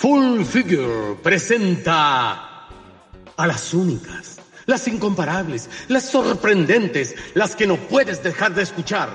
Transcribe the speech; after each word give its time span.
Full 0.00 0.46
Figure 0.46 1.16
presenta 1.22 2.66
a 3.36 3.46
las 3.46 3.74
únicas, 3.74 4.38
las 4.64 4.88
incomparables, 4.88 5.68
las 5.88 6.04
sorprendentes, 6.04 7.14
las 7.34 7.54
que 7.54 7.66
no 7.66 7.76
puedes 7.76 8.22
dejar 8.22 8.54
de 8.54 8.62
escuchar. 8.62 9.10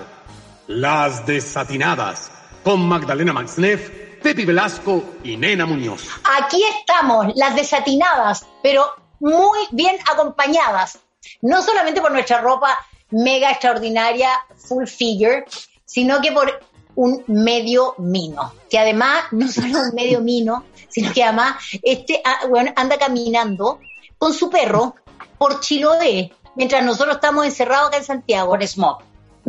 Las 0.68 1.26
desatinadas, 1.26 2.29
con 2.63 2.88
Magdalena 2.88 3.34
Maxneff, 3.34 3.90
Pepi 4.21 4.46
Velasco 4.46 5.16
y 5.24 5.38
Nena 5.38 5.66
Muñoz. 5.66 6.08
Aquí 6.40 6.62
estamos, 6.79 7.33
las 7.36 7.56
desatinadas, 7.56 8.46
pero 8.62 8.86
muy 9.20 9.62
bien 9.72 9.97
acompañadas. 10.13 10.99
No 11.42 11.63
solamente 11.63 11.99
por 11.99 12.12
nuestra 12.12 12.42
ropa 12.42 12.78
mega 13.10 13.49
extraordinaria, 13.49 14.29
full 14.56 14.86
figure, 14.86 15.46
sino 15.83 16.22
que 16.22 16.31
por 16.31 16.59
un 16.95 17.23
medio 17.27 17.95
mino, 17.98 18.53
que 18.70 18.80
además 18.80 19.25
no 19.31 19.48
solo 19.48 19.81
un 19.81 19.95
medio 19.95 20.21
mino, 20.21 20.63
sino 20.89 21.13
que 21.13 21.23
además 21.23 21.55
este 21.81 22.21
ah, 22.23 22.48
bueno, 22.49 22.72
anda 22.76 22.98
caminando 22.98 23.80
con 24.17 24.34
su 24.34 24.49
perro 24.49 24.95
por 25.38 25.59
Chiloé, 25.59 26.31
mientras 26.55 26.84
nosotros 26.84 27.16
estamos 27.16 27.45
encerrados 27.45 27.89
acá 27.89 27.98
en 27.98 28.03
Santiago. 28.05 28.50
Por 28.50 28.66
Smog. 28.66 29.00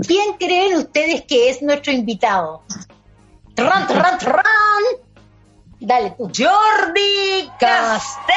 ¿Quién 0.06 0.34
creen 0.34 0.76
ustedes 0.76 1.22
que 1.22 1.48
es 1.48 1.62
nuestro 1.62 1.92
invitado? 1.92 2.62
¡Tran, 3.54 3.86
tran, 3.86 4.18
tran! 4.18 4.44
Dale 5.80 6.14
tú. 6.18 6.24
Jordi 6.24 7.50
Castel. 7.58 8.36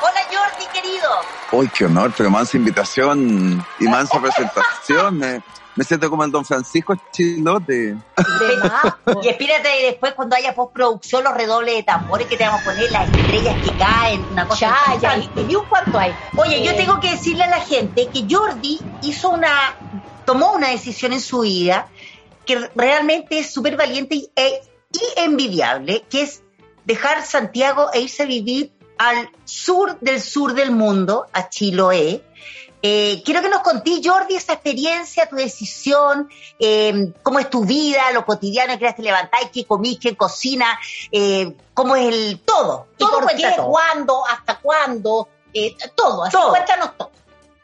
Hola 0.00 0.20
Jordi, 0.30 0.66
querido. 0.72 1.08
Uy, 1.52 1.68
qué 1.68 1.86
honor, 1.86 2.12
pero 2.16 2.30
mansa 2.30 2.56
invitación 2.56 3.64
y 3.78 3.84
mansa 3.84 4.20
presentación. 4.22 5.42
Me, 5.74 5.84
siento 5.84 6.10
como 6.10 6.24
el 6.24 6.30
Don 6.30 6.44
Francisco 6.44 6.94
Chilote. 7.12 7.96
y 9.22 9.28
espérate 9.28 9.68
después 9.82 10.12
cuando 10.14 10.36
haya 10.36 10.54
postproducción 10.54 11.24
los 11.24 11.34
redobles 11.34 11.76
de 11.76 11.82
tambores 11.82 12.26
que 12.26 12.36
te 12.36 12.44
vamos 12.44 12.60
a 12.60 12.64
poner, 12.64 12.90
las 12.90 13.08
estrellas 13.08 13.56
que 13.64 13.76
caen, 13.78 14.24
una 14.30 14.46
cosa. 14.46 14.74
Ya, 15.00 15.16
ya, 15.16 15.18
y 15.18 15.54
un 15.54 15.64
cuánto 15.66 15.98
hay. 15.98 16.14
Oye, 16.36 16.62
yo 16.62 16.74
tengo 16.76 17.00
que 17.00 17.10
decirle 17.10 17.44
a 17.44 17.50
la 17.50 17.60
gente 17.60 18.08
que 18.08 18.26
Jordi 18.28 18.80
hizo 19.02 19.30
una, 19.30 19.74
tomó 20.24 20.52
una 20.52 20.68
decisión 20.68 21.12
en 21.12 21.20
su 21.20 21.40
vida 21.40 21.88
que 22.46 22.70
realmente 22.74 23.38
es 23.38 23.52
súper 23.52 23.76
valiente 23.76 24.16
y, 24.16 24.30
e, 24.34 24.60
y 24.92 25.20
envidiable, 25.20 26.04
que 26.10 26.22
es 26.22 26.42
dejar 26.84 27.24
Santiago 27.24 27.90
e 27.92 28.00
irse 28.00 28.24
a 28.24 28.26
vivir 28.26 28.72
al 28.98 29.30
sur 29.44 29.98
del 30.00 30.20
sur 30.20 30.54
del 30.54 30.70
mundo, 30.70 31.26
a 31.32 31.48
Chiloé. 31.48 32.24
Eh, 32.82 33.22
quiero 33.24 33.40
que 33.40 33.48
nos 33.48 33.60
conté, 33.60 34.00
Jordi, 34.02 34.34
esa 34.34 34.54
experiencia, 34.54 35.26
tu 35.26 35.36
decisión, 35.36 36.28
eh, 36.58 37.12
cómo 37.22 37.38
es 37.38 37.48
tu 37.48 37.64
vida, 37.64 38.10
lo 38.12 38.26
cotidiano 38.26 38.76
que 38.78 38.92
te 38.92 39.02
levantáis, 39.02 39.50
qué 39.52 39.64
comís, 39.64 39.98
qué 40.00 40.16
cocina, 40.16 40.66
eh, 41.12 41.54
cómo 41.74 41.94
es 41.94 42.12
el 42.12 42.40
todo. 42.44 42.88
¿Y 42.98 43.04
por 43.04 43.26
qué? 43.36 43.54
¿Cuándo? 43.56 44.26
¿Hasta 44.26 44.58
cuándo? 44.58 45.28
Eh, 45.54 45.76
todo, 45.94 46.24
así 46.24 46.36
cuéntanos 46.48 46.96
todo. 46.96 47.12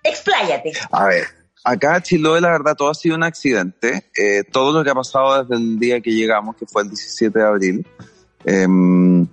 Expláyate. 0.04 0.72
A 0.92 1.06
ver, 1.06 1.26
acá 1.64 2.00
Chiloé, 2.00 2.40
la 2.40 2.50
verdad, 2.50 2.76
todo 2.76 2.90
ha 2.90 2.94
sido 2.94 3.16
un 3.16 3.24
accidente. 3.24 4.10
Eh, 4.16 4.44
todo 4.44 4.72
lo 4.72 4.84
que 4.84 4.90
ha 4.90 4.94
pasado 4.94 5.42
desde 5.42 5.56
el 5.56 5.78
día 5.78 6.00
que 6.00 6.10
llegamos, 6.10 6.54
que 6.54 6.66
fue 6.66 6.82
el 6.82 6.90
17 6.90 7.38
de 7.38 7.44
abril, 7.44 7.86
Em, 8.44 9.26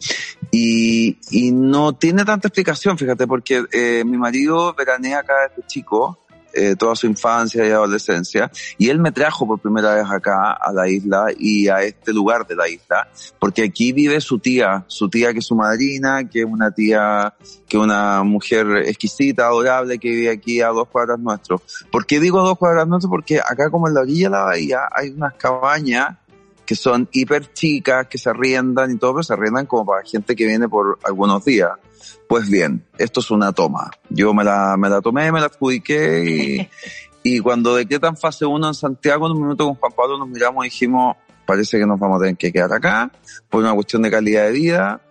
y, 1.31 1.51
no 1.51 1.93
tiene 1.93 2.25
tanta 2.25 2.47
explicación, 2.47 2.97
fíjate, 2.97 3.27
porque 3.27 3.63
eh, 3.71 4.03
mi 4.05 4.17
marido 4.17 4.73
veranea 4.73 5.19
acá 5.19 5.33
desde 5.49 5.67
chico, 5.67 6.19
eh, 6.53 6.75
toda 6.77 6.95
su 6.95 7.05
infancia 7.05 7.67
y 7.67 7.71
adolescencia, 7.71 8.49
y 8.77 8.89
él 8.89 8.99
me 8.99 9.11
trajo 9.11 9.45
por 9.45 9.59
primera 9.59 9.95
vez 9.95 10.05
acá 10.09 10.53
a 10.53 10.71
la 10.71 10.87
isla 10.87 11.27
y 11.37 11.67
a 11.67 11.81
este 11.81 12.13
lugar 12.13 12.47
de 12.47 12.55
la 12.55 12.69
isla, 12.69 13.09
porque 13.39 13.63
aquí 13.63 13.91
vive 13.91 14.21
su 14.21 14.39
tía, 14.39 14.85
su 14.87 15.09
tía 15.09 15.33
que 15.33 15.39
es 15.39 15.45
su 15.45 15.55
madrina, 15.55 16.29
que 16.29 16.39
es 16.39 16.45
una 16.45 16.71
tía, 16.71 17.33
que 17.67 17.75
es 17.75 17.83
una 17.83 18.23
mujer 18.23 18.67
exquisita, 18.85 19.47
adorable, 19.47 19.99
que 19.99 20.09
vive 20.09 20.29
aquí 20.29 20.61
a 20.61 20.69
dos 20.69 20.87
cuadras 20.87 21.19
nuestros. 21.19 21.61
¿Por 21.91 22.05
qué 22.05 22.21
digo 22.21 22.41
dos 22.41 22.57
cuadras 22.57 22.87
nuestros? 22.87 23.09
Porque 23.09 23.39
acá 23.39 23.69
como 23.69 23.89
en 23.89 23.93
la 23.93 24.01
orilla 24.01 24.27
de 24.27 24.31
la 24.31 24.41
bahía 24.43 24.79
hay 24.91 25.09
unas 25.09 25.33
cabañas 25.33 26.15
que 26.65 26.75
son 26.75 27.07
hiper 27.11 27.53
chicas, 27.53 28.07
que 28.07 28.17
se 28.17 28.29
arriendan 28.29 28.91
y 28.91 28.97
todo, 28.97 29.13
pero 29.13 29.23
se 29.23 29.33
arriendan 29.33 29.65
como 29.65 29.85
para 29.85 30.03
gente 30.03 30.35
que 30.35 30.45
viene 30.45 30.67
por 30.67 30.99
algunos 31.03 31.45
días. 31.45 31.71
Pues 32.27 32.49
bien, 32.49 32.83
esto 32.97 33.19
es 33.19 33.31
una 33.31 33.53
toma. 33.53 33.91
Yo 34.09 34.33
me 34.33 34.43
la, 34.43 34.75
me 34.77 34.89
la 34.89 35.01
tomé, 35.01 35.31
me 35.31 35.39
la 35.39 35.47
adjudiqué 35.47 36.23
y, 36.25 36.69
y 37.23 37.39
cuando 37.39 37.75
decretan 37.75 38.17
fase 38.17 38.45
1 38.45 38.67
en 38.67 38.73
Santiago, 38.73 39.27
en 39.27 39.33
un 39.33 39.41
minuto 39.41 39.65
con 39.65 39.75
Juan 39.75 39.91
Pablo 39.95 40.17
nos 40.17 40.27
miramos 40.27 40.65
y 40.65 40.69
dijimos, 40.69 41.15
parece 41.45 41.77
que 41.77 41.85
nos 41.85 41.99
vamos 41.99 42.17
a 42.17 42.21
tener 42.21 42.37
que 42.37 42.51
quedar 42.51 42.73
acá 42.73 43.11
por 43.49 43.61
una 43.61 43.73
cuestión 43.73 44.01
de 44.01 44.11
calidad 44.11 44.45
de 44.45 44.51
vida. 44.51 45.01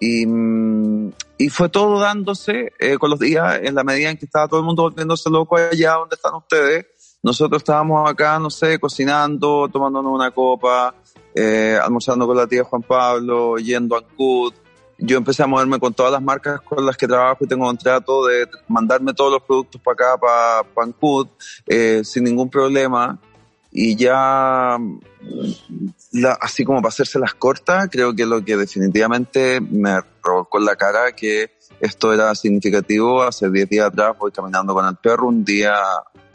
Y, 0.00 0.26
mm, 0.26 1.12
y 1.38 1.48
fue 1.48 1.68
todo 1.68 2.00
dándose 2.00 2.72
eh, 2.78 2.98
con 2.98 3.10
los 3.10 3.18
días 3.18 3.60
en 3.62 3.74
la 3.74 3.84
medida 3.84 4.10
en 4.10 4.16
que 4.16 4.26
estaba 4.26 4.48
todo 4.48 4.60
el 4.60 4.66
mundo 4.66 4.82
volviéndose 4.82 5.30
loco 5.30 5.56
allá 5.56 5.92
donde 5.92 6.16
están 6.16 6.34
ustedes 6.34 6.86
nosotros 7.26 7.60
estábamos 7.60 8.08
acá, 8.08 8.38
no 8.38 8.50
sé, 8.50 8.78
cocinando, 8.78 9.68
tomándonos 9.68 10.12
una 10.12 10.30
copa, 10.30 10.94
eh, 11.34 11.76
almorzando 11.82 12.24
con 12.24 12.36
la 12.36 12.46
tía 12.46 12.62
Juan 12.62 12.82
Pablo, 12.82 13.56
yendo 13.56 13.96
a 13.96 13.98
Ancud. 13.98 14.54
Yo 14.96 15.16
empecé 15.16 15.42
a 15.42 15.48
moverme 15.48 15.80
con 15.80 15.92
todas 15.92 16.12
las 16.12 16.22
marcas 16.22 16.60
con 16.60 16.86
las 16.86 16.96
que 16.96 17.08
trabajo 17.08 17.38
y 17.40 17.48
tengo 17.48 17.66
contrato 17.66 18.24
de 18.26 18.46
mandarme 18.68 19.12
todos 19.12 19.32
los 19.32 19.42
productos 19.42 19.80
para 19.80 19.94
acá, 19.94 20.20
para, 20.20 20.72
para 20.72 20.86
Ancud, 20.86 21.26
eh, 21.66 22.02
sin 22.04 22.22
ningún 22.22 22.48
problema. 22.48 23.18
Y 23.72 23.96
ya, 23.96 24.78
la, 26.12 26.38
así 26.40 26.64
como 26.64 26.78
para 26.80 26.90
hacerse 26.90 27.18
las 27.18 27.34
cortas, 27.34 27.88
creo 27.90 28.14
que 28.14 28.24
lo 28.24 28.44
que 28.44 28.56
definitivamente 28.56 29.60
me 29.60 29.98
con 30.48 30.64
la 30.64 30.76
cara 30.76 31.10
que 31.10 31.50
esto 31.80 32.12
era 32.12 32.32
significativo. 32.36 33.24
Hace 33.24 33.50
10 33.50 33.68
días 33.68 33.86
atrás 33.86 34.16
voy 34.16 34.30
caminando 34.30 34.74
con 34.74 34.86
el 34.86 34.94
perro 34.94 35.26
un 35.26 35.44
día 35.44 35.74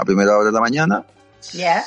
a 0.02 0.06
primera 0.06 0.36
hora 0.36 0.48
de 0.48 0.52
la 0.52 0.60
mañana. 0.60 1.06
Ya. 1.54 1.84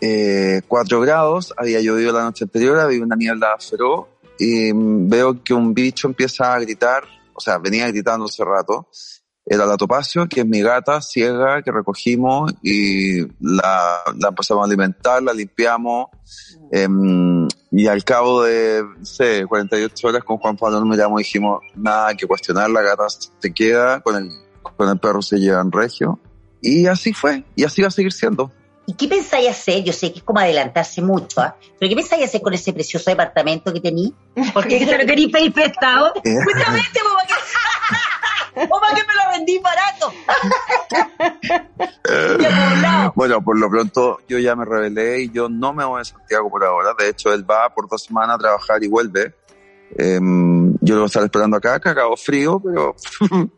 Eh, 0.00 0.60
4 0.68 1.00
grados, 1.00 1.54
había 1.56 1.80
llovido 1.80 2.12
la 2.12 2.22
noche 2.22 2.44
anterior, 2.44 2.78
había 2.78 3.02
una 3.02 3.16
niebla 3.16 3.56
feroz 3.58 4.06
y 4.38 4.70
veo 4.72 5.42
que 5.42 5.54
un 5.54 5.74
bicho 5.74 6.06
empieza 6.06 6.54
a 6.54 6.60
gritar, 6.60 7.04
o 7.34 7.40
sea, 7.40 7.58
venía 7.58 7.88
gritando 7.88 8.26
hace 8.26 8.44
rato. 8.44 8.88
Era 9.50 9.64
la 9.64 9.78
topacio, 9.78 10.28
que 10.28 10.40
es 10.40 10.46
mi 10.46 10.60
gata 10.60 11.00
ciega 11.00 11.62
que 11.62 11.72
recogimos 11.72 12.52
y 12.62 13.22
la, 13.40 14.02
la 14.18 14.28
empezamos 14.28 14.62
a 14.62 14.66
alimentar, 14.66 15.22
la 15.22 15.32
limpiamos. 15.32 16.08
Eh, 16.70 16.86
y 17.70 17.86
al 17.86 18.04
cabo 18.04 18.42
de, 18.42 18.82
no 18.82 19.06
sé, 19.06 19.46
48 19.46 20.06
horas 20.06 20.22
con 20.22 20.36
Juan 20.36 20.58
Pablo 20.58 20.80
nos 20.80 20.88
miramos 20.90 21.18
y 21.22 21.24
dijimos, 21.24 21.62
nada 21.74 22.14
que 22.14 22.26
cuestionar, 22.26 22.68
la 22.68 22.82
gata 22.82 23.06
se 23.08 23.54
queda, 23.54 24.00
con 24.00 24.16
el, 24.16 24.30
con 24.76 24.86
el 24.86 24.98
perro 24.98 25.22
se 25.22 25.38
llevan 25.38 25.72
regio. 25.72 26.20
Y 26.60 26.86
así 26.86 27.12
fue, 27.12 27.44
y 27.54 27.64
así 27.64 27.82
va 27.82 27.88
a 27.88 27.90
seguir 27.92 28.12
siendo. 28.12 28.52
¿Y 28.88 28.94
qué 28.94 29.06
pensáis 29.06 29.50
hacer? 29.50 29.84
Yo 29.84 29.92
sé 29.92 30.10
que 30.12 30.20
es 30.20 30.24
como 30.24 30.40
adelantarse 30.40 31.02
mucho, 31.02 31.42
¿ah? 31.42 31.54
pero 31.78 31.90
¿qué 31.90 31.94
pensáis 31.94 32.24
hacer 32.24 32.40
con 32.40 32.54
ese 32.54 32.72
precioso 32.72 33.10
departamento 33.10 33.70
que 33.70 33.80
tení? 33.80 34.14
Porque 34.54 34.78
se 34.86 34.96
lo 34.96 35.04
queréis 35.04 35.30
pedir 35.30 35.52
prestado. 35.52 36.14
Eh. 36.24 36.34
Justamente, 36.42 37.00
¿o 38.70 38.80
para 38.80 38.94
que, 38.94 39.02
me 39.06 39.14
lo 39.14 39.30
vendí 39.30 39.58
barato? 39.58 40.10
bueno, 43.14 43.42
por 43.42 43.58
lo 43.58 43.68
pronto 43.68 44.20
yo 44.26 44.38
ya 44.38 44.56
me 44.56 44.64
revelé 44.64 45.22
y 45.24 45.30
yo 45.30 45.50
no 45.50 45.74
me 45.74 45.84
voy 45.84 46.00
a 46.00 46.04
Santiago 46.04 46.50
por 46.50 46.64
ahora. 46.64 46.94
De 46.98 47.10
hecho, 47.10 47.32
él 47.34 47.48
va 47.48 47.68
por 47.74 47.88
dos 47.88 48.04
semanas 48.04 48.36
a 48.36 48.38
trabajar 48.38 48.82
y 48.82 48.88
vuelve. 48.88 49.34
Em, 49.96 50.74
yo 50.80 50.96
lo 50.96 51.04
a 51.04 51.06
estar 51.06 51.24
esperando 51.24 51.56
acá, 51.56 51.80
que 51.80 51.88
acabo 51.88 52.16
frío, 52.16 52.60
pero. 52.60 52.94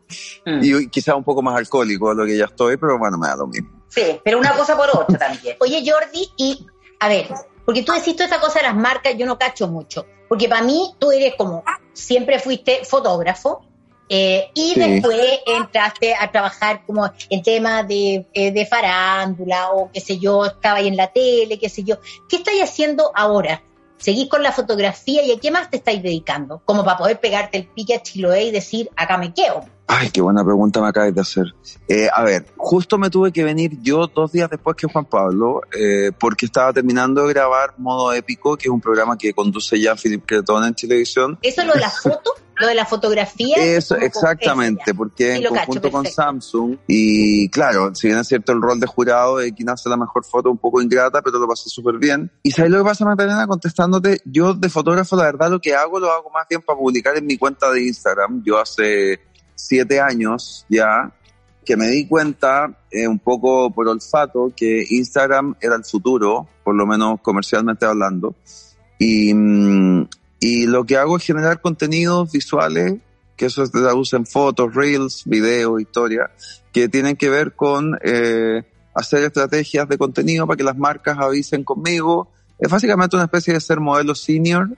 y 0.61 0.87
quizá 0.87 1.15
un 1.15 1.23
poco 1.23 1.41
más 1.41 1.57
alcohólico 1.57 2.09
de 2.09 2.15
lo 2.15 2.25
que 2.25 2.37
ya 2.37 2.45
estoy, 2.45 2.77
pero 2.77 2.97
bueno, 2.97 3.17
me 3.17 3.27
da 3.27 3.35
lo 3.35 3.47
mismo. 3.47 3.69
Sí, 3.89 4.19
pero 4.23 4.39
una 4.39 4.53
cosa 4.53 4.77
por 4.77 4.89
otra 4.89 5.17
también. 5.17 5.57
Oye, 5.59 5.83
Jordi, 5.85 6.29
y 6.37 6.65
a 6.99 7.09
ver, 7.09 7.27
porque 7.65 7.83
tú 7.83 7.91
decís 7.91 8.15
toda 8.15 8.27
esa 8.27 8.39
cosa 8.39 8.59
de 8.59 8.67
las 8.67 8.75
marcas, 8.75 9.15
yo 9.17 9.25
no 9.25 9.37
cacho 9.37 9.67
mucho. 9.67 10.05
Porque 10.29 10.47
para 10.47 10.63
mí 10.63 10.93
tú 10.97 11.11
eres 11.11 11.35
como, 11.35 11.63
siempre 11.93 12.39
fuiste 12.39 12.85
fotógrafo, 12.85 13.65
eh, 14.07 14.49
y 14.53 14.73
Sí. 14.73 14.79
después 14.79 15.19
entraste 15.45 16.13
a 16.15 16.29
trabajar 16.31 16.85
como 16.85 17.09
en 17.29 17.41
temas 17.43 17.87
de, 17.87 18.25
eh, 18.33 18.51
de 18.51 18.65
farándula 18.65 19.71
o 19.71 19.89
qué 19.91 20.01
sé 20.01 20.17
yo, 20.19 20.45
estaba 20.45 20.77
ahí 20.79 20.87
en 20.87 20.97
la 20.97 21.07
tele, 21.07 21.57
qué 21.59 21.69
sé 21.69 21.83
yo. 21.83 21.97
¿Qué 22.27 22.37
estáis 22.37 22.61
haciendo 22.61 23.11
ahora? 23.15 23.61
¿Seguís 24.01 24.27
con 24.27 24.41
la 24.41 24.51
fotografía 24.51 25.23
y 25.23 25.31
a 25.31 25.39
qué 25.39 25.51
más 25.51 25.69
te 25.69 25.77
estáis 25.77 26.01
dedicando? 26.01 26.59
Como 26.65 26.83
para 26.83 26.97
poder 26.97 27.19
pegarte 27.19 27.59
el 27.59 27.67
pique 27.67 27.93
a 27.93 28.01
Chiloé 28.01 28.45
y 28.45 28.51
decir, 28.51 28.89
acá 28.95 29.19
me 29.19 29.31
quedo. 29.31 29.63
Ay, 29.85 30.09
qué 30.09 30.21
buena 30.21 30.43
pregunta 30.43 30.81
me 30.81 30.87
acabas 30.87 31.13
de 31.13 31.21
hacer. 31.21 31.53
Eh, 31.87 32.07
a 32.11 32.23
ver, 32.23 32.47
justo 32.57 32.97
me 32.97 33.11
tuve 33.11 33.31
que 33.31 33.43
venir 33.43 33.77
yo 33.83 34.07
dos 34.07 34.31
días 34.31 34.49
después 34.49 34.75
que 34.75 34.87
Juan 34.87 35.05
Pablo, 35.05 35.61
eh, 35.77 36.11
porque 36.17 36.47
estaba 36.47 36.73
terminando 36.73 37.27
de 37.27 37.33
grabar 37.33 37.75
Modo 37.77 38.11
Épico, 38.11 38.57
que 38.57 38.69
es 38.69 38.71
un 38.71 38.81
programa 38.81 39.17
que 39.17 39.33
conduce 39.33 39.79
ya 39.79 39.95
Philip 39.95 40.25
Cretón 40.25 40.65
en 40.65 40.73
televisión. 40.73 41.37
¿Eso 41.43 41.61
es 41.61 41.67
lo 41.67 41.73
de 41.73 41.81
la 41.81 41.91
foto? 41.91 42.31
Lo 42.61 42.67
de 42.67 42.75
la 42.75 42.85
fotografía. 42.85 43.57
Eso, 43.57 43.95
con- 43.95 44.03
exactamente, 44.03 44.93
porque 44.93 45.31
Sí, 45.31 45.37
en 45.37 45.43
lo 45.43 45.49
cacho, 45.49 45.65
conjunto 45.65 45.91
con. 45.91 46.05
Samsung, 46.05 46.77
y 46.87 47.49
claro, 47.49 47.93
si 47.95 48.07
bien 48.07 48.19
es 48.19 48.27
cierto 48.27 48.51
el 48.53 48.61
rol 48.61 48.79
de 48.79 48.87
jurado 48.87 49.37
de 49.37 49.53
quien 49.53 49.69
hace 49.69 49.89
la 49.89 49.97
mejor 49.97 50.23
foto, 50.23 50.49
un 50.51 50.57
poco 50.57 50.81
ingrata, 50.81 51.21
pero 51.21 51.39
lo 51.39 51.47
pasé 51.47 51.69
súper 51.69 51.97
bien. 51.97 52.31
Y 52.43 52.51
¿sabes 52.51 52.71
lo 52.71 52.77
que 52.79 52.83
pasa, 52.85 53.03
Magdalena? 53.05 53.47
Contestándote, 53.47 54.21
yo 54.25 54.53
de 54.53 54.69
fotógrafo, 54.69 55.15
la 55.15 55.23
verdad, 55.23 55.49
lo 55.49 55.59
que 55.59 55.75
hago, 55.75 55.99
lo 55.99 56.11
hago 56.11 56.29
más 56.29 56.47
bien 56.49 56.61
para 56.61 56.77
publicar 56.79 57.17
en 57.17 57.25
mi 57.25 57.37
cuenta 57.37 57.71
de 57.71 57.85
Instagram. 57.87 58.43
Yo 58.45 58.59
hace 58.59 59.19
siete 59.55 59.99
años 59.99 60.65
ya 60.69 61.11
que 61.63 61.77
me 61.77 61.87
di 61.87 62.07
cuenta, 62.07 62.73
eh, 62.89 63.07
un 63.07 63.19
poco 63.19 63.69
por 63.71 63.87
olfato, 63.87 64.51
que 64.55 64.83
Instagram 64.89 65.55
era 65.61 65.75
el 65.75 65.83
futuro, 65.85 66.47
por 66.63 66.73
lo 66.75 66.87
menos 66.87 67.21
comercialmente 67.21 67.85
hablando. 67.85 68.33
Y, 68.97 69.33
mm, 69.33 70.07
y 70.41 70.65
lo 70.65 70.85
que 70.85 70.97
hago 70.97 71.17
es 71.17 71.23
generar 71.23 71.61
contenidos 71.61 72.31
visuales, 72.31 72.95
que 73.37 73.45
eso 73.45 73.63
se 73.63 73.71
traduce 73.71 74.15
en 74.15 74.25
fotos, 74.25 74.73
reels, 74.73 75.21
videos, 75.25 75.79
historias, 75.79 76.31
que 76.73 76.89
tienen 76.89 77.15
que 77.15 77.29
ver 77.29 77.53
con 77.53 77.97
eh, 78.03 78.63
hacer 78.95 79.23
estrategias 79.23 79.87
de 79.87 79.99
contenido 79.99 80.47
para 80.47 80.57
que 80.57 80.63
las 80.63 80.75
marcas 80.75 81.19
avisen 81.19 81.63
conmigo. 81.63 82.27
Es 82.57 82.69
básicamente 82.69 83.15
una 83.15 83.25
especie 83.25 83.53
de 83.53 83.61
ser 83.61 83.79
modelo 83.79 84.15
senior, 84.15 84.69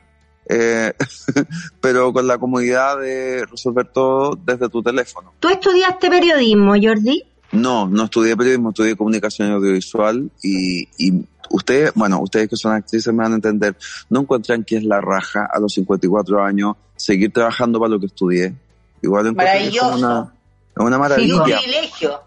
eh, 0.49 0.91
pero 1.81 2.11
con 2.11 2.27
la 2.27 2.37
comodidad 2.37 2.99
de 2.99 3.45
resolver 3.45 3.87
todo 3.87 4.35
desde 4.35 4.67
tu 4.67 4.83
teléfono. 4.83 5.33
¿Tú 5.39 5.47
estudiaste 5.47 6.09
periodismo, 6.09 6.73
Jordi? 6.73 7.23
No, 7.53 7.87
no 7.87 8.03
estudié 8.03 8.35
periodismo, 8.35 8.69
estudié 8.69 8.97
comunicación 8.97 9.51
audiovisual 9.51 10.29
y, 10.41 10.89
y 10.97 11.25
ustedes, 11.49 11.91
bueno, 11.95 12.19
ustedes 12.21 12.49
que 12.49 12.55
son 12.55 12.73
actrices 12.73 13.13
me 13.13 13.23
van 13.23 13.33
a 13.33 13.35
entender, 13.35 13.75
no 14.09 14.21
encuentran 14.21 14.63
que 14.63 14.77
es 14.77 14.83
la 14.83 15.01
raja 15.01 15.47
a 15.51 15.59
los 15.59 15.73
54 15.73 16.43
años 16.43 16.75
seguir 16.95 17.31
trabajando 17.33 17.79
para 17.79 17.89
lo 17.91 17.99
que 17.99 18.05
estudié. 18.07 18.53
Igual 19.01 19.27
encuentro 19.27 19.57
que 19.59 19.67
es 19.67 19.77
como 19.79 19.91
Maravilloso. 19.91 20.07
una, 20.07 20.33
es 20.75 20.85
una 20.85 20.95
Un 20.95 21.01
maravilla. 21.01 21.43
privilegio. 21.43 22.21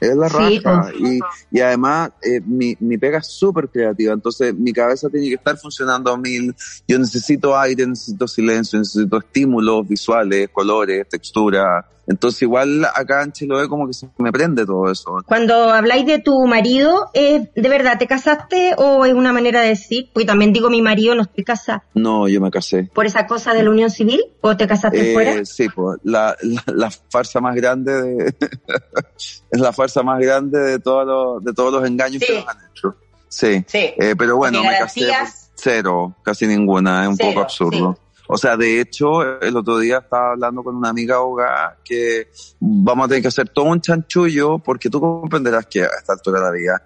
Es 0.00 0.16
la 0.16 0.28
Sí, 0.30 0.58
raja. 0.60 0.92
Y, 0.98 1.20
y 1.50 1.60
además, 1.60 2.10
eh, 2.22 2.40
mi, 2.46 2.74
mi 2.80 2.96
pega 2.96 3.18
es 3.18 3.26
súper 3.26 3.68
creativa. 3.68 4.14
Entonces, 4.14 4.54
mi 4.54 4.72
cabeza 4.72 5.10
tiene 5.10 5.28
que 5.28 5.34
estar 5.34 5.58
funcionando 5.58 6.10
a 6.10 6.16
mil. 6.16 6.56
Yo 6.88 6.98
necesito 6.98 7.54
aire, 7.58 7.86
necesito 7.86 8.26
silencio, 8.26 8.78
necesito 8.78 9.18
estímulos 9.18 9.86
visuales, 9.86 10.48
colores, 10.50 11.06
textura. 11.08 11.86
Entonces, 12.06 12.42
igual 12.42 12.84
acá 12.94 13.22
en 13.22 13.32
Chiloé, 13.32 13.68
como 13.68 13.86
que 13.86 13.94
se 13.94 14.08
me 14.18 14.30
prende 14.32 14.66
todo 14.66 14.90
eso. 14.90 15.22
Cuando 15.26 15.70
habláis 15.70 16.04
de 16.06 16.18
tu 16.18 16.46
marido, 16.46 17.10
¿es 17.14 17.52
¿de 17.54 17.68
verdad 17.68 17.98
te 17.98 18.06
casaste 18.06 18.74
o 18.76 19.04
es 19.06 19.14
una 19.14 19.32
manera 19.32 19.62
de 19.62 19.68
decir? 19.68 20.10
Porque 20.12 20.26
también 20.26 20.52
digo 20.52 20.68
mi 20.70 20.82
marido, 20.82 21.14
no 21.14 21.22
estoy 21.22 21.44
casada. 21.44 21.84
No, 21.94 22.28
yo 22.28 22.40
me 22.40 22.50
casé. 22.50 22.90
¿Por 22.94 23.06
esa 23.06 23.26
cosa 23.26 23.54
de 23.54 23.62
la 23.62 23.70
unión 23.70 23.90
civil? 23.90 24.22
¿O 24.42 24.56
te 24.56 24.66
casaste 24.66 25.10
Eh, 25.10 25.14
fuera? 25.14 25.44
Sí, 25.44 25.68
pues 25.68 25.98
la, 26.04 26.36
la, 26.42 26.62
la 26.66 26.90
farsa 26.90 27.40
más 27.40 27.54
grande 27.54 27.92
de, 28.02 28.34
es 29.50 29.60
la 29.60 29.72
farsa 29.72 30.02
más 30.02 30.20
grande 30.20 30.58
de 30.58 30.78
todos 30.78 31.06
los, 31.06 31.44
de 31.44 31.52
todos 31.52 31.72
los 31.72 31.88
engaños 31.88 32.20
Sí. 32.20 32.26
que 32.32 32.38
nos 32.40 32.48
han 32.48 32.58
hecho. 32.70 32.96
Sí. 33.28 33.64
Sí. 33.66 33.78
Eh, 33.98 34.14
pero 34.16 34.36
bueno, 34.36 34.62
me 34.62 34.76
casé 34.78 35.06
por 35.06 35.28
cero, 35.56 36.14
casi 36.22 36.46
ninguna, 36.46 37.02
es 37.04 37.08
un 37.08 37.16
Cero, 37.16 37.30
poco 37.30 37.40
absurdo. 37.42 37.98
O 38.26 38.38
sea, 38.38 38.56
de 38.56 38.80
hecho, 38.80 39.40
el 39.40 39.56
otro 39.56 39.78
día 39.78 39.98
estaba 39.98 40.32
hablando 40.32 40.62
con 40.62 40.76
una 40.76 40.88
amiga 40.88 41.16
abogada 41.16 41.78
que 41.84 42.28
vamos 42.58 43.04
a 43.04 43.08
tener 43.08 43.22
que 43.22 43.28
hacer 43.28 43.50
todo 43.50 43.66
un 43.66 43.80
chanchullo 43.80 44.58
porque 44.58 44.88
tú 44.88 45.00
comprenderás 45.00 45.66
que 45.66 45.82
a 45.82 45.90
esta 45.98 46.14
altura 46.14 46.40
de 46.40 46.44
la 46.46 46.52
vida 46.52 46.82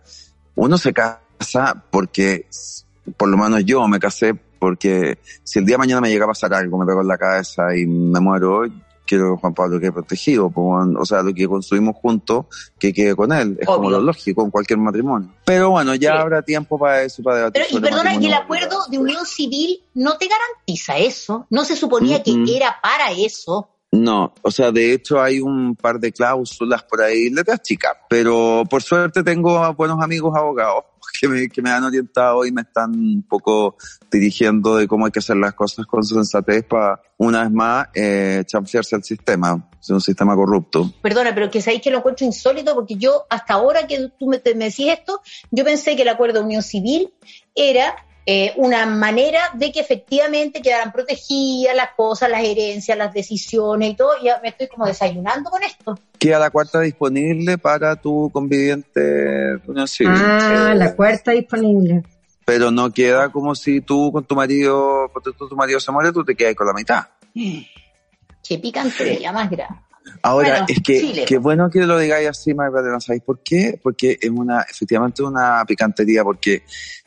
uno 0.56 0.76
se 0.76 0.92
casa 0.92 1.84
porque, 1.90 2.48
por 3.16 3.28
lo 3.28 3.36
menos 3.36 3.64
yo 3.64 3.86
me 3.86 4.00
casé 4.00 4.34
porque 4.34 5.18
si 5.44 5.60
el 5.60 5.64
día 5.64 5.74
de 5.74 5.78
mañana 5.78 6.00
me 6.00 6.10
llega 6.10 6.24
a 6.24 6.28
pasar 6.28 6.52
algo, 6.54 6.78
me 6.78 6.86
pego 6.86 7.02
en 7.02 7.08
la 7.08 7.16
cabeza 7.16 7.76
y 7.76 7.86
me 7.86 8.18
muero, 8.18 8.64
que 9.08 9.18
Juan 9.18 9.54
Pablo 9.54 9.80
quede 9.80 9.90
protegido. 9.92 10.50
pues, 10.50 10.88
o 10.98 11.04
sea, 11.06 11.22
lo 11.22 11.32
que 11.34 11.48
construimos 11.48 11.96
juntos, 11.96 12.44
que 12.78 12.92
quede 12.92 13.16
con 13.16 13.32
él. 13.32 13.56
Es 13.60 13.66
como 13.66 13.88
lo 13.90 14.00
lógico 14.00 14.42
en 14.44 14.50
cualquier 14.50 14.78
matrimonio. 14.78 15.30
Pero 15.44 15.70
bueno, 15.70 15.94
ya 15.94 16.12
Sí. 16.12 16.18
habrá 16.18 16.42
tiempo 16.42 16.78
para 16.78 17.02
eso, 17.02 17.22
para 17.22 17.36
debatir. 17.38 17.62
Pero, 17.66 17.78
y 17.78 17.82
perdona, 17.82 18.14
y 18.14 18.26
el 18.26 18.34
acuerdo 18.34 18.78
de 18.90 18.98
unión 18.98 19.24
civil 19.24 19.82
no 19.94 20.18
te 20.18 20.28
garantiza 20.28 20.98
eso. 20.98 21.46
No 21.50 21.64
se 21.64 21.74
suponía 21.74 22.18
Mm, 22.18 22.22
que 22.44 22.56
era 22.56 22.76
para 22.82 23.10
eso. 23.12 23.70
No, 23.90 24.34
o 24.42 24.50
sea, 24.50 24.70
de 24.70 24.92
hecho 24.92 25.20
hay 25.20 25.40
un 25.40 25.74
par 25.74 25.98
de 25.98 26.12
cláusulas 26.12 26.82
por 26.82 27.00
ahí, 27.00 27.30
letras 27.30 27.62
chicas, 27.62 27.92
pero 28.08 28.64
por 28.68 28.82
suerte 28.82 29.22
tengo 29.22 29.72
buenos 29.74 30.02
amigos 30.02 30.36
abogados 30.36 30.84
que 31.20 31.26
me, 31.26 31.48
que 31.48 31.62
me 31.62 31.70
han 31.70 31.82
orientado 31.84 32.44
y 32.44 32.52
me 32.52 32.60
están 32.60 32.90
un 32.90 33.22
poco 33.26 33.76
dirigiendo 34.10 34.76
de 34.76 34.86
cómo 34.86 35.06
hay 35.06 35.10
que 35.10 35.20
hacer 35.20 35.36
las 35.36 35.54
cosas 35.54 35.86
con 35.86 36.04
sensatez 36.04 36.64
para, 36.64 37.00
una 37.16 37.44
vez 37.44 37.50
más, 37.50 37.88
eh, 37.94 38.44
chanflearse 38.46 38.94
al 38.94 39.04
sistema. 39.04 39.68
Es 39.80 39.88
un 39.90 40.00
sistema 40.02 40.34
corrupto. 40.34 40.92
Perdona, 41.00 41.34
pero 41.34 41.50
que 41.50 41.62
sabéis 41.62 41.80
que 41.82 41.90
lo 41.90 41.98
encuentro 41.98 42.26
insólito 42.26 42.74
porque 42.74 42.96
yo, 42.96 43.24
hasta 43.30 43.54
ahora 43.54 43.86
que 43.86 44.10
tú 44.18 44.26
me, 44.26 44.38
te- 44.38 44.54
me 44.54 44.66
decís 44.66 44.88
esto, 44.88 45.22
yo 45.50 45.64
pensé 45.64 45.96
que 45.96 46.02
el 46.02 46.08
acuerdo 46.08 46.40
de 46.40 46.44
unión 46.44 46.62
civil 46.62 47.10
era 47.54 47.94
eh, 48.30 48.52
una 48.56 48.84
manera 48.84 49.40
de 49.54 49.72
que 49.72 49.80
efectivamente 49.80 50.60
quedaran 50.60 50.92
protegidas 50.92 51.74
las 51.74 51.92
cosas, 51.96 52.28
las 52.28 52.44
herencias, 52.44 52.98
las 52.98 53.14
decisiones 53.14 53.92
y 53.92 53.94
todo. 53.94 54.10
Y 54.20 54.26
ya 54.26 54.38
me 54.42 54.50
estoy 54.50 54.68
como 54.68 54.84
desayunando 54.84 55.48
con 55.48 55.62
esto. 55.62 55.98
Queda 56.18 56.38
la 56.38 56.50
cuarta 56.50 56.80
disponible 56.80 57.56
para 57.56 57.96
tu 57.96 58.28
conviviente 58.30 59.56
unión 59.66 59.88
civil. 59.88 60.12
Ah, 60.14 60.72
Eh, 60.72 60.74
la 60.74 60.94
cuarta 60.94 61.30
disponible. 61.30 62.02
Pero 62.44 62.70
no 62.70 62.92
queda 62.92 63.30
como 63.30 63.54
si 63.54 63.80
tú 63.80 64.12
con 64.12 64.24
tu 64.24 64.34
marido, 64.34 65.10
porque 65.10 65.30
tú, 65.32 65.48
tu 65.48 65.56
marido 65.56 65.80
se 65.80 65.90
muere, 65.90 66.12
tú 66.12 66.22
te 66.22 66.34
quedas 66.34 66.54
con 66.54 66.66
la 66.66 66.74
mitad. 66.74 67.04
Che, 68.42 68.58
picantería 68.58 69.32
más 69.32 69.48
grave. 69.48 69.74
Ahora, 70.22 70.50
Bueno, 70.50 70.66
es 70.68 70.82
que 70.82 71.24
qué 71.26 71.38
bueno 71.38 71.70
que 71.70 71.86
lo 71.86 71.98
digáis 71.98 72.28
así, 72.28 72.54
Magdalena, 72.54 73.00
¿sabéis 73.00 73.22
por 73.22 73.40
qué? 73.42 73.78
Porque 73.82 74.18
es 74.20 74.30
una, 74.30 74.62
efectivamente 74.62 75.22
una 75.22 75.64
picantería, 75.66 76.24
porque 76.24 76.62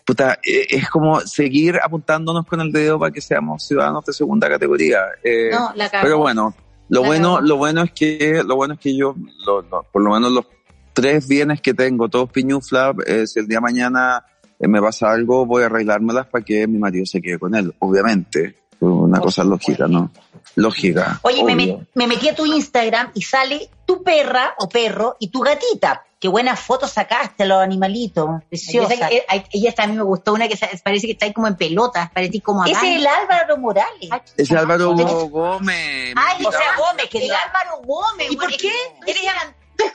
puta, 0.06 0.40
eh, 0.44 0.68
es 0.70 0.90
como 0.90 1.20
seguir 1.22 1.80
apuntándonos 1.82 2.46
con 2.46 2.62
el 2.62 2.72
dedo 2.72 3.00
para 3.00 3.12
que 3.12 3.22
seamos 3.22 3.66
ciudadanos 3.68 4.06
de 4.06 4.14
segunda 4.14 4.50
categoría. 4.50 5.00
Eh, 5.24 5.50
No, 5.52 5.72
la 5.76 5.90
pero 6.02 6.18
bueno, 6.20 6.54
lo 6.90 7.02
La 7.02 7.08
bueno, 7.08 7.36
cagó. 7.36 7.48
lo 7.48 7.58
bueno 7.58 7.84
es 7.84 7.92
que, 7.92 8.42
lo 8.46 8.56
bueno 8.56 8.74
es 8.76 8.80
que 8.80 8.96
yo, 8.96 9.16
lo- 9.46 9.62
lo- 9.62 9.84
por 9.92 10.02
lo 10.02 10.12
menos 10.12 10.32
los 10.32 10.46
tres 10.94 11.28
bienes 11.28 11.62
que 11.62 11.74
tengo, 11.74 12.10
todos 12.10 12.30
piñufla, 12.32 12.94
eh, 13.06 13.26
si 13.28 13.40
el 13.40 13.48
día 13.48 13.58
de 13.58 13.62
mañana 13.62 14.26
eh, 14.60 14.68
me 14.68 14.82
pasa 14.82 15.12
algo, 15.12 15.46
voy 15.46 15.64
a 15.64 15.68
arreglármelas 15.68 16.28
para 16.28 16.44
que 16.44 16.68
mi 16.68 16.78
marido 16.78 17.06
se 17.06 17.22
quede 17.22 17.40
con 17.40 17.56
él, 17.56 17.74
obviamente. 17.80 18.56
Una 18.82 19.18
Por 19.18 19.26
cosa 19.28 19.44
lógica, 19.44 19.88
¿no? 19.88 20.12
Lógica. 20.56 21.20
Oye, 21.24 21.44
me, 21.44 21.56
met- 21.56 21.88
me 21.96 22.08
metí 22.08 22.30
a 22.30 22.36
tu 22.36 22.46
Instagram 22.46 23.12
y 23.14 23.22
sale 23.22 23.70
tu 23.86 24.04
perra 24.04 24.54
o 24.58 24.68
perro 24.70 25.16
y 25.20 25.30
tu 25.30 25.42
gatita. 25.42 26.04
Qué 26.20 26.28
buenas 26.28 26.60
fotos 26.60 26.92
sacaste, 26.92 27.46
los 27.46 27.60
animalitos. 27.62 28.30
Preciosa. 28.48 29.10
que, 29.10 29.18
eh, 29.18 29.44
ella 29.54 29.74
mí 29.88 29.94
me 29.98 30.04
gustó 30.04 30.34
una 30.34 30.48
que 30.48 30.56
se- 30.56 30.70
parece 30.84 31.08
que 31.08 31.14
está 31.14 31.26
ahí 31.26 31.34
como 31.34 31.48
en 31.48 31.56
pelotas, 31.56 32.12
parece 32.12 32.40
como 32.42 32.64
Ese 32.64 32.74
es 32.74 32.98
el 32.98 33.08
Álvaro 33.08 33.58
Morales. 33.58 34.10
Ese 34.38 34.54
es 34.54 34.60
Álvaro 34.60 34.94
¿De- 34.94 35.04
Gómez. 35.04 36.14
Ay, 36.16 36.46
o 36.46 36.52
sea, 36.52 36.76
Gómez, 36.78 37.10
que 37.10 37.18
El 37.18 37.24
diga. 37.24 37.38
Álvaro 37.48 37.82
Gómez. 37.84 38.28
¿Y 38.30 38.36
por 38.38 38.52
qué? 38.56 38.72
Eres 39.08 39.22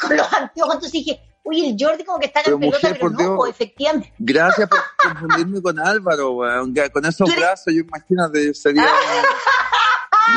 con 0.01 0.17
los 0.17 0.33
anteojos, 0.33 0.75
entonces 0.75 0.93
dije, 0.93 1.21
oye, 1.45 1.69
el 1.69 1.77
Jordi 1.79 2.03
como 2.05 2.19
que 2.19 2.27
está 2.27 2.41
Pero 2.43 2.57
en 2.57 2.61
pelota, 2.61 2.79
mujer, 2.89 2.99
pero 2.99 3.11
no, 3.11 3.19
Dios. 3.19 3.33
pues, 3.37 3.51
efectivamente. 3.53 4.13
Gracias 4.19 4.69
por 4.69 4.81
confundirme 5.01 5.63
con 5.63 5.79
Álvaro, 5.79 6.33
weón. 6.33 6.75
Que 6.75 6.91
Con 6.91 7.07
esos 7.07 7.33
brazos, 7.37 7.73
yo 7.73 7.83
imagínate, 7.83 8.47
yo 8.47 8.53
sería 8.53 8.83
un 8.83 8.89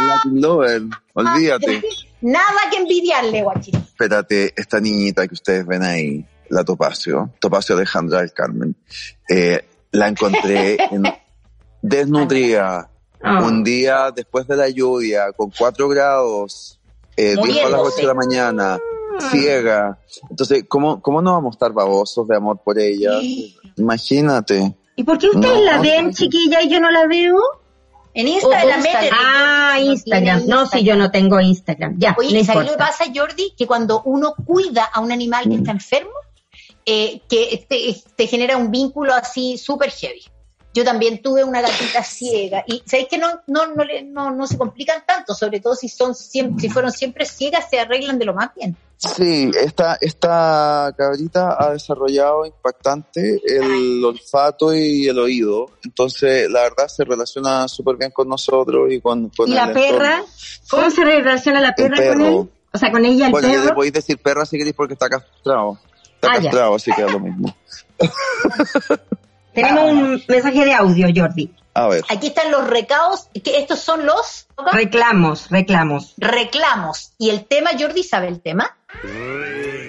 Latin 0.07 0.41
lover. 0.41 0.81
Olvídate. 1.13 1.81
Nada 2.21 2.59
que 2.71 2.77
envidiarle, 2.77 3.41
guachín. 3.43 3.75
Espérate, 3.75 4.53
esta 4.55 4.79
niñita 4.79 5.27
que 5.27 5.33
ustedes 5.33 5.65
ven 5.65 5.83
ahí, 5.83 6.25
la 6.49 6.63
Topacio, 6.63 7.31
Topacio 7.39 7.75
Alejandra 7.75 8.19
del 8.21 8.33
Carmen, 8.33 8.75
eh, 9.29 9.65
la 9.91 10.07
encontré 10.07 10.77
en, 10.91 11.03
desnutrida. 11.81 12.89
Ah. 13.21 13.43
Un 13.43 13.63
día 13.63 14.11
después 14.15 14.47
de 14.47 14.55
la 14.55 14.69
lluvia, 14.69 15.31
con 15.33 15.51
cuatro 15.57 15.89
grados, 15.89 16.79
eh, 17.17 17.35
dijo 17.35 17.41
a 17.41 17.43
las 17.43 17.47
Muriéndose. 17.47 17.87
ocho 17.87 18.01
de 18.01 18.07
la 18.07 18.13
mañana, 18.13 18.79
ciega. 19.29 19.99
Entonces, 20.29 20.63
¿cómo, 20.69 21.01
¿cómo 21.01 21.21
no 21.21 21.33
vamos 21.33 21.53
a 21.53 21.55
estar 21.55 21.73
babosos 21.73 22.25
de 22.29 22.35
amor 22.37 22.61
por 22.63 22.79
ella? 22.79 23.11
Imagínate. 23.75 24.73
¿Y 24.95 25.03
por 25.03 25.17
qué 25.17 25.27
ustedes 25.27 25.53
No. 25.55 25.63
la 25.63 25.79
ven, 25.81 26.13
chiquilla, 26.13 26.61
y 26.61 26.69
yo 26.69 26.79
no 26.79 26.89
la 26.91 27.07
veo? 27.07 27.37
En 28.13 28.27
Instagram. 28.27 28.83
Ah, 29.11 29.77
no 29.79 29.91
Instagram. 29.91 30.47
No, 30.47 30.65
si 30.65 30.83
yo 30.83 30.95
no 30.95 31.11
tengo 31.11 31.39
Instagram. 31.39 31.95
Ya, 31.99 32.15
Oye, 32.17 32.39
no 32.39 32.43
¿sabes 32.43 32.65
lo 32.65 32.71
que 32.71 32.77
pasa, 32.77 33.05
Jordi? 33.13 33.53
Que 33.57 33.67
cuando 33.67 34.01
uno 34.03 34.33
cuida 34.45 34.83
a 34.85 34.99
un 34.99 35.11
animal 35.11 35.43
que 35.43 35.49
Mm. 35.49 35.59
está 35.59 35.71
enfermo, 35.71 36.11
eh, 36.85 37.21
que 37.29 37.65
te, 37.69 37.95
te 38.15 38.27
genera 38.27 38.57
un 38.57 38.71
vínculo 38.71 39.13
así 39.13 39.57
súper 39.57 39.91
heavy. 39.91 40.23
Yo 40.73 40.83
también 40.83 41.21
tuve 41.21 41.43
una 41.43 41.61
gatita 41.61 42.03
ciega 42.03 42.63
y 42.67 42.81
sabéis 42.85 43.09
que 43.09 43.17
no, 43.17 43.41
no, 43.47 43.61
no, 44.05 44.31
no 44.31 44.47
se 44.47 44.57
complican 44.57 45.03
tanto, 45.05 45.33
sobre 45.35 45.59
todo 45.59 45.75
si 45.75 45.89
son 45.89 46.15
siempre, 46.15 46.61
si 46.61 46.69
fueron 46.69 46.91
siempre 46.91 47.25
ciegas, 47.25 47.65
se 47.69 47.79
arreglan 47.79 48.17
de 48.17 48.25
lo 48.25 48.33
más 48.33 48.49
bien. 48.55 48.75
Sí, 49.01 49.49
esta, 49.57 49.97
esta 50.01 50.93
cabrita 50.97 51.55
ha 51.57 51.71
desarrollado 51.71 52.45
impactante 52.45 53.41
el 53.47 54.03
olfato 54.03 54.75
y 54.75 55.07
el 55.07 55.17
oído. 55.17 55.71
Entonces, 55.85 56.49
la 56.49 56.63
verdad, 56.63 56.87
se 56.89 57.05
relaciona 57.05 57.65
súper 57.69 57.95
bien 57.95 58.11
con 58.11 58.27
nosotros 58.27 58.91
y 58.91 58.99
con, 58.99 59.29
con 59.29 59.47
¿Y 59.47 59.51
el 59.51 59.55
la 59.55 59.63
entorno. 59.67 59.87
perra? 59.97 60.23
¿Cómo 60.69 60.91
se 60.91 61.05
relaciona 61.05 61.61
la 61.61 61.73
perra 61.73 61.95
con 61.95 62.05
perro. 62.05 62.27
él? 62.41 62.49
O 62.73 62.77
sea, 62.77 62.91
con 62.91 63.05
ella 63.05 63.27
el 63.27 63.31
Bueno, 63.31 63.47
perro. 63.47 63.75
podéis 63.75 63.93
decir 63.93 64.17
perra 64.21 64.45
si 64.45 64.57
queréis 64.57 64.75
porque 64.75 64.93
está 64.95 65.07
castrado. 65.09 65.79
Está 66.15 66.27
Ah, 66.31 66.35
ya. 66.35 66.41
castrado, 66.43 66.75
así 66.75 66.91
que 66.91 67.01
es 67.05 67.11
lo 67.11 67.19
mismo. 67.21 67.55
Tenemos 69.53 69.91
un 69.91 70.23
mensaje 70.27 70.65
de 70.65 70.73
audio, 70.73 71.07
Jordi. 71.15 71.53
A 71.73 71.87
ver. 71.87 72.03
Aquí 72.09 72.27
están 72.27 72.51
los 72.51 72.67
recados, 72.67 73.27
que 73.43 73.57
estos 73.59 73.79
son 73.79 74.05
los 74.05 74.47
Reclamos, 74.73 75.49
reclamos. 75.49 76.13
reclamos. 76.17 77.13
Y 77.17 77.29
el 77.29 77.45
tema, 77.45 77.71
Jordi 77.79 78.03
sabe 78.03 78.27
el 78.27 78.41
tema. 78.41 78.75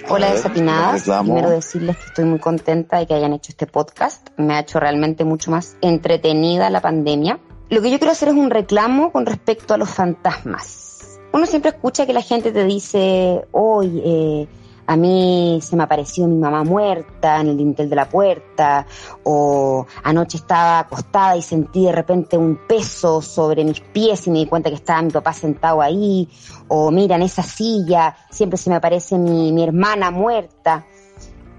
Hola 0.09 0.33
desatinadas, 0.33 1.01
Reclamo. 1.01 1.35
primero 1.35 1.51
decirles 1.51 1.97
que 1.97 2.05
estoy 2.07 2.25
muy 2.25 2.39
contenta 2.39 2.99
de 2.99 3.07
que 3.07 3.15
hayan 3.15 3.33
hecho 3.33 3.53
este 3.53 3.67
podcast, 3.67 4.29
me 4.37 4.55
ha 4.55 4.61
hecho 4.61 4.81
realmente 4.81 5.25
mucho 5.25 5.51
más 5.51 5.77
entretenida 5.81 6.69
la 6.69 6.81
pandemia. 6.81 7.39
Lo 7.69 7.81
que 7.81 7.91
yo 7.91 7.99
quiero 7.99 8.13
hacer 8.13 8.29
es 8.29 8.35
un 8.35 8.51
reclamo 8.51 9.13
con 9.13 9.27
respecto 9.27 9.73
a 9.75 9.79
los 9.79 9.89
fantasmas. 9.89 11.21
Uno 11.33 11.47
siempre 11.47 11.71
escucha 11.71 12.07
que 12.07 12.13
la 12.13 12.23
gente 12.23 12.51
te 12.51 12.65
dice, 12.65 13.47
hoy 13.53 14.03
eh, 14.05 14.49
a 14.91 14.97
mí 14.97 15.61
se 15.63 15.77
me 15.77 15.85
apareció 15.85 16.27
mi 16.27 16.37
mamá 16.37 16.65
muerta 16.65 17.41
en 17.41 17.51
el 17.51 17.57
dintel 17.57 17.89
de 17.89 17.95
la 17.95 18.09
puerta, 18.09 18.85
o 19.23 19.87
anoche 20.03 20.37
estaba 20.37 20.81
acostada 20.81 21.37
y 21.37 21.43
sentí 21.43 21.85
de 21.85 21.93
repente 21.93 22.37
un 22.37 22.59
peso 22.67 23.23
sobre 23.23 23.63
mis 23.63 23.81
pies 23.81 24.27
y 24.27 24.31
me 24.33 24.41
di 24.41 24.47
cuenta 24.47 24.69
que 24.69 24.75
estaba 24.75 25.01
mi 25.01 25.13
papá 25.13 25.33
sentado 25.33 25.81
ahí, 25.81 26.29
o 26.67 26.91
mira 26.91 27.15
en 27.15 27.23
esa 27.23 27.45
silla 27.45 28.17
siempre 28.31 28.57
se 28.57 28.69
me 28.69 28.77
aparece 28.77 29.17
mi, 29.17 29.53
mi 29.53 29.63
hermana 29.63 30.11
muerta. 30.11 30.85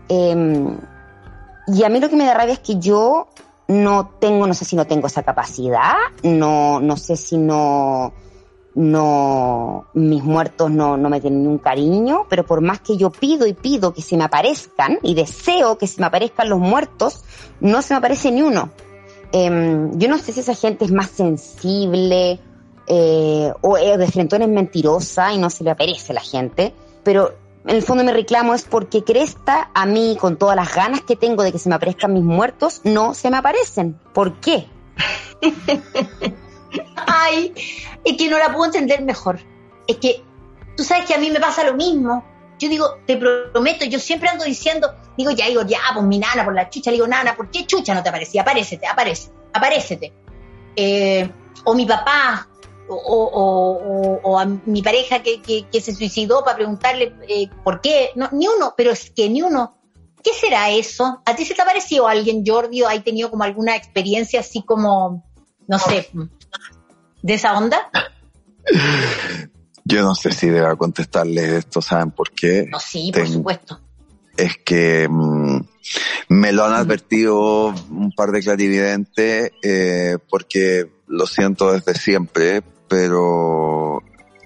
Em, 0.10 0.78
y 1.68 1.84
a 1.86 1.90
mí 1.90 2.02
lo 2.02 2.10
que 2.10 2.18
me 2.18 2.26
da 2.26 2.34
rabia 2.34 2.56
es 2.56 2.60
que 2.60 2.80
yo 2.80 3.30
no 3.70 4.10
tengo, 4.20 4.46
no 4.46 4.54
sé 4.54 4.66
si 4.66 4.76
no 4.76 4.86
tengo 4.86 5.08
esa 5.08 5.24
capacidad, 5.24 5.94
no, 6.24 6.82
no 6.82 6.98
sé 6.98 7.16
si 7.16 7.38
no, 7.38 8.12
no, 8.74 9.86
mis 9.94 10.24
muertos 10.24 10.72
no, 10.72 10.96
no 10.98 11.10
me 11.10 11.20
tienen 11.20 11.46
un 11.48 11.58
cariño, 11.58 12.26
pero 12.30 12.46
por 12.46 12.62
más 12.62 12.80
que 12.80 12.98
yo 12.98 13.10
pido 13.10 13.46
y 13.46 13.54
pido 13.54 13.94
que 13.94 14.02
se 14.02 14.16
me 14.16 14.24
aparezcan 14.24 14.98
y 15.02 15.14
deseo 15.14 15.78
que 15.78 15.88
se 15.88 16.00
me 16.00 16.08
aparezcan 16.08 16.50
los 16.50 16.60
muertos, 16.60 17.24
no 17.60 17.82
se 17.82 17.94
me 17.94 17.98
aparece 17.98 18.32
ni 18.32 18.42
uno. 18.42 18.70
Em, 19.34 19.98
yo 19.98 20.08
no 20.10 20.18
sé 20.18 20.32
si 20.32 20.42
esa 20.42 20.56
gente 20.56 20.86
es 20.86 20.92
más 20.92 21.10
sensible 21.10 22.40
eh, 22.88 23.54
o 23.62 23.78
es 23.78 23.98
de 23.98 24.08
frentón 24.08 24.42
es 24.42 24.50
mentirosa 24.50 25.34
y 25.34 25.38
no 25.38 25.50
se 25.50 25.64
le 25.64 25.72
aparece 25.72 26.12
a 26.12 26.16
la 26.16 26.22
gente, 26.22 26.74
pero 27.04 27.34
en 27.66 27.76
el 27.76 27.84
fondo 27.84 28.04
mi 28.04 28.12
reclamo 28.12 28.54
es 28.54 28.64
porque 28.64 29.04
Cresta, 29.04 29.70
a 29.74 29.86
mí, 29.86 30.18
con 30.20 30.38
todas 30.38 30.56
las 30.56 30.74
ganas 30.74 31.02
que 31.02 31.16
tengo 31.16 31.44
de 31.44 31.52
que 31.52 31.60
se 31.60 31.70
me 31.70 31.76
aparezcan 31.76 32.14
mis 32.14 32.24
muertos, 32.24 32.82
no 32.84 33.14
se 33.14 33.30
me 33.30 33.38
aparecen. 33.38 34.00
¿Por 34.14 34.40
qué? 34.40 34.68
Ay, 36.96 37.54
es 38.04 38.18
que 38.18 38.30
no 38.30 38.38
la 38.38 38.52
puedo 38.54 38.66
entender 38.66 39.02
mejor. 39.02 39.40
Es 39.88 39.98
que 39.98 40.24
tú 40.78 40.84
sabes 40.84 41.06
que 41.06 41.14
a 41.14 41.18
mí 41.18 41.30
me 41.30 41.40
pasa 41.40 41.64
lo 41.64 41.74
mismo. 41.74 42.24
Yo 42.60 42.70
digo, 42.70 42.98
te 43.08 43.18
prometo, 43.18 43.86
yo 43.86 44.00
siempre 44.00 44.30
ando 44.30 44.46
diciendo, 44.46 44.94
digo, 45.18 45.32
ya 45.32 45.48
digo, 45.48 45.64
ya, 45.66 45.80
pues 45.94 46.06
mi 46.06 46.20
nana, 46.20 46.46
por 46.46 46.54
la 46.54 46.70
chucha, 46.70 46.92
le 46.92 46.98
digo, 46.98 47.08
nana, 47.08 47.36
¿por 47.36 47.50
qué 47.50 47.66
chucha 47.66 47.94
no 47.96 48.04
te 48.04 48.10
aparecía? 48.10 48.44
Aparécete, 48.44 48.86
aparece, 48.86 49.32
aparécete. 49.54 50.14
Eh, 50.76 51.28
o 51.66 51.74
mi 51.74 51.86
papá, 51.88 52.48
o, 52.88 52.96
o- 52.96 54.20
o- 54.24 54.40
a 54.40 54.46
mi 54.46 54.82
pareja 54.84 55.24
que, 55.24 55.42
que- 55.42 55.82
se 55.82 55.96
suicidó 55.96 56.44
para 56.44 56.58
preguntarle 56.58 57.16
eh, 57.28 57.50
por 57.64 57.82
qué. 57.82 58.12
No, 58.16 58.30
ni 58.32 58.48
uno, 58.48 58.74
pero 58.78 58.92
es 58.92 59.10
que 59.12 59.28
ni 59.30 59.42
uno. 59.42 59.76
¿Qué 60.24 60.32
será 60.34 60.70
eso? 60.70 61.20
¿A 61.26 61.36
ti 61.36 61.46
se 61.46 61.56
te 61.56 61.64
ha 61.64 61.66
parecido 61.66 62.08
alguien, 62.08 62.44
Jordi, 62.46 62.84
o 62.84 62.88
has 62.88 63.04
tenido 63.04 63.32
como 63.32 63.44
alguna 63.44 63.76
experiencia 63.76 64.42
así 64.42 64.62
como, 64.62 65.24
no 65.68 65.80
sé, 65.80 66.10
de 67.22 67.34
esa 67.34 67.58
onda? 67.58 67.90
Yo 69.84 70.04
no 70.04 70.16
sé 70.16 70.32
si 70.32 70.50
deba 70.50 70.76
contestarle 70.76 71.58
esto, 71.58 71.82
¿saben 71.82 72.12
por 72.12 72.32
qué? 72.32 72.68
No, 72.72 72.80
sí, 72.80 73.12
por 73.14 73.28
supuesto. 73.28 73.82
Es 74.38 74.58
que 74.64 75.08
mm, 75.10 75.60
me 76.30 76.52
lo 76.52 76.66
han 76.66 76.74
advertido 76.74 77.68
un 77.90 78.12
par 78.16 78.32
de 78.32 78.42
clarividentes, 78.42 79.52
eh, 79.62 80.18
porque 80.30 80.90
lo 81.08 81.26
siento 81.26 81.72
desde 81.72 81.94
siempre, 81.96 82.62
pero 82.88 84.02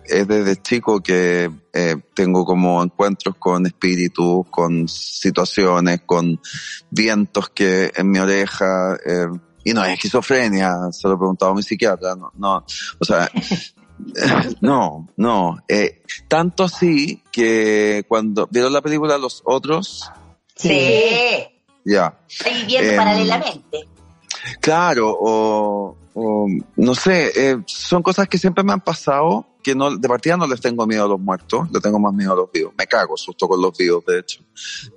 es 0.08 0.28
desde 0.28 0.62
chico 0.62 1.02
que 1.02 1.52
eh, 1.74 1.96
tengo 2.14 2.46
como 2.46 2.82
encuentros 2.82 3.36
con 3.38 3.66
espíritus, 3.66 4.48
con 4.50 4.88
situaciones, 4.88 6.02
con 6.06 6.40
vientos 6.90 7.50
que 7.50 7.92
en 7.96 8.12
mi 8.12 8.20
oreja, 8.20 8.96
eh, 9.06 9.28
y 9.66 9.74
no 9.74 9.84
es 9.84 9.94
esquizofrenia, 9.96 10.74
se 10.92 11.08
lo 11.10 11.16
he 11.16 11.18
preguntado 11.18 11.52
a 11.52 11.56
mi 11.56 11.64
psiquiatra, 11.64 12.16
no, 12.16 12.32
no, 12.38 12.66
o 13.00 13.04
sea, 13.06 13.30
no, 14.62 15.10
no, 15.18 15.58
eh, 15.68 16.02
tanto 16.30 16.64
así 16.64 17.22
que 17.32 18.06
cuando 18.08 18.48
vieron 18.50 18.72
la 18.72 18.82
película 18.82 19.18
Los 19.18 19.42
Otros, 19.44 20.10
Sí. 20.56 21.44
ya, 21.84 22.18
Estoy 22.30 22.54
viviendo 22.62 22.92
Em, 22.92 22.98
paralelamente. 22.98 23.90
Claro, 24.62 25.18
o, 25.20 25.98
o, 26.14 26.48
no 26.78 26.96
sé, 26.96 27.32
eh, 27.36 27.58
son 27.66 28.02
cosas 28.04 28.28
que 28.30 28.38
siempre 28.38 28.64
me 28.64 28.72
han 28.72 28.80
pasado, 28.82 29.46
que 29.64 29.74
no, 29.76 29.98
de 29.98 30.08
partida 30.08 30.38
no 30.38 30.46
les 30.48 30.62
tengo 30.62 30.86
miedo 30.86 31.06
a 31.06 31.08
los 31.08 31.20
muertos, 31.20 31.68
le 31.72 31.80
tengo 31.80 32.00
más 32.00 32.14
miedo 32.14 32.34
a 32.34 32.36
los 32.36 32.52
vivos. 32.52 32.74
Me 32.78 32.86
cago 32.86 33.18
susto 33.18 33.48
con 33.48 33.60
los 33.62 33.76
vivos, 33.76 34.06
de 34.06 34.20
hecho. 34.20 34.42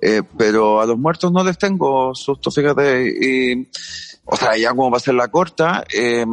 Eh, 0.01 0.21
pero 0.37 0.79
a 0.79 0.85
los 0.85 0.97
muertos 0.97 1.31
no 1.31 1.43
les 1.43 1.57
tengo 1.57 2.13
susto, 2.13 2.51
fíjate. 2.51 3.07
Y, 3.07 3.67
o 4.31 4.35
sea, 4.37 4.55
ya 4.57 4.69
como 4.71 4.91
va 4.91 4.97
a 4.97 5.01
ser 5.01 5.15
la 5.15 5.27
corta, 5.29 5.83
eh, 5.93 6.25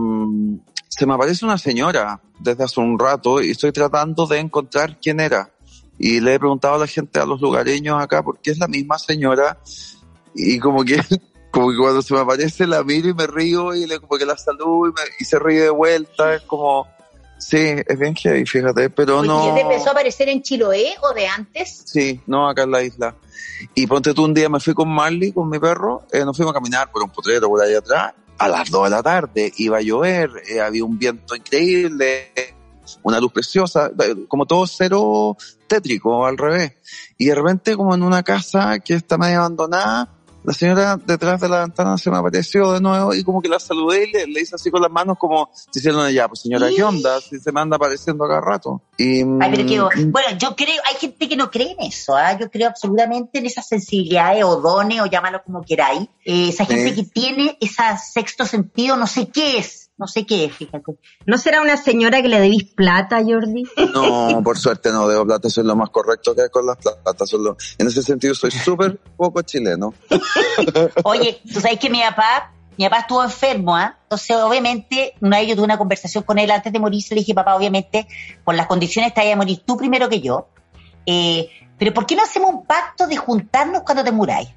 se 0.89 1.07
me 1.07 1.15
aparece 1.15 1.45
una 1.45 1.59
señora 1.59 2.21
desde 2.39 2.65
hace 2.65 2.81
un 2.81 2.99
rato 2.99 3.43
y 3.43 3.51
estoy 3.51 3.73
tratando 3.73 4.27
de 4.27 4.39
encontrar 4.39 4.99
quién 5.01 5.21
era. 5.21 5.51
Y 5.99 6.21
le 6.21 6.35
he 6.35 6.39
preguntado 6.39 6.75
a 6.75 6.79
la 6.79 6.87
gente, 6.87 7.19
a 7.21 7.25
los 7.27 7.41
lugareños 7.41 8.01
acá, 8.03 8.23
porque 8.23 8.51
es 8.51 8.59
la 8.59 8.69
misma 8.69 8.99
señora 8.99 9.59
y 10.35 10.59
como 10.59 10.85
que 10.85 11.01
como 11.51 11.71
que 11.71 11.77
cuando 11.79 12.03
se 12.03 12.13
me 12.13 12.21
aparece 12.21 12.67
la 12.67 12.85
miro 12.85 13.09
y 13.09 13.15
me 13.15 13.27
río 13.27 13.75
y 13.75 13.87
le 13.87 13.99
como 13.99 14.19
que 14.19 14.27
la 14.27 14.37
saludo 14.37 14.89
y, 14.89 14.93
me- 14.93 15.11
y 15.19 15.25
se 15.25 15.39
ríe 15.39 15.63
de 15.63 15.71
vuelta, 15.71 16.35
es 16.35 16.43
como, 16.43 16.87
sí, 17.39 17.57
es 17.87 17.99
bien 17.99 18.15
heavy, 18.15 18.45
fíjate, 18.47 18.91
pero 18.91 19.19
Oye, 19.19 19.29
no, 19.29 19.55
¿Te 19.55 19.61
empezó 19.61 19.89
a 19.89 19.93
aparecer 19.93 20.29
en 20.29 20.43
Chiloé 20.43 20.95
o 21.03 21.15
de 21.15 21.27
antes? 21.27 21.83
sí, 21.85 22.21
no 22.27 22.49
acá 22.49 22.63
en 22.63 22.71
la 22.71 22.83
isla. 22.83 23.15
Y 23.75 23.87
ponte 23.87 24.13
tú 24.13 24.25
un 24.25 24.35
día 24.35 24.49
me 24.49 24.61
fui 24.61 24.75
con 24.75 24.89
Marley, 24.89 25.33
con 25.33 25.49
mi 25.49 25.59
perro, 25.59 26.03
eh, 26.13 26.25
nos 26.25 26.37
fuimos 26.37 26.53
a 26.53 26.55
caminar 26.55 26.91
por 26.91 27.03
un 27.03 27.11
potrero 27.11 27.49
por 27.49 27.63
ahí 27.63 27.75
atrás, 27.75 28.15
a 28.39 28.49
las 28.49 28.71
2 28.71 28.85
de 28.85 28.91
la 28.91 29.03
tarde, 29.03 29.53
iba 29.57 29.79
a 29.79 29.81
llover, 29.81 30.31
eh, 30.49 30.61
había 30.61 30.85
un 30.85 30.99
viento 30.99 31.35
increíble, 31.35 32.33
una 33.03 33.19
luz 33.21 33.33
preciosa, 33.33 33.91
eh, 33.99 34.27
como 34.29 34.47
todo 34.47 34.67
cero 34.67 35.37
tétrico, 35.67 36.27
al 36.27 36.37
revés. 36.37 36.75
Y 37.19 37.27
de 37.27 37.35
repente, 37.35 37.77
como 37.77 37.95
en 37.95 38.03
una 38.03 38.23
casa 38.23 38.79
que 38.79 38.95
está 38.95 39.19
medio 39.19 39.39
abandonada, 39.39 40.16
la 40.47 40.53
señora 40.53 40.97
detrás 40.97 41.41
de 41.41 41.49
la 41.49 41.61
ventana 41.61 41.99
se 41.99 42.09
me 42.09 42.19
apareció 42.19 42.73
de 42.73 42.81
nuevo 42.81 43.13
y 43.13 43.25
como 43.25 43.43
que 43.43 43.49
la 43.49 43.59
saludé 43.59 44.05
y 44.05 44.13
le, 44.13 44.27
le 44.29 44.41
hice 44.41 44.55
así 44.55 44.71
con 44.71 44.81
las 44.81 44.91
manos 44.93 45.19
como 45.19 45.51
diciéndole 45.75 46.15
ya, 46.15 46.29
pues 46.29 46.41
señora, 46.41 46.69
¿qué 46.75 46.85
onda? 46.85 47.21
Si 47.21 47.41
se 47.41 47.51
me 47.51 47.61
anda 47.61 47.77
apareciendo 47.77 48.29
cada 48.29 48.41
rato. 48.41 48.81
Y, 48.97 49.23
Ay, 49.23 49.51
pero 49.51 49.67
que, 49.67 49.81
mm, 49.81 50.13
bueno, 50.13 50.39
yo 50.39 50.55
creo, 50.55 50.81
hay 50.89 50.97
gente 51.01 51.29
que 51.29 51.37
no 51.37 51.51
cree 51.51 51.73
en 51.73 51.81
eso, 51.81 52.15
¿ah? 52.15 52.39
yo 52.39 52.49
creo 52.49 52.69
absolutamente 52.69 53.41
en 53.41 53.47
esas 53.47 53.67
sensibilidades 53.67 54.45
o 54.45 54.61
dones 54.61 55.01
o 55.01 55.07
llámalo 55.07 55.43
como 55.43 55.63
queráis. 55.63 56.09
Eh, 56.25 56.51
esa 56.51 56.65
gente 56.65 56.95
que 56.95 57.03
tiene 57.03 57.59
ese 57.61 57.83
sexto 58.13 58.47
sentido, 58.47 58.97
no 58.97 59.09
sé 59.09 59.29
qué 59.29 59.59
es, 59.59 59.86
no 59.99 60.07
sé 60.07 60.27
qué 60.27 60.45
es, 60.47 60.53
fíjate. 60.55 60.99
¿No 61.27 61.39
será 61.39 61.63
una 61.63 61.77
señora 61.77 62.21
que 62.23 62.29
le 62.29 62.41
debís 62.41 62.65
plata, 62.65 63.23
Jordi? 63.25 63.65
No, 63.95 64.43
por 64.45 64.59
suerte 64.59 64.91
no 64.93 65.09
debo 65.09 65.25
plata, 65.25 65.49
eso 65.49 65.61
es 65.63 65.67
lo 65.67 65.75
más 65.77 65.91
correcto 65.91 66.35
que 66.35 66.43
hay 66.43 66.49
con 66.51 66.67
las 66.67 66.77
platas. 66.77 67.33
lo- 67.33 67.57
en 67.79 67.87
ese 67.87 68.03
sentido 68.03 68.35
soy 68.35 68.51
súper 68.51 68.99
poco 69.17 69.43
chileno. 69.43 69.95
Oye, 71.05 71.41
tú 71.53 71.61
sabes 71.61 71.79
que 71.79 71.91
mi 71.91 72.01
papá, 72.01 72.53
mi 72.77 72.85
papá 72.85 72.99
estuvo 73.01 73.23
enfermo, 73.25 73.75
¿ah? 73.77 73.97
Entonces, 74.03 74.37
obviamente, 74.37 75.15
una 75.21 75.39
vez 75.39 75.49
yo 75.49 75.55
tuve 75.57 75.65
una 75.65 75.79
conversación 75.79 76.25
con 76.25 76.39
él 76.39 76.51
antes 76.51 76.73
de 76.73 76.79
morirse, 76.79 77.15
le 77.15 77.21
dije, 77.23 77.35
papá, 77.35 77.57
obviamente, 77.57 78.07
por 78.45 78.55
las 78.55 78.67
condiciones 78.67 79.15
te 79.15 79.21
vaya 79.21 79.33
a 79.33 79.37
morir 79.37 79.63
tú 79.65 79.77
primero 79.77 80.09
que 80.09 80.21
yo. 80.21 80.49
Eh, 81.07 81.49
pero 81.79 81.95
¿por 81.95 82.07
qué 82.07 82.17
no 82.17 82.23
hacemos 82.23 82.51
un 82.51 82.67
pacto 82.67 83.07
de 83.07 83.17
juntarnos 83.17 83.83
cuando 83.83 84.03
te 84.05 84.13
muráis? 84.13 84.49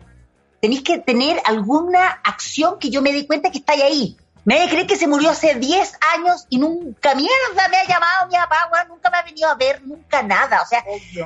Tenéis 0.62 0.82
que 0.84 1.00
tener 1.00 1.42
alguna 1.46 2.08
acción 2.24 2.78
que 2.80 2.90
yo 2.90 3.02
me 3.02 3.14
dé 3.14 3.26
cuenta 3.26 3.50
que 3.52 3.60
estáis 3.60 3.82
ahí. 3.84 4.18
Me 4.46 4.68
creer 4.70 4.88
que 4.88 4.96
se 4.96 5.08
murió 5.08 5.30
hace 5.32 5.56
10 5.56 5.94
años 6.16 6.46
y 6.50 6.58
nunca 6.58 7.14
mierda 7.16 7.68
me 7.70 7.78
ha 7.78 7.88
llamado 7.88 8.28
mi 8.28 8.36
papá, 8.36 8.86
nunca 8.88 9.10
me 9.10 9.18
ha 9.18 9.22
venido 9.24 9.50
a 9.50 9.56
ver, 9.56 9.82
nunca 9.86 10.24
nada. 10.24 10.62
O 10.62 10.66
sea, 10.66 10.84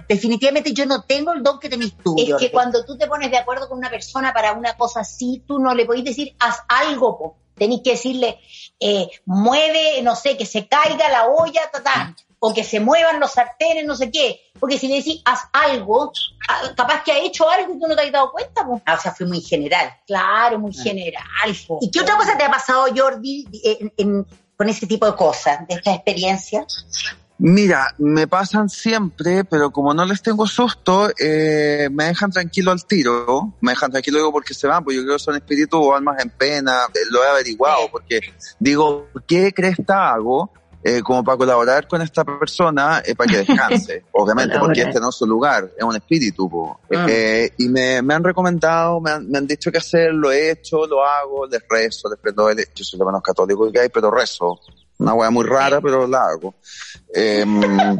definitivamente 0.07 0.73
yo 0.73 0.85
no 0.85 1.03
tengo 1.03 1.31
el 1.33 1.43
don 1.43 1.59
que 1.59 1.69
tenés 1.69 1.95
tú. 1.97 2.15
Es 2.17 2.29
Jorge. 2.29 2.47
que 2.47 2.51
cuando 2.51 2.83
tú 2.85 2.97
te 2.97 3.07
pones 3.07 3.31
de 3.31 3.37
acuerdo 3.37 3.69
con 3.69 3.77
una 3.77 3.89
persona 3.89 4.33
para 4.33 4.53
una 4.53 4.75
cosa 4.75 5.01
así, 5.01 5.43
tú 5.47 5.59
no 5.59 5.73
le 5.73 5.85
podés 5.85 6.03
decir, 6.03 6.35
haz 6.39 6.59
algo, 6.67 7.17
po. 7.17 7.37
Tenés 7.55 7.81
que 7.83 7.91
decirle, 7.91 8.39
eh, 8.79 9.07
mueve, 9.25 10.01
no 10.01 10.15
sé, 10.15 10.35
que 10.35 10.45
se 10.45 10.67
caiga 10.67 11.07
la 11.09 11.27
olla, 11.27 11.61
ta, 11.71 11.83
ta. 11.83 12.15
O 12.45 12.53
que 12.53 12.65
se 12.65 12.81
muevan 12.81 13.21
los 13.21 13.31
sartenes, 13.31 13.85
no 13.85 13.95
sé 13.95 14.11
qué. 14.11 14.41
Porque 14.59 14.77
si 14.77 14.89
le 14.89 14.95
decís, 14.95 15.21
haz 15.23 15.43
algo, 15.53 16.11
ah, 16.49 16.73
capaz 16.75 17.01
que 17.03 17.13
ha 17.13 17.19
hecho 17.19 17.49
algo 17.49 17.73
y 17.73 17.79
tú 17.79 17.87
no 17.87 17.95
te 17.95 18.01
has 18.01 18.11
dado 18.11 18.33
cuenta. 18.33 18.65
po. 18.65 18.81
Ah, 18.85 18.95
o 18.95 18.99
sea, 19.01 19.13
fui 19.13 19.25
muy 19.25 19.39
general. 19.39 19.89
Claro, 20.05 20.59
muy 20.59 20.73
general. 20.73 21.23
po. 21.65 21.79
¿Y 21.81 21.89
qué 21.89 22.01
otra 22.01 22.17
cosa 22.17 22.37
te 22.37 22.43
ha 22.43 22.51
pasado, 22.51 22.87
Jordi, 22.93 23.47
en- 23.63 23.93
en- 23.95 24.25
con 24.57 24.67
ese 24.67 24.85
tipo 24.87 25.05
de 25.05 25.15
cosas, 25.15 25.65
de 25.69 25.75
esta 25.75 25.93
experiencia? 25.93 26.65
Mira, 27.37 27.87
me 27.97 28.27
pasan 28.27 28.67
siempre, 28.69 29.45
pero 29.45 29.71
como 29.71 29.93
no 29.93 30.05
les 30.05 30.21
tengo 30.21 30.45
susto, 30.45 31.09
eh, 31.17 31.87
me 31.91 32.05
dejan 32.05 32.29
tranquilo 32.29 32.71
al 32.71 32.85
tiro. 32.85 33.53
Me 33.61 33.71
dejan 33.71 33.89
tranquilo 33.89 34.17
digo 34.17 34.31
porque 34.33 34.53
se 34.53 34.67
van, 34.67 34.83
porque 34.83 34.97
yo 34.97 35.03
creo 35.03 35.15
que 35.15 35.23
son 35.23 35.35
espíritus 35.35 35.79
o 35.81 35.95
almas 35.95 36.21
en 36.21 36.29
pena. 36.29 36.87
eh, 36.93 36.99
Lo 37.09 37.23
he 37.23 37.27
averiguado, 37.27 37.89
porque 37.89 38.19
digo, 38.59 39.07
¿qué 39.27 39.53
cresta 39.53 40.13
hago? 40.13 40.51
Eh, 40.85 41.01
como 41.01 41.23
para 41.23 41.37
colaborar 41.37 41.87
con 41.87 42.01
esta 42.01 42.25
persona 42.25 43.01
eh, 43.05 43.15
para 43.15 43.31
que 43.31 43.37
descanse, 43.37 44.03
obviamente, 44.11 44.59
porque 44.59 44.81
este 44.81 44.99
no 44.99 45.09
es 45.09 45.15
su 45.15 45.25
lugar, 45.25 45.71
es 45.77 45.83
un 45.83 45.95
espíritu. 45.95 46.49
po. 46.49 46.81
Eh, 46.89 47.51
y 47.57 47.69
me, 47.69 48.01
me 48.01 48.13
han 48.13 48.23
recomendado, 48.23 48.99
me 48.99 49.11
han, 49.11 49.29
me 49.29 49.37
han 49.37 49.47
dicho 49.47 49.71
qué 49.71 49.77
hacer, 49.77 50.13
lo 50.13 50.29
he 50.29 50.51
hecho, 50.51 50.85
lo 50.85 51.05
hago, 51.05 51.47
les 51.47 51.61
rezo, 51.69 52.09
les 52.09 52.19
prendo 52.19 52.49
el... 52.49 52.57
Yo 52.75 52.83
soy 52.83 52.99
lo 52.99 53.05
menos 53.05 53.21
católico 53.21 53.71
que 53.71 53.79
hay, 53.79 53.89
pero 53.89 54.11
rezo. 54.11 54.59
Una 54.97 55.13
wea 55.13 55.29
muy 55.29 55.45
rara, 55.45 55.79
pero 55.79 56.05
la 56.05 56.25
hago. 56.25 56.55
Em, 57.13 57.97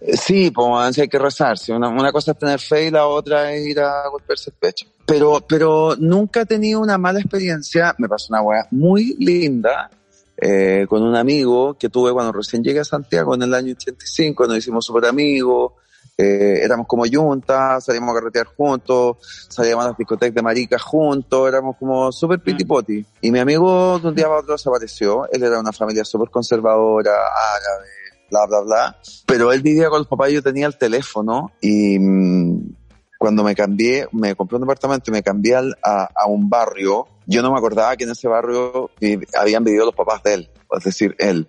sí, 0.14 0.50
pues 0.50 0.98
hay 0.98 1.08
que 1.08 1.18
rezarse. 1.20 1.72
Una, 1.72 1.88
una 1.88 2.10
cosa 2.10 2.32
es 2.32 2.38
tener 2.38 2.58
fe 2.58 2.86
y 2.86 2.90
la 2.90 3.06
otra 3.06 3.52
es 3.52 3.64
ir 3.64 3.78
a 3.78 4.08
golpearse 4.08 4.50
el 4.50 4.56
pecho. 4.56 4.86
Pero, 5.06 5.44
pero 5.48 5.94
nunca 5.96 6.40
he 6.40 6.46
tenido 6.46 6.80
una 6.80 6.98
mala 6.98 7.20
experiencia. 7.20 7.94
Me 7.98 8.08
pasó 8.08 8.26
una 8.30 8.42
wea 8.42 8.66
muy 8.72 9.14
linda 9.20 9.88
eh, 10.36 10.86
con 10.88 11.02
un 11.02 11.14
amigo 11.14 11.74
que 11.78 11.88
tuve 11.88 12.12
cuando 12.12 12.32
recién 12.32 12.62
llegué 12.62 12.80
a 12.80 12.84
Santiago 12.84 13.34
en 13.34 13.42
el 13.42 13.54
año 13.54 13.72
85. 13.72 14.46
Nos 14.46 14.58
hicimos 14.58 14.84
súper 14.84 15.06
amigos. 15.06 15.72
eh, 16.18 16.60
éramos 16.62 16.86
como 16.86 17.06
yuntas, 17.06 17.84
salíamos 17.84 18.10
a 18.10 18.18
carretear 18.18 18.46
juntos, 18.46 19.16
salíamos 19.48 19.84
a 19.84 19.88
las 19.88 19.96
discotecas 19.96 20.34
de 20.34 20.42
maricas 20.42 20.82
juntos, 20.82 21.48
éramos 21.48 21.76
como 21.78 22.12
súper 22.12 22.40
pitipoti. 22.40 23.04
Y 23.22 23.30
mi 23.30 23.38
amigo 23.38 23.98
de 23.98 24.08
un 24.08 24.14
día 24.14 24.26
para 24.26 24.40
otro 24.40 24.52
desapareció. 24.52 25.26
Él 25.32 25.42
era 25.42 25.54
de 25.54 25.60
una 25.60 25.72
familia 25.72 26.04
súper 26.04 26.28
conservadora, 26.30 27.12
árabe, 27.12 27.88
bla, 28.30 28.46
bla, 28.46 28.60
bla. 28.60 28.96
Pero 29.26 29.52
él 29.52 29.62
vivía 29.62 29.88
con 29.88 30.00
los 30.00 30.08
papás 30.08 30.30
y 30.30 30.34
yo 30.34 30.42
tenía 30.42 30.66
el 30.66 30.76
teléfono 30.76 31.52
y 31.60 31.98
mm, 31.98 32.74
cuando 33.22 33.42
me 33.44 33.54
cambié, 33.54 34.06
me 34.12 34.34
compré 34.34 34.56
un 34.56 34.62
departamento 34.62 35.10
y 35.10 35.12
me 35.12 35.22
cambié 35.22 35.54
al- 35.56 35.76
a, 35.82 36.08
a 36.14 36.26
un 36.26 36.48
barrio, 36.48 37.06
yo 37.26 37.40
no 37.42 37.50
me 37.52 37.58
acordaba 37.58 37.96
que 37.96 38.04
en 38.04 38.10
ese 38.10 38.28
barrio 38.28 38.90
habían 39.38 39.64
vivido 39.64 39.86
los 39.86 39.94
papás 39.94 40.22
de 40.22 40.34
él, 40.34 40.50
es 40.76 40.84
decir, 40.84 41.14
él. 41.18 41.48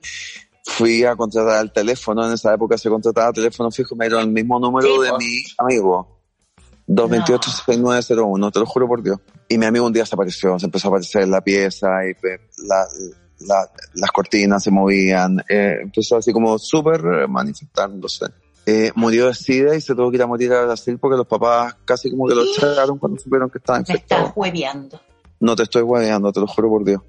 Fui 0.65 1.03
a 1.03 1.15
contratar 1.15 1.62
el 1.62 1.72
teléfono, 1.74 2.25
en 2.25 2.34
esa 2.34 2.53
época 2.53 2.77
se 2.77 2.89
contrataba 2.89 3.34
teléfono 3.34 3.70
fijo, 3.70 3.96
me 3.96 4.06
dieron 4.06 4.22
el 4.22 4.32
mismo 4.32 4.60
número 4.60 4.88
Sí, 4.88 5.01
de 5.01 5.12
mi 5.18 5.44
amigo. 5.58 6.08
228-6901, 6.88 8.51
te 8.51 8.60
lo 8.60 8.65
juro 8.65 8.88
por 8.88 9.01
Dios. 9.03 9.18
Y 9.50 9.58
mi 9.58 9.65
amigo 9.65 9.86
un 9.86 9.94
día 9.94 10.06
se 10.06 10.15
apareció, 10.15 10.58
se 10.60 10.65
empezó 10.65 10.88
a 10.88 10.89
aparecer 10.89 11.27
la 11.27 11.42
pieza 11.42 11.88
y 12.06 12.13
la- 12.68 12.88
la- 13.48 13.70
las 13.96 14.12
cortinas 14.12 14.63
se 14.63 14.72
movían, 14.72 15.39
eh, 15.50 15.77
empezó 15.82 16.18
así 16.18 16.32
como 16.32 16.58
súper 16.58 17.27
manifestándose. 17.27 18.25
Eh, 18.65 18.91
murió 18.96 19.27
de 19.27 19.34
SIDA 19.34 19.75
y 19.75 19.82
se 19.82 19.93
tuvo 19.93 20.10
que 20.10 20.15
ir 20.17 20.24
a 20.24 20.27
morir 20.27 20.53
a 20.53 20.63
Brasil 20.65 20.98
porque 20.98 21.17
los 21.17 21.27
papás 21.27 21.75
casi 21.84 22.10
como 22.10 22.27
que 22.27 22.36
lo 22.36 22.43
echaron 22.43 22.98
cuando 22.98 23.20
supieron 23.20 23.50
que 23.50 23.58
estaba 23.58 23.79
Me 23.79 23.82
infectado. 23.82 24.22
estás 24.24 24.38
hueveando. 24.38 25.01
No 25.39 25.55
te 25.55 25.63
estoy 25.63 25.82
guayando, 25.82 26.32
te 26.32 26.39
lo 26.39 26.48
juro 26.48 26.70
por 26.70 26.86
Dios. 26.86 27.01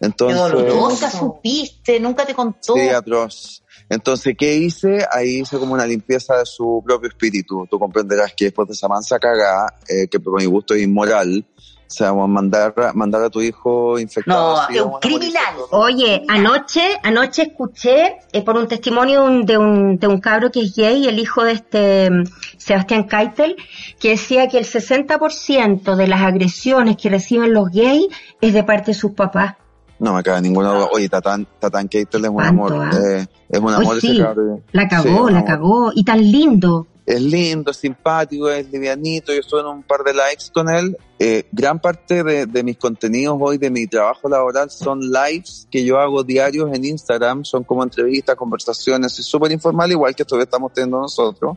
Entonces, 0.00 0.38
doloroso. 0.38 0.90
Nunca 0.90 1.10
supiste, 1.10 1.98
nunca 1.98 2.26
te 2.26 2.34
contó. 2.34 2.74
sí, 2.74 2.88
atroz. 2.90 3.62
Entonces, 3.88 4.34
¿qué 4.38 4.54
hice? 4.56 5.06
Ahí 5.10 5.40
hice 5.40 5.58
como 5.58 5.72
una 5.72 5.86
limpieza 5.86 6.36
de 6.36 6.44
su 6.44 6.82
propio 6.84 7.08
espíritu. 7.08 7.66
Tú 7.70 7.78
comprenderás 7.78 8.34
que 8.36 8.46
después 8.46 8.68
de 8.68 8.74
esa 8.74 8.88
mansa 8.88 9.18
cagada, 9.18 9.78
eh, 9.88 10.06
que 10.08 10.20
por 10.20 10.38
mi 10.38 10.44
gusto 10.44 10.74
es 10.74 10.82
inmoral, 10.82 11.42
o 11.88 11.90
sea, 11.90 12.12
mandar, 12.12 12.74
mandar 12.94 13.22
a 13.22 13.30
tu 13.30 13.40
hijo 13.40 13.98
infectado. 13.98 14.56
No, 14.56 14.60
así, 14.60 14.76
es 14.76 14.82
un 14.82 14.92
criminal. 15.00 15.54
Oye, 15.70 16.22
anoche, 16.28 16.82
anoche 17.02 17.42
escuché 17.44 18.18
eh, 18.32 18.42
por 18.42 18.56
un 18.56 18.68
testimonio 18.68 19.22
de 19.22 19.26
un- 19.28 19.46
de 19.46 19.56
un, 19.58 19.98
de 19.98 20.06
un 20.06 20.20
cabro 20.20 20.50
que 20.50 20.60
es 20.60 20.76
gay, 20.76 21.08
el 21.08 21.18
hijo 21.18 21.44
de 21.44 21.52
este 21.52 22.10
mm, 22.10 22.24
Sebastián 22.58 23.04
Keitel, 23.08 23.56
que 23.98 24.10
decía 24.10 24.48
que 24.48 24.58
el 24.58 24.66
60% 24.66 25.96
de 25.96 26.06
las 26.06 26.20
agresiones 26.22 26.96
que 26.96 27.08
reciben 27.08 27.52
los 27.54 27.70
gays 27.70 28.06
es 28.40 28.52
de 28.52 28.64
parte 28.64 28.90
de 28.92 28.94
sus 28.94 29.12
papás. 29.12 29.54
No 29.98 30.12
me 30.14 30.22
cabe 30.22 30.40
ninguna 30.42 30.68
duda. 30.74 30.88
Oye, 30.92 31.08
Tatán, 31.08 31.46
Tatán 31.58 31.88
Keitel 31.88 32.22
es 32.24 32.28
un 32.30 32.34
¿Cuánto, 32.36 32.64
amor. 32.74 32.90
ah? 32.92 32.98
eh, 33.16 33.26
es 33.48 33.58
un 33.60 33.72
amor 33.74 33.98
ese 33.98 34.08
sí, 34.12 34.18
cabrón. 34.18 34.62
la 34.72 34.82
Sí, 34.82 34.88
cagó, 34.90 35.24
un 35.24 35.32
la 35.32 35.38
amor. 35.38 35.48
cagó, 35.50 35.92
y 35.94 36.04
tan 36.04 36.20
lindo. 36.20 36.86
Es 37.08 37.22
lindo, 37.22 37.70
es 37.70 37.78
simpático, 37.78 38.50
es 38.50 38.70
livianito. 38.70 39.32
Yo 39.32 39.40
estuve 39.40 39.60
en 39.62 39.66
un 39.68 39.82
par 39.82 40.04
de 40.04 40.12
likes 40.12 40.44
con 40.52 40.68
él. 40.68 40.94
Eh, 41.18 41.46
gran 41.50 41.80
parte 41.80 42.22
de, 42.22 42.44
de 42.44 42.62
mis 42.62 42.76
contenidos 42.76 43.38
hoy, 43.40 43.56
de 43.56 43.70
mi 43.70 43.86
trabajo 43.86 44.28
laboral, 44.28 44.70
son 44.70 45.00
lives 45.00 45.66
que 45.70 45.82
yo 45.82 45.98
hago 45.98 46.22
diarios 46.22 46.68
en 46.70 46.84
Instagram. 46.84 47.46
Son 47.46 47.64
como 47.64 47.82
entrevistas, 47.82 48.36
conversaciones. 48.36 49.18
Es 49.18 49.24
súper 49.24 49.50
informal, 49.52 49.90
igual 49.90 50.14
que 50.14 50.24
esto 50.24 50.36
que 50.36 50.42
estamos 50.42 50.70
teniendo 50.74 51.00
nosotros. 51.00 51.56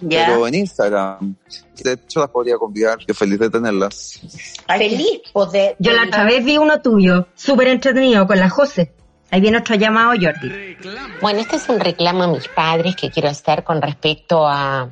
Pero 0.00 0.48
en 0.48 0.54
Instagram. 0.56 1.36
De 1.80 1.92
hecho, 1.92 2.18
las 2.18 2.30
podría 2.30 2.56
convidar. 2.56 2.98
Yo 3.06 3.14
feliz 3.14 3.38
de 3.38 3.50
tenerlas. 3.50 4.20
Ay, 4.66 4.90
Feliz, 4.90 5.20
pues 5.32 5.52
de. 5.52 5.76
Yo 5.78 5.92
la 5.92 6.06
otra 6.06 6.24
vez 6.24 6.44
vi 6.44 6.58
uno 6.58 6.82
tuyo, 6.82 7.28
súper 7.36 7.68
entretenido, 7.68 8.26
con 8.26 8.36
la 8.40 8.50
José. 8.50 8.92
Ahí 9.30 9.40
viene 9.40 9.58
otro 9.58 9.74
llamado, 9.74 10.12
Jordi. 10.20 10.76
Bueno, 11.20 11.40
este 11.40 11.56
es 11.56 11.68
un 11.68 11.80
reclamo 11.80 12.24
a 12.24 12.28
mis 12.28 12.48
padres 12.48 12.96
que 12.96 13.10
quiero 13.10 13.28
hacer 13.28 13.62
con 13.62 13.82
respecto 13.82 14.46
a 14.46 14.88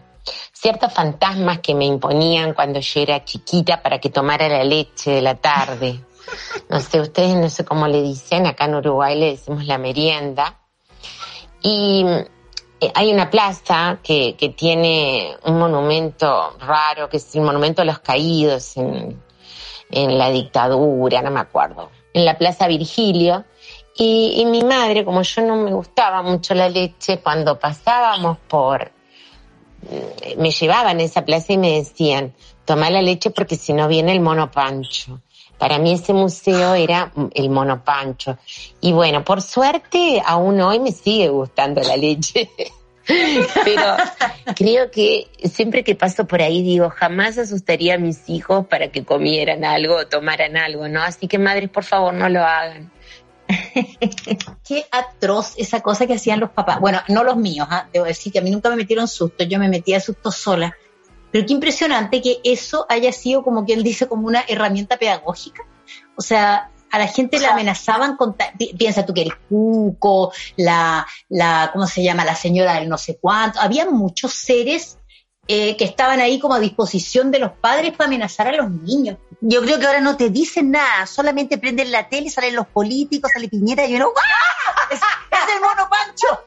ciertos 0.53 0.93
fantasmas 0.93 1.61
que 1.61 1.75
me 1.75 1.87
imponían 1.87 2.53
cuando 2.53 2.81
yo 2.81 3.01
era 3.01 3.25
chiquita 3.25 3.83
para 3.83 3.99
que 3.99 4.11
tomara 4.11 4.49
la 4.49 4.65
leche 4.65 5.13
de 5.13 5.23
la 5.23 5.37
tarde. 5.37 6.01
No 6.69 6.81
sé, 6.81 7.01
ustedes 7.01 7.35
no 7.37 7.49
sé 7.49 7.65
cómo 7.65 7.87
le 7.87 8.03
dicen, 8.03 8.47
acá 8.47 8.67
en 8.67 8.75
Uruguay 8.75 9.19
le 9.19 9.31
decimos 9.31 9.65
la 9.67 9.79
merienda. 9.79 10.59
Y 11.63 12.05
eh, 12.81 12.93
hay 12.95 13.13
una 13.13 13.31
plaza 13.31 13.99
que, 14.03 14.37
que 14.37 14.51
tiene 14.51 15.37
un 15.45 15.59
monumento 15.59 16.57
raro, 16.59 17.09
que 17.09 17.17
es 17.17 17.35
el 17.35 17.43
monumento 17.43 17.83
de 17.83 17.87
los 17.87 18.01
caídos 18.01 18.77
en, 18.77 19.23
en 19.91 20.19
la 20.19 20.31
dictadura, 20.31 21.23
no 21.23 21.31
me 21.31 21.41
acuerdo, 21.41 21.91
en 22.13 22.25
la 22.25 22.37
Plaza 22.37 22.67
Virgilio. 22.67 23.45
Y, 23.99 24.35
y 24.37 24.45
mi 24.47 24.63
madre, 24.63 25.05
como 25.05 25.23
yo 25.23 25.43
no 25.43 25.57
me 25.57 25.73
gustaba 25.73 26.23
mucho 26.23 26.55
la 26.55 26.69
leche, 26.69 27.19
cuando 27.19 27.59
pasábamos 27.59 28.39
por, 28.47 28.91
mm, 29.83 30.41
me 30.41 30.51
llevaban 30.51 30.99
a 30.99 31.03
esa 31.03 31.25
plaza 31.25 31.55
y 31.55 31.59
me 31.59 31.73
decían, 31.77 32.35
toma 32.65 32.91
la 32.91 33.01
leche 33.01 33.31
porque 33.31 33.57
si 33.57 33.73
no 33.73 33.89
viene 33.89 34.13
el 34.13 34.21
mono 34.21 34.51
Pancho. 34.51 35.21
Para 35.59 35.79
mí 35.79 35.93
ese 35.93 36.13
museo 36.13 36.75
era 36.75 37.11
mm, 37.15 37.29
el 37.35 37.49
mono 37.49 37.83
Pancho. 37.83 38.39
Y 38.83 38.93
bueno, 38.93 39.25
por 39.25 39.41
suerte, 39.41 40.23
aún 40.25 40.61
hoy 40.61 40.79
me 40.79 40.93
sigue 40.93 41.29
gustando 41.29 41.83
la 41.83 41.97
leche. 41.97 42.51
Pero 43.07 43.97
creo 44.57 44.91
que 44.91 45.29
siempre 45.45 45.85
que 45.85 45.95
paso 45.95 46.27
por 46.27 46.43
ahí 46.43 46.63
digo, 46.63 46.91
jamás 46.91 47.39
asustaría 47.39 47.95
a 47.95 47.99
mis 47.99 48.29
hijos 48.29 48.67
para 48.67 48.89
que 48.89 49.05
comieran 49.05 49.65
algo 49.65 49.97
o 49.97 50.07
tomaran 50.07 50.57
algo, 50.57 50.89
¿no? 50.89 51.03
Así 51.03 51.29
que 51.29 51.39
madres, 51.39 51.71
por 51.71 51.85
favor, 51.85 52.13
no 52.13 52.29
lo 52.29 52.43
hagan. 52.43 52.91
Qué 54.67 54.87
atroz 54.91 55.55
esa 55.57 55.81
cosa 55.81 56.07
que 56.07 56.15
hacían 56.15 56.41
los 56.41 56.51
papás. 56.51 56.81
Bueno, 56.81 57.01
no 57.09 57.25
los 57.25 57.37
míos, 57.37 57.67
¿ah? 57.71 57.89
debo 57.93 58.07
decir 58.07 58.33
que 58.33 58.39
a 58.39 58.43
mí 58.43 58.51
nunca 58.51 58.71
me 58.71 58.77
metieron 58.77 59.09
susto, 59.09 59.45
yo 59.45 59.59
me 59.59 59.69
metía 59.69 60.01
susto 60.01 60.31
sola. 60.31 60.77
Pero 61.31 61.47
qué 61.47 61.53
impresionante 61.53 62.23
que 62.23 62.39
eso 62.45 62.87
haya 62.89 63.13
sido, 63.13 63.43
como 63.43 63.65
quien 63.65 63.83
dice, 63.83 64.09
como 64.09 64.27
una 64.27 64.45
herramienta 64.49 64.97
pedagógica. 64.97 65.65
O 66.17 66.23
sea, 66.23 66.71
a 66.91 66.99
la 66.99 67.09
gente 67.09 67.39
le 67.39 67.47
amenazaban 67.47 68.17
con... 68.17 68.37
Piensa 68.79 69.05
tú 69.05 69.13
que 69.13 69.23
el 69.23 69.37
cuco, 69.37 70.33
la, 70.57 71.07
la, 71.29 71.71
¿cómo 71.73 71.87
se 71.87 72.03
llama? 72.03 72.25
La 72.25 72.35
señora 72.35 72.75
del 72.75 72.89
no 72.89 72.97
sé 72.97 73.19
cuánto. 73.21 73.61
Había 73.61 73.91
muchos 73.91 74.33
seres 74.33 74.96
eh, 75.49 75.77
que 75.77 75.85
estaban 75.85 76.21
ahí 76.21 76.39
como 76.41 76.55
a 76.55 76.59
disposición 76.61 77.31
de 77.31 77.39
los 77.39 77.53
padres 77.53 77.93
para 77.97 78.09
amenazar 78.09 78.49
a 78.49 78.53
los 78.57 78.71
niños. 78.71 79.17
Yo 79.41 79.61
creo 79.63 79.79
que 79.79 79.87
ahora 79.87 80.01
no 80.01 80.17
te 80.17 80.31
dicen 80.31 80.71
nada, 80.71 81.07
solamente 81.07 81.59
prenden 81.59 81.93
la 81.93 82.09
tele, 82.09 82.31
salen 82.31 82.57
los 82.57 82.67
políticos, 82.67 83.31
sale 83.33 83.49
Piñera 83.49 83.85
y 83.87 83.95
uno 83.97 84.09
¡ah! 84.17 84.89
Es, 84.91 84.99
es 84.99 85.55
el 85.55 85.61
mono 85.61 85.89
Pancho, 85.91 86.45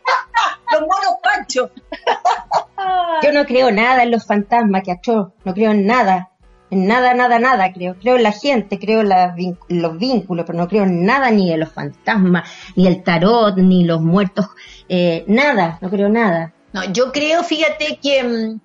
los 0.71 0.81
monos 0.81 1.19
Pancho. 1.23 1.69
Yo 3.23 3.31
no 3.33 3.45
creo 3.45 3.71
nada 3.71 4.03
en 4.03 4.11
los 4.11 4.25
fantasmas, 4.25 4.83
que. 4.83 4.95
No 5.43 5.53
creo 5.53 5.71
en 5.71 5.85
nada. 5.85 6.29
En 6.71 6.87
nada, 6.87 7.13
nada, 7.13 7.39
nada 7.39 7.71
creo. 7.73 7.95
Creo 7.99 8.15
en 8.17 8.23
la 8.23 8.31
gente, 8.31 8.79
creo 8.79 9.01
en 9.01 9.09
la 9.09 9.35
vin- 9.35 9.57
los 9.69 9.97
vínculos, 9.97 10.45
pero 10.45 10.57
no 10.59 10.67
creo 10.67 10.83
en 10.83 11.03
nada 11.05 11.31
ni 11.31 11.51
en 11.51 11.59
los 11.59 11.71
fantasmas, 11.71 12.49
ni 12.75 12.87
el 12.87 13.03
tarot, 13.03 13.57
ni 13.57 13.83
los 13.85 14.01
muertos. 14.01 14.45
Eh, 14.87 15.23
nada, 15.27 15.77
no 15.81 15.89
creo 15.89 16.09
nada. 16.09 16.53
No, 16.71 16.83
yo 16.85 17.11
creo, 17.11 17.43
fíjate 17.43 17.99
que 18.01 18.23
mm, 18.23 18.59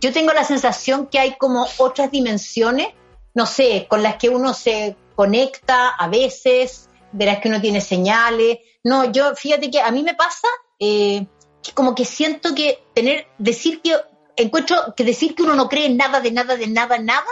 yo 0.00 0.12
tengo 0.12 0.32
la 0.32 0.44
sensación 0.44 1.06
que 1.06 1.18
hay 1.18 1.36
como 1.36 1.66
otras 1.78 2.10
dimensiones, 2.10 2.88
no 3.34 3.46
sé, 3.46 3.86
con 3.88 4.02
las 4.02 4.16
que 4.16 4.28
uno 4.28 4.54
se 4.54 4.96
conecta 5.14 5.88
a 5.88 6.08
veces, 6.08 6.88
de 7.12 7.26
las 7.26 7.40
que 7.40 7.48
uno 7.48 7.60
tiene 7.60 7.80
señales. 7.80 8.58
No, 8.84 9.10
yo, 9.10 9.34
fíjate 9.34 9.70
que 9.70 9.80
a 9.80 9.90
mí 9.90 10.02
me 10.02 10.14
pasa 10.14 10.48
eh, 10.78 11.26
como 11.74 11.94
que 11.94 12.04
siento 12.04 12.54
que 12.54 12.84
tener, 12.94 13.26
decir 13.38 13.80
que, 13.82 13.96
encuentro 14.36 14.94
que 14.96 15.04
decir 15.04 15.34
que 15.34 15.42
uno 15.42 15.54
no 15.54 15.68
cree 15.68 15.88
nada, 15.88 16.20
de 16.20 16.30
nada, 16.30 16.56
de 16.56 16.66
nada, 16.66 16.98
nada, 16.98 17.26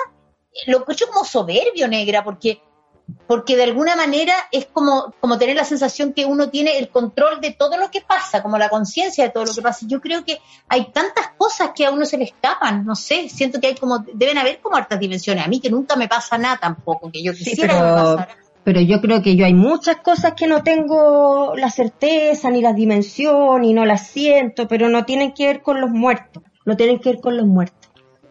lo 0.67 0.79
encuentro 0.79 1.07
como 1.09 1.25
soberbio, 1.25 1.89
negra, 1.89 2.25
porque 2.25 2.63
porque 3.27 3.57
de 3.57 3.65
alguna 3.65 3.97
manera 3.97 4.35
es 4.53 4.67
como, 4.67 5.15
como 5.21 5.39
tener 5.39 5.57
la 5.57 5.65
sensación 5.65 6.13
que 6.13 6.25
uno 6.25 6.51
tiene 6.51 6.79
el 6.79 6.89
control 6.89 7.41
de 7.41 7.53
todo 7.53 7.77
lo 7.77 7.91
que 7.91 8.01
pasa, 8.01 8.43
como 8.43 8.59
la 8.59 8.69
conciencia 8.69 9.25
de 9.25 9.31
todo 9.31 9.45
lo 9.45 9.55
que 9.55 9.63
pasa. 9.63 9.87
Yo 9.89 10.01
creo 10.01 10.25
que 10.25 10.41
hay 10.69 10.91
tantas 10.93 11.31
cosas 11.37 11.71
que 11.75 11.87
a 11.87 11.91
uno 11.91 12.05
se 12.05 12.19
le 12.19 12.25
escapan, 12.25 12.85
no 12.85 12.95
sé, 12.95 13.29
siento 13.29 13.61
que 13.61 13.69
hay 13.69 13.75
como, 13.75 14.05
deben 14.15 14.39
haber 14.39 14.61
como 14.61 14.77
hartas 14.77 15.01
dimensiones. 15.01 15.45
A 15.45 15.49
mí 15.49 15.61
que 15.61 15.71
nunca 15.71 15.97
me 15.97 16.09
pasa 16.09 16.39
nada 16.39 16.59
tampoco, 16.59 17.11
que 17.11 17.23
yo 17.23 17.33
quisiera 17.33 17.75
pero, 17.75 17.75
que 17.75 17.85
me 17.85 17.97
pasara. 17.97 18.37
Pero 18.65 18.81
yo 18.81 19.01
creo 19.03 19.23
que 19.23 19.37
yo 19.37 19.45
hay 19.45 19.55
muchas 19.55 19.97
cosas 19.97 20.33
que 20.33 20.47
no 20.47 20.63
tengo 20.63 21.55
la 21.57 21.71
certeza, 21.71 22.51
ni 22.51 22.63
la 22.63 22.73
dimensión, 22.73 23.65
y 23.65 23.75
no 23.75 23.85
las 23.85 24.07
siento, 24.09 24.67
pero 24.69 24.89
no 24.89 25.05
tienen 25.05 25.33
que 25.33 25.47
ver 25.47 25.63
con 25.63 25.81
los 25.83 25.91
muertos, 25.91 26.43
no 26.65 26.77
tienen 26.77 26.99
que 26.99 27.11
ver 27.11 27.21
con 27.21 27.37
los 27.37 27.47
muertos. 27.47 27.84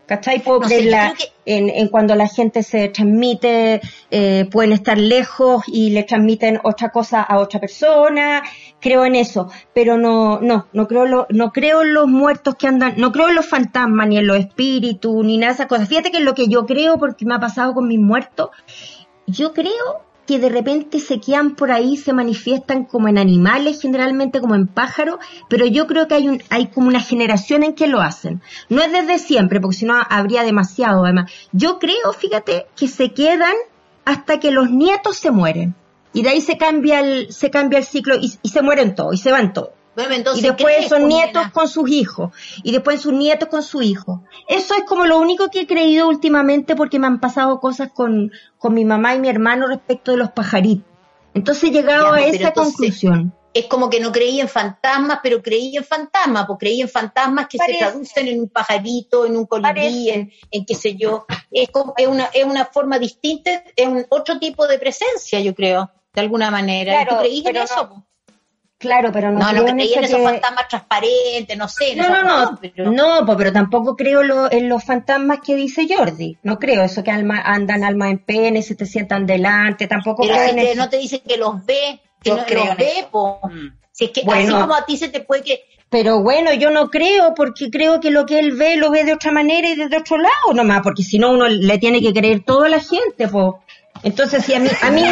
¿Cachai? 0.05 0.43
No 0.45 0.61
sé, 0.63 0.75
creerla 0.75 1.13
creo 1.15 1.29
en, 1.45 1.69
en 1.69 1.87
cuando 1.87 2.15
la 2.15 2.27
gente 2.27 2.63
se 2.63 2.89
transmite, 2.89 3.81
eh, 4.11 4.47
pueden 4.51 4.73
estar 4.73 4.97
lejos 4.97 5.63
y 5.67 5.91
le 5.91 6.03
transmiten 6.03 6.59
otra 6.63 6.89
cosa 6.89 7.21
a 7.21 7.39
otra 7.39 7.59
persona. 7.59 8.43
Creo 8.79 9.05
en 9.05 9.15
eso, 9.15 9.49
pero 9.73 9.97
no, 9.97 10.39
no, 10.41 10.67
no 10.73 10.87
creo, 10.87 11.05
lo, 11.05 11.27
no 11.29 11.51
creo 11.51 11.83
en 11.83 11.93
los 11.93 12.07
muertos 12.07 12.55
que 12.55 12.67
andan, 12.67 12.95
no 12.97 13.11
creo 13.11 13.29
en 13.29 13.35
los 13.35 13.47
fantasmas, 13.47 14.07
ni 14.07 14.17
en 14.17 14.27
los 14.27 14.37
espíritus, 14.37 15.23
ni 15.25 15.37
nada 15.37 15.53
de 15.53 15.55
esas 15.55 15.67
cosas. 15.67 15.87
Fíjate 15.87 16.11
que 16.11 16.17
es 16.17 16.23
lo 16.23 16.33
que 16.33 16.47
yo 16.47 16.65
creo, 16.65 16.97
porque 16.97 17.25
me 17.25 17.35
ha 17.35 17.39
pasado 17.39 17.73
con 17.73 17.87
mis 17.87 17.99
muertos, 17.99 18.49
yo 19.25 19.53
creo 19.53 20.03
que 20.25 20.39
de 20.39 20.49
repente 20.49 20.99
se 20.99 21.19
quedan 21.19 21.55
por 21.55 21.71
ahí, 21.71 21.97
se 21.97 22.13
manifiestan 22.13 22.85
como 22.85 23.07
en 23.07 23.17
animales, 23.17 23.81
generalmente 23.81 24.39
como 24.39 24.55
en 24.55 24.67
pájaros, 24.67 25.17
pero 25.49 25.65
yo 25.65 25.87
creo 25.87 26.07
que 26.07 26.15
hay, 26.15 26.29
un, 26.29 26.41
hay 26.49 26.67
como 26.67 26.87
una 26.87 27.01
generación 27.01 27.63
en 27.63 27.73
que 27.73 27.87
lo 27.87 28.01
hacen. 28.01 28.41
No 28.69 28.81
es 28.81 28.91
desde 28.91 29.19
siempre, 29.19 29.59
porque 29.59 29.77
si 29.77 29.85
no 29.85 29.95
habría 30.09 30.43
demasiado 30.43 31.03
además. 31.03 31.31
Yo 31.51 31.79
creo, 31.79 32.13
fíjate, 32.17 32.67
que 32.75 32.87
se 32.87 33.11
quedan 33.13 33.55
hasta 34.05 34.39
que 34.39 34.51
los 34.51 34.69
nietos 34.69 35.17
se 35.17 35.31
mueren. 35.31 35.75
Y 36.13 36.21
de 36.21 36.29
ahí 36.29 36.41
se 36.41 36.57
cambia 36.57 36.99
el, 36.99 37.31
se 37.33 37.49
cambia 37.49 37.79
el 37.79 37.85
ciclo 37.85 38.15
y, 38.15 38.33
y 38.41 38.49
se 38.49 38.61
mueren 38.61 38.95
todos, 38.95 39.15
y 39.15 39.17
se 39.17 39.31
van 39.31 39.51
todos. 39.51 39.71
Bueno, 39.95 40.15
entonces, 40.15 40.43
y 40.43 40.47
después 40.47 40.75
¿crees, 40.75 40.89
son 40.89 41.07
nietos 41.07 41.47
con 41.53 41.67
sus 41.67 41.89
hijos. 41.89 42.31
Y 42.63 42.71
después 42.71 43.01
sus 43.01 43.13
nietos 43.13 43.47
con 43.49 43.61
su 43.61 43.81
hijo. 43.81 44.23
Eso 44.47 44.73
es 44.75 44.83
como 44.85 45.05
lo 45.05 45.19
único 45.19 45.49
que 45.49 45.61
he 45.61 45.67
creído 45.67 46.07
últimamente 46.07 46.75
porque 46.75 46.97
me 46.99 47.07
han 47.07 47.19
pasado 47.19 47.59
cosas 47.59 47.91
con, 47.93 48.31
con 48.57 48.73
mi 48.73 48.85
mamá 48.85 49.13
y 49.15 49.19
mi 49.19 49.29
hermano 49.29 49.67
respecto 49.67 50.11
de 50.11 50.17
los 50.17 50.31
pajaritos. 50.31 50.85
Entonces 51.35 51.65
he 51.65 51.71
llegado 51.71 52.07
a 52.07 52.09
pues, 52.11 52.23
pero 52.25 52.35
esa 52.37 52.47
entonces- 52.49 52.73
conclusión. 52.75 53.33
es 53.53 53.65
como 53.67 53.89
que 53.91 53.99
no 53.99 54.11
creí 54.11 54.39
en 54.41 54.47
fantasmas, 54.47 55.19
pero 55.21 55.41
creí 55.43 55.77
en 55.77 55.83
fantasmas, 55.83 56.45
pues 56.47 56.57
creí 56.59 56.81
en 56.81 56.89
fantasmas 56.89 57.47
que 57.47 57.59
Parece. 57.59 57.77
se 57.79 57.85
traducen 57.85 58.27
en 58.27 58.39
un 58.41 58.49
pajarito, 58.49 59.25
en 59.27 59.37
un 59.37 59.45
colibrí, 59.45 60.09
en, 60.09 60.31
en 60.49 60.65
qué 60.65 60.73
sé 60.75 60.95
yo. 60.95 61.25
Es, 61.51 61.69
como, 61.69 61.93
es, 61.97 62.07
una, 62.07 62.25
es 62.33 62.43
una 62.45 62.65
forma 62.65 62.97
distinta, 62.97 63.63
es 63.75 63.87
un 63.87 64.05
otro 64.09 64.39
tipo 64.39 64.65
de 64.65 64.79
presencia, 64.79 65.39
yo 65.39 65.53
creo, 65.53 65.91
de 66.15 66.21
alguna 66.21 66.49
manera. 66.49 66.93
¿Y 66.93 67.05
Claro, 67.05 67.15
tú 67.17 67.21
creís 67.27 67.45
en 67.45 67.55
eso? 67.57 67.83
no-? 67.89 68.07
Claro, 68.83 69.11
pero 69.13 69.31
no, 69.31 69.39
No, 69.39 69.45
no, 69.45 69.51
creo 69.51 69.63
que 69.63 69.69
en 69.71 69.79
en 69.79 69.85
eso 69.87 69.99
esos 70.01 70.17
que- 70.17 70.23
fantasmas 70.25 70.67
transparentes, 70.67 71.57
no 71.57 71.67
sé. 71.69 71.95
No, 71.95 72.09
no, 72.09 72.21
no, 72.51 72.59
pero- 72.61 72.91
no, 72.91 73.25
po, 73.25 73.37
pero 73.37 73.53
tampoco 73.53 73.95
creo 73.95 74.23
lo- 74.23 74.51
en 74.51 74.67
los 74.67 74.83
fantasmas 74.83 75.39
que 75.39 75.55
dice 75.55 75.87
Jordi. 75.89 76.37
No 76.43 76.59
creo 76.59 76.83
eso 76.83 77.01
que 77.01 77.11
alma, 77.11 77.39
andan 77.45 77.85
alma 77.85 78.09
en 78.09 78.19
pene, 78.19 78.61
se 78.61 78.75
te 78.75 78.85
sientan 78.85 79.25
delante, 79.25 79.87
tampoco 79.87 80.23
Pero 80.23 80.33
creo 80.33 80.43
si 80.45 80.49
en 80.51 80.55
te- 80.57 80.71
eso. 80.73 80.81
no 80.81 80.89
te 80.89 80.97
dicen 80.97 81.21
que 81.25 81.37
los 81.37 81.65
ve, 81.65 82.01
que 82.21 82.29
Yo 82.31 82.35
no 82.37 82.45
creo 82.45 82.65
los 82.65 82.75
ve, 82.77 83.07
po. 83.09 83.39
Mm. 83.43 83.69
Si 83.93 84.03
es 84.05 84.11
que 84.11 84.19
así 84.19 84.25
Bueno. 84.27 84.59
como 84.59 84.75
a 84.75 84.85
ti 84.85 84.97
se 84.97 85.07
te 85.07 85.21
puede 85.21 85.43
que... 85.43 85.63
Pero 85.89 86.21
bueno, 86.21 86.51
yo 86.53 86.71
no 86.71 86.89
creo, 86.89 87.33
porque 87.35 87.69
creo 87.71 88.01
que 88.01 88.11
lo 88.11 88.25
que 88.25 88.39
él 88.39 88.51
ve 88.53 88.75
lo 88.75 88.91
ve 88.91 89.05
de 89.05 89.13
otra 89.13 89.31
manera 89.31 89.69
y 89.69 89.75
desde 89.75 89.95
otro 89.97 90.17
lado 90.17 90.53
nomás, 90.53 90.81
porque 90.83 91.03
si 91.03 91.19
no 91.19 91.31
uno 91.31 91.47
le 91.47 91.77
tiene 91.77 92.01
que 92.01 92.11
creer 92.11 92.43
todo 92.43 92.63
a 92.63 92.69
la 92.69 92.79
gente, 92.81 93.27
pues. 93.29 93.53
Entonces, 94.03 94.43
si 94.45 94.53
a 94.53 94.59
mí, 94.59 94.69
a 94.81 94.91
mí, 94.91 95.03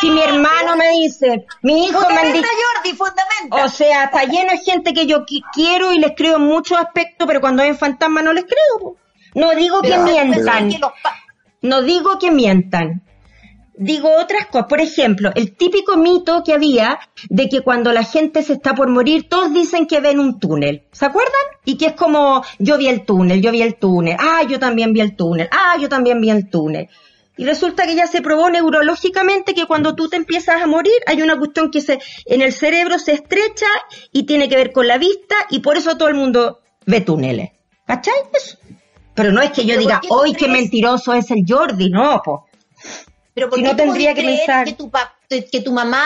si 0.00 0.10
mi 0.10 0.20
hermano 0.20 0.76
me 0.76 0.90
dice, 0.92 1.46
mi 1.62 1.86
hijo 1.86 2.00
me 2.10 2.16
Jordi, 2.16 2.92
fundamenta. 2.96 3.64
o 3.64 3.68
sea, 3.68 4.04
está 4.04 4.24
lleno 4.24 4.50
de 4.52 4.58
gente 4.58 4.92
que 4.92 5.06
yo 5.06 5.24
qui- 5.24 5.42
quiero 5.52 5.92
y 5.92 5.98
les 5.98 6.12
creo 6.14 6.36
en 6.36 6.42
muchos 6.42 6.78
aspectos, 6.78 7.26
pero 7.26 7.40
cuando 7.40 7.62
ven 7.62 7.76
fantasma 7.76 8.20
no 8.22 8.32
les 8.32 8.44
creo, 8.44 8.78
po. 8.80 8.96
No 9.34 9.52
digo 9.54 9.80
que 9.82 9.88
Pero- 9.90 10.02
mientan, 10.04 10.68
que 10.70 10.80
no 11.62 11.82
digo 11.82 12.18
que 12.18 12.30
mientan. 12.30 13.02
Digo 13.80 14.10
otras 14.20 14.46
cosas. 14.46 14.66
Por 14.68 14.80
ejemplo, 14.80 15.30
el 15.36 15.54
típico 15.56 15.96
mito 15.96 16.42
que 16.44 16.52
había 16.52 16.98
de 17.30 17.48
que 17.48 17.60
cuando 17.60 17.92
la 17.92 18.02
gente 18.02 18.42
se 18.42 18.54
está 18.54 18.74
por 18.74 18.88
morir, 18.88 19.28
todos 19.28 19.52
dicen 19.54 19.86
que 19.86 20.00
ven 20.00 20.18
un 20.18 20.40
túnel. 20.40 20.88
¿Se 20.90 21.06
acuerdan? 21.06 21.32
Y 21.64 21.76
que 21.78 21.86
es 21.86 21.92
como, 21.92 22.42
yo 22.58 22.76
vi 22.76 22.88
el 22.88 23.04
túnel, 23.06 23.40
yo 23.40 23.52
vi 23.52 23.62
el 23.62 23.76
túnel. 23.76 24.16
Ah, 24.18 24.42
yo 24.48 24.58
también 24.58 24.92
vi 24.92 25.00
el 25.00 25.14
túnel. 25.14 25.48
Ah, 25.52 25.76
yo 25.80 25.88
también 25.88 26.20
vi 26.20 26.28
el 26.30 26.50
túnel. 26.50 26.88
Y 27.38 27.44
resulta 27.44 27.86
que 27.86 27.94
ya 27.94 28.06
se 28.06 28.20
probó 28.20 28.50
neurológicamente 28.50 29.54
que 29.54 29.64
cuando 29.66 29.94
tú 29.94 30.08
te 30.08 30.16
empiezas 30.16 30.60
a 30.60 30.66
morir, 30.66 30.92
hay 31.06 31.22
una 31.22 31.38
cuestión 31.38 31.70
que 31.70 31.80
se, 31.80 31.98
en 32.26 32.42
el 32.42 32.52
cerebro 32.52 32.98
se 32.98 33.12
estrecha 33.12 33.66
y 34.12 34.24
tiene 34.24 34.48
que 34.48 34.56
ver 34.56 34.72
con 34.72 34.86
la 34.88 34.98
vista 34.98 35.34
y 35.48 35.60
por 35.60 35.76
eso 35.78 35.96
todo 35.96 36.08
el 36.08 36.14
mundo 36.16 36.60
ve 36.84 37.00
túneles. 37.00 37.50
¿Cachai? 37.86 38.14
Eso. 38.34 38.58
Pero 39.14 39.32
no 39.32 39.40
es 39.40 39.52
que 39.52 39.62
yo 39.62 39.68
¿Pero 39.76 39.80
diga, 39.80 40.00
hoy 40.10 40.34
qué 40.34 40.48
mentiroso 40.48 41.14
es 41.14 41.30
el 41.30 41.44
Jordi, 41.48 41.88
no. 41.90 42.22
Pero 43.34 43.48
¿por 43.48 43.58
Si 43.58 43.64
qué 43.64 43.70
no 43.70 43.76
tendría 43.76 44.14
que 44.14 44.22
pensar. 44.22 44.64
que 44.66 44.72
tu, 44.74 44.90
pa- 44.90 45.14
que 45.28 45.60
tu 45.60 45.72
mamá 45.72 46.04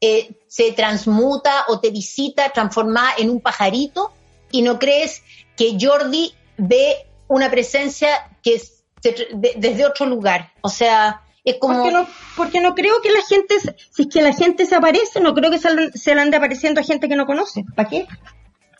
eh, 0.00 0.30
se 0.46 0.72
transmuta 0.72 1.64
o 1.68 1.80
te 1.80 1.90
visita 1.90 2.50
transformada 2.50 3.14
en 3.18 3.30
un 3.30 3.40
pajarito 3.40 4.12
y 4.52 4.62
no 4.62 4.78
crees 4.78 5.22
que 5.56 5.76
Jordi 5.80 6.32
ve 6.56 7.06
una 7.26 7.50
presencia 7.50 8.08
que 8.42 8.54
es 8.54 8.77
de- 9.02 9.54
desde 9.56 9.86
otro 9.86 10.06
lugar? 10.06 10.52
O 10.60 10.68
sea, 10.68 11.22
es 11.44 11.56
como... 11.58 11.74
Porque 11.82 11.92
no, 11.92 12.06
porque 12.36 12.60
no 12.60 12.74
creo 12.74 13.00
que 13.02 13.10
la 13.10 13.22
gente, 13.28 13.54
si 13.90 14.02
es 14.02 14.08
que 14.08 14.22
la 14.22 14.32
gente 14.32 14.66
se 14.66 14.74
aparece, 14.74 15.20
no 15.20 15.34
creo 15.34 15.50
que 15.50 15.58
se, 15.58 15.74
le- 15.74 15.92
se 15.92 16.14
le 16.14 16.20
ande 16.20 16.36
apareciendo 16.36 16.80
a 16.80 16.84
gente 16.84 17.08
que 17.08 17.16
no 17.16 17.26
conoce. 17.26 17.64
¿Para 17.74 17.88
qué? 17.88 18.06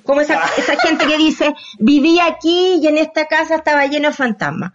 Como 0.04 0.20
esa, 0.20 0.40
esa 0.56 0.76
gente 0.80 1.06
que 1.06 1.18
dice, 1.18 1.54
viví 1.78 2.18
aquí 2.20 2.80
y 2.82 2.86
en 2.86 2.96
esta 2.98 3.26
casa 3.26 3.56
estaba 3.56 3.86
lleno 3.86 4.08
de 4.08 4.14
fantasmas. 4.14 4.72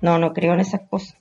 No, 0.00 0.18
no 0.18 0.32
creo 0.32 0.54
en 0.54 0.60
esas 0.60 0.80
cosas. 0.88 1.14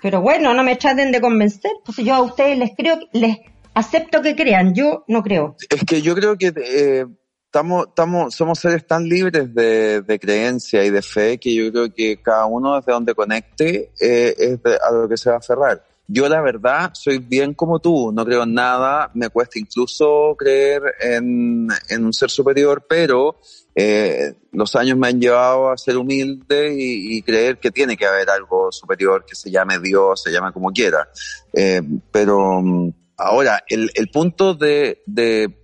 Pero 0.00 0.20
bueno, 0.20 0.54
no 0.54 0.62
me 0.62 0.76
traten 0.76 1.10
de 1.12 1.20
convencer. 1.20 1.72
Pues 1.84 1.96
yo 1.98 2.14
a 2.14 2.20
ustedes 2.22 2.58
les 2.58 2.70
creo, 2.76 2.98
les 3.12 3.38
acepto 3.74 4.22
que 4.22 4.36
crean, 4.36 4.74
yo 4.74 5.04
no 5.08 5.22
creo. 5.22 5.56
Es 5.70 5.84
que 5.84 6.02
yo 6.02 6.14
creo 6.14 6.36
que 6.38 6.52
eh, 6.56 7.06
estamos, 7.52 7.88
estamos, 7.88 8.34
somos 8.34 8.58
seres 8.58 8.86
tan 8.86 9.06
libres 9.06 9.54
de, 9.54 10.00
de 10.00 10.18
creencia 10.18 10.82
y 10.84 10.88
de 10.88 11.02
fe 11.02 11.36
que 11.38 11.54
yo 11.54 11.70
creo 11.70 11.92
que 11.92 12.16
cada 12.22 12.46
uno 12.46 12.76
desde 12.76 12.92
donde 12.92 13.14
conecte 13.14 13.92
eh, 14.00 14.34
es 14.38 14.62
de- 14.62 14.78
a 14.82 14.90
lo 14.90 15.06
que 15.06 15.18
se 15.18 15.28
va 15.28 15.36
a 15.36 15.38
aferrar. 15.40 15.84
Yo 16.08 16.28
la 16.30 16.40
verdad 16.40 16.90
soy 16.94 17.18
bien 17.18 17.52
como 17.52 17.78
tú, 17.78 18.10
no 18.10 18.24
creo 18.24 18.44
en 18.44 18.54
nada, 18.54 19.10
me 19.12 19.28
cuesta 19.28 19.58
incluso 19.58 20.34
creer 20.38 20.82
en, 21.00 21.68
en 21.90 22.04
un 22.06 22.12
ser 22.14 22.30
superior, 22.30 22.86
pero 22.88 23.38
eh, 23.74 24.32
los 24.52 24.74
años 24.74 24.96
me 24.96 25.08
han 25.08 25.20
llevado 25.20 25.70
a 25.70 25.76
ser 25.76 25.98
humilde 25.98 26.74
y, 26.74 27.18
y 27.18 27.22
creer 27.22 27.58
que 27.58 27.70
tiene 27.70 27.98
que 27.98 28.06
haber 28.06 28.30
algo 28.30 28.72
superior 28.72 29.26
que 29.26 29.34
se 29.34 29.50
llame 29.50 29.78
Dios, 29.78 30.22
se 30.22 30.32
llame 30.32 30.52
como 30.52 30.70
quiera. 30.70 31.06
Eh, 31.52 31.82
pero 32.10 32.62
mm, 32.62 32.92
ahora, 33.18 33.62
el, 33.68 33.90
el 33.94 34.08
punto 34.08 34.54
de, 34.54 35.02
de, 35.06 35.61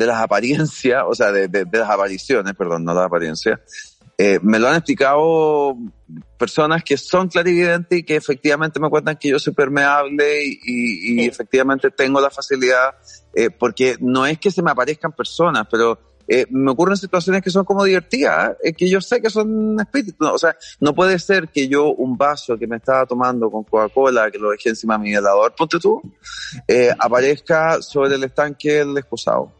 de 0.00 0.06
las 0.06 0.20
apariencias, 0.22 1.04
o 1.06 1.14
sea, 1.14 1.30
de, 1.30 1.46
de, 1.48 1.64
de 1.64 1.78
las 1.78 1.90
apariciones, 1.90 2.54
perdón, 2.54 2.84
no 2.84 2.94
las 2.94 3.06
apariencias, 3.06 3.60
eh, 4.16 4.38
me 4.42 4.58
lo 4.58 4.68
han 4.68 4.76
explicado 4.76 5.76
personas 6.36 6.82
que 6.84 6.96
son 6.96 7.28
clarividentes 7.28 7.98
y 7.98 8.02
que 8.02 8.16
efectivamente 8.16 8.78
me 8.80 8.90
cuentan 8.90 9.16
que 9.16 9.28
yo 9.28 9.38
soy 9.38 9.52
permeable 9.54 10.44
y, 10.44 10.48
y- 10.64 11.12
y 11.12 11.22
Sí. 11.22 11.26
efectivamente 11.26 11.90
tengo 11.90 12.20
la 12.20 12.30
facilidad, 12.30 12.94
eh, 13.34 13.50
porque 13.50 13.96
no 14.00 14.26
es 14.26 14.38
que 14.38 14.50
se 14.50 14.62
me 14.62 14.70
aparezcan 14.70 15.12
personas, 15.12 15.66
pero 15.70 15.98
eh, 16.32 16.46
me 16.50 16.70
ocurren 16.70 16.96
situaciones 16.96 17.42
que 17.42 17.50
son 17.50 17.64
como 17.64 17.82
divertidas, 17.82 18.56
eh, 18.62 18.72
que 18.72 18.88
yo 18.88 19.00
sé 19.00 19.20
que 19.20 19.30
son 19.30 19.76
espíritus. 19.80 20.14
¿no? 20.20 20.34
O 20.34 20.38
sea, 20.38 20.54
no 20.80 20.94
puede 20.94 21.18
ser 21.18 21.48
que 21.48 21.66
yo 21.66 21.86
un 21.92 22.16
vaso 22.16 22.56
que 22.56 22.66
me 22.68 22.76
estaba 22.76 23.04
tomando 23.06 23.50
con 23.50 23.64
Coca-Cola, 23.64 24.30
que 24.30 24.38
lo 24.38 24.50
dejé 24.50 24.68
encima 24.68 24.96
de 24.96 25.02
mi 25.04 25.12
helador, 25.14 25.52
ponte 25.56 25.78
tú, 25.80 26.00
eh, 26.68 26.90
aparezca 26.96 27.82
sobre 27.82 28.14
el 28.14 28.22
estanque 28.24 28.84
del 28.84 28.96
excusado. 28.98 29.50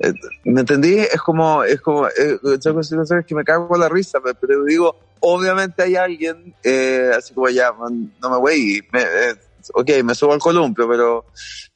Eh, 0.00 0.12
¿Me 0.44 0.60
entendí? 0.60 0.96
Es 0.98 1.20
como, 1.20 1.64
es 1.64 1.80
como, 1.80 2.06
eh, 2.06 2.38
son 2.60 2.84
situaciones 2.84 3.26
que 3.26 3.34
me 3.34 3.44
cago 3.44 3.66
con 3.68 3.80
la 3.80 3.88
risa, 3.88 4.20
pe- 4.20 4.34
pero 4.34 4.64
digo, 4.64 4.94
obviamente 5.20 5.82
hay 5.82 5.96
alguien, 5.96 6.54
eh, 6.62 7.10
así 7.16 7.34
como 7.34 7.48
ya, 7.48 7.72
no 7.72 8.30
me 8.30 8.36
voy, 8.38 8.80
me, 8.92 9.00
eh, 9.02 9.34
ok, 9.74 9.90
me 10.04 10.14
subo 10.14 10.32
al 10.34 10.38
columpio, 10.38 10.88
pero, 10.88 11.24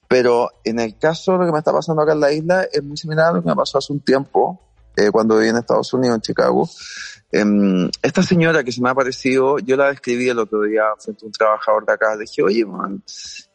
pero 0.07 0.51
en 0.63 0.79
el 0.79 0.97
caso 0.99 1.33
de 1.33 1.39
lo 1.39 1.47
que 1.47 1.53
me 1.53 1.59
está 1.59 1.73
pasando 1.73 2.03
acá 2.03 2.13
en 2.13 2.21
la 2.21 2.33
isla 2.33 2.69
es 2.71 2.83
muy 2.83 2.97
similar 2.97 3.27
a 3.31 3.33
lo 3.33 3.43
que 3.43 3.49
me 3.49 3.57
pasó 3.57 3.79
hace 3.79 3.93
un 3.93 4.01
tiempo, 4.01 4.61
eh, 4.97 5.11
cuando 5.11 5.37
viví 5.37 5.49
en 5.49 5.57
Estados 5.57 5.93
Unidos, 5.93 6.17
en 6.17 6.21
Chicago. 6.21 6.69
Em, 7.35 7.89
esta 8.03 8.23
señora 8.23 8.63
que 8.63 8.71
se 8.73 8.83
me 8.83 8.91
ha 8.91 8.93
aparecido, 8.93 9.59
yo 9.59 9.75
la 9.77 9.89
describí 9.89 10.29
el 10.29 10.39
otro 10.39 10.63
día 10.63 10.83
frente 10.99 11.25
a 11.25 11.27
un 11.27 11.33
trabajador 11.33 11.87
de 11.87 11.93
acá, 11.95 12.15
le 12.15 12.21
dije, 12.23 12.43
oye, 12.43 12.65
man, 12.67 13.03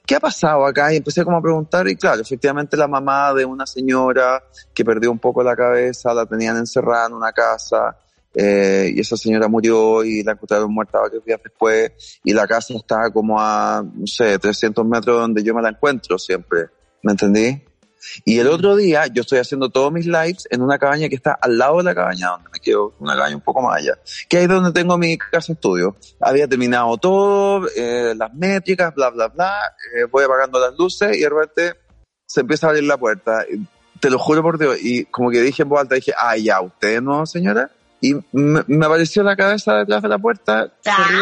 ¿qué 0.07 0.15
ha 0.15 0.19
pasado 0.19 0.65
acá? 0.65 0.91
Y 0.93 0.97
empecé 0.97 1.23
como 1.23 1.37
a 1.37 1.41
preguntar 1.41 1.87
y 1.87 1.95
claro, 1.95 2.21
efectivamente 2.21 2.77
la 2.77 2.87
mamá 2.87 3.33
de 3.33 3.45
una 3.45 3.65
señora 3.67 4.41
que 4.73 4.85
perdió 4.85 5.11
un 5.11 5.19
poco 5.19 5.43
la 5.43 5.55
cabeza, 5.55 6.13
la 6.13 6.25
tenían 6.25 6.57
encerrada 6.57 7.07
en 7.07 7.13
una 7.13 7.33
casa 7.33 7.97
eh, 8.33 8.91
y 8.95 9.01
esa 9.01 9.17
señora 9.17 9.47
murió 9.47 10.03
y 10.03 10.23
la 10.23 10.31
encontraron 10.31 10.73
muerta 10.73 10.99
varios 10.99 11.25
días 11.25 11.41
después 11.43 12.19
y 12.23 12.33
la 12.33 12.47
casa 12.47 12.73
está 12.73 13.11
como 13.11 13.39
a, 13.39 13.83
no 13.83 14.07
sé, 14.07 14.39
300 14.39 14.85
metros 14.85 15.19
donde 15.19 15.43
yo 15.43 15.53
me 15.53 15.61
la 15.61 15.69
encuentro 15.69 16.17
siempre, 16.17 16.67
¿me 17.03 17.11
entendí? 17.11 17.61
Y 18.25 18.39
el 18.39 18.47
otro 18.47 18.75
día 18.75 19.07
yo 19.07 19.21
estoy 19.21 19.39
haciendo 19.39 19.69
todos 19.69 19.91
mis 19.91 20.05
lives 20.05 20.47
en 20.49 20.61
una 20.61 20.77
cabaña 20.77 21.09
que 21.09 21.15
está 21.15 21.33
al 21.33 21.57
lado 21.57 21.77
de 21.77 21.83
la 21.83 21.95
cabaña 21.95 22.29
donde 22.29 22.49
me 22.51 22.59
quedo, 22.59 22.93
una 22.99 23.15
cabaña 23.15 23.35
un 23.35 23.41
poco 23.41 23.61
más 23.61 23.77
allá, 23.77 23.97
que 24.29 24.41
es 24.41 24.47
donde 24.47 24.71
tengo 24.71 24.97
mi 24.97 25.17
casa 25.17 25.53
estudio. 25.53 25.95
Había 26.19 26.47
terminado 26.47 26.97
todo, 26.97 27.67
eh, 27.75 28.13
las 28.15 28.33
métricas, 28.33 28.93
bla, 28.93 29.09
bla, 29.09 29.27
bla, 29.27 29.59
eh, 29.95 30.05
voy 30.11 30.23
apagando 30.23 30.59
las 30.59 30.77
luces 30.77 31.15
y 31.17 31.21
de 31.21 31.29
repente 31.29 31.79
se 32.25 32.41
empieza 32.41 32.67
a 32.67 32.69
abrir 32.71 32.83
la 32.83 32.97
puerta. 32.97 33.45
Te 33.99 34.09
lo 34.09 34.19
juro 34.19 34.43
por 34.43 34.59
Dios. 34.59 34.77
Y 34.81 35.05
como 35.05 35.31
que 35.31 35.41
dije 35.41 35.63
en 35.63 35.69
voz 35.69 35.81
alta, 35.81 35.95
dije, 35.95 36.13
ah, 36.17 36.37
ya, 36.37 36.61
¿usted 36.61 37.01
no, 37.01 37.25
señora? 37.25 37.71
Y 37.99 38.13
me, 38.31 38.63
me 38.67 38.85
apareció 38.85 39.23
la 39.23 39.35
cabeza 39.35 39.73
detrás 39.73 40.03
de 40.03 40.09
la 40.09 40.19
puerta. 40.19 40.71
¡Ay, 40.85 41.15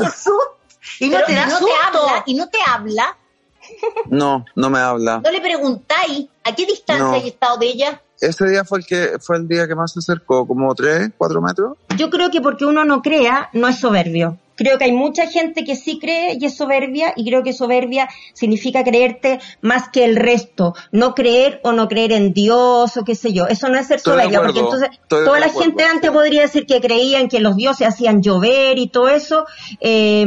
qué 0.00 0.10
susto! 0.10 0.58
Y 1.00 1.08
no 1.08 1.18
te 1.24 1.34
da 1.34 1.46
no 1.46 1.58
te 1.58 1.72
habla, 1.84 2.22
y 2.26 2.34
no 2.34 2.48
te 2.48 2.58
habla, 2.66 3.16
No, 4.10 4.44
no 4.54 4.70
me 4.70 4.78
habla. 4.78 5.20
no 5.24 5.30
le 5.30 5.40
preguntáis 5.40 6.26
a 6.44 6.54
qué 6.54 6.66
distancia 6.66 7.04
No. 7.04 7.12
hay 7.12 7.28
estado 7.28 7.58
de 7.58 7.66
ella. 7.66 8.02
Ese 8.20 8.48
día 8.48 8.64
fue 8.64 8.78
el 8.80 8.86
que 8.86 9.18
fue 9.20 9.36
el 9.36 9.46
día 9.46 9.68
que 9.68 9.74
más 9.76 9.92
se 9.92 10.00
acercó, 10.00 10.46
como 10.46 10.74
tres, 10.74 11.10
cuatro 11.16 11.40
metros. 11.40 11.76
Yo 11.96 12.10
creo 12.10 12.30
que 12.30 12.40
porque 12.40 12.64
uno 12.64 12.84
no 12.84 13.00
crea, 13.00 13.48
no 13.52 13.68
es 13.68 13.78
soberbio. 13.78 14.38
Creo 14.56 14.76
que 14.76 14.86
hay 14.86 14.92
mucha 14.92 15.28
gente 15.28 15.62
que 15.62 15.76
sí 15.76 16.00
cree 16.00 16.36
y 16.40 16.44
es 16.44 16.56
soberbia, 16.56 17.12
y 17.14 17.24
creo 17.28 17.44
que 17.44 17.52
soberbia 17.52 18.08
significa 18.32 18.82
creerte 18.82 19.38
más 19.60 19.88
que 19.90 20.04
el 20.04 20.16
resto. 20.16 20.74
No 20.90 21.14
creer 21.14 21.60
o 21.62 21.70
no 21.70 21.86
creer 21.86 22.10
en 22.10 22.32
Dios 22.32 22.96
o 22.96 23.04
qué 23.04 23.14
sé 23.14 23.32
yo. 23.32 23.46
Eso 23.46 23.68
no 23.68 23.78
es 23.78 23.86
ser 23.86 24.00
soberbia, 24.00 24.42
porque 24.42 24.58
entonces 24.58 24.88
estoy 24.90 25.24
toda 25.24 25.38
la 25.38 25.46
acuerdo, 25.46 25.62
gente 25.70 25.84
antes 25.84 26.10
podría 26.10 26.42
decir 26.42 26.66
que 26.66 26.80
creían 26.80 27.28
que 27.28 27.38
los 27.38 27.54
dioses 27.54 27.86
hacían 27.86 28.20
llover 28.20 28.78
y 28.78 28.88
todo 28.88 29.08
eso. 29.10 29.46
eh, 29.80 30.26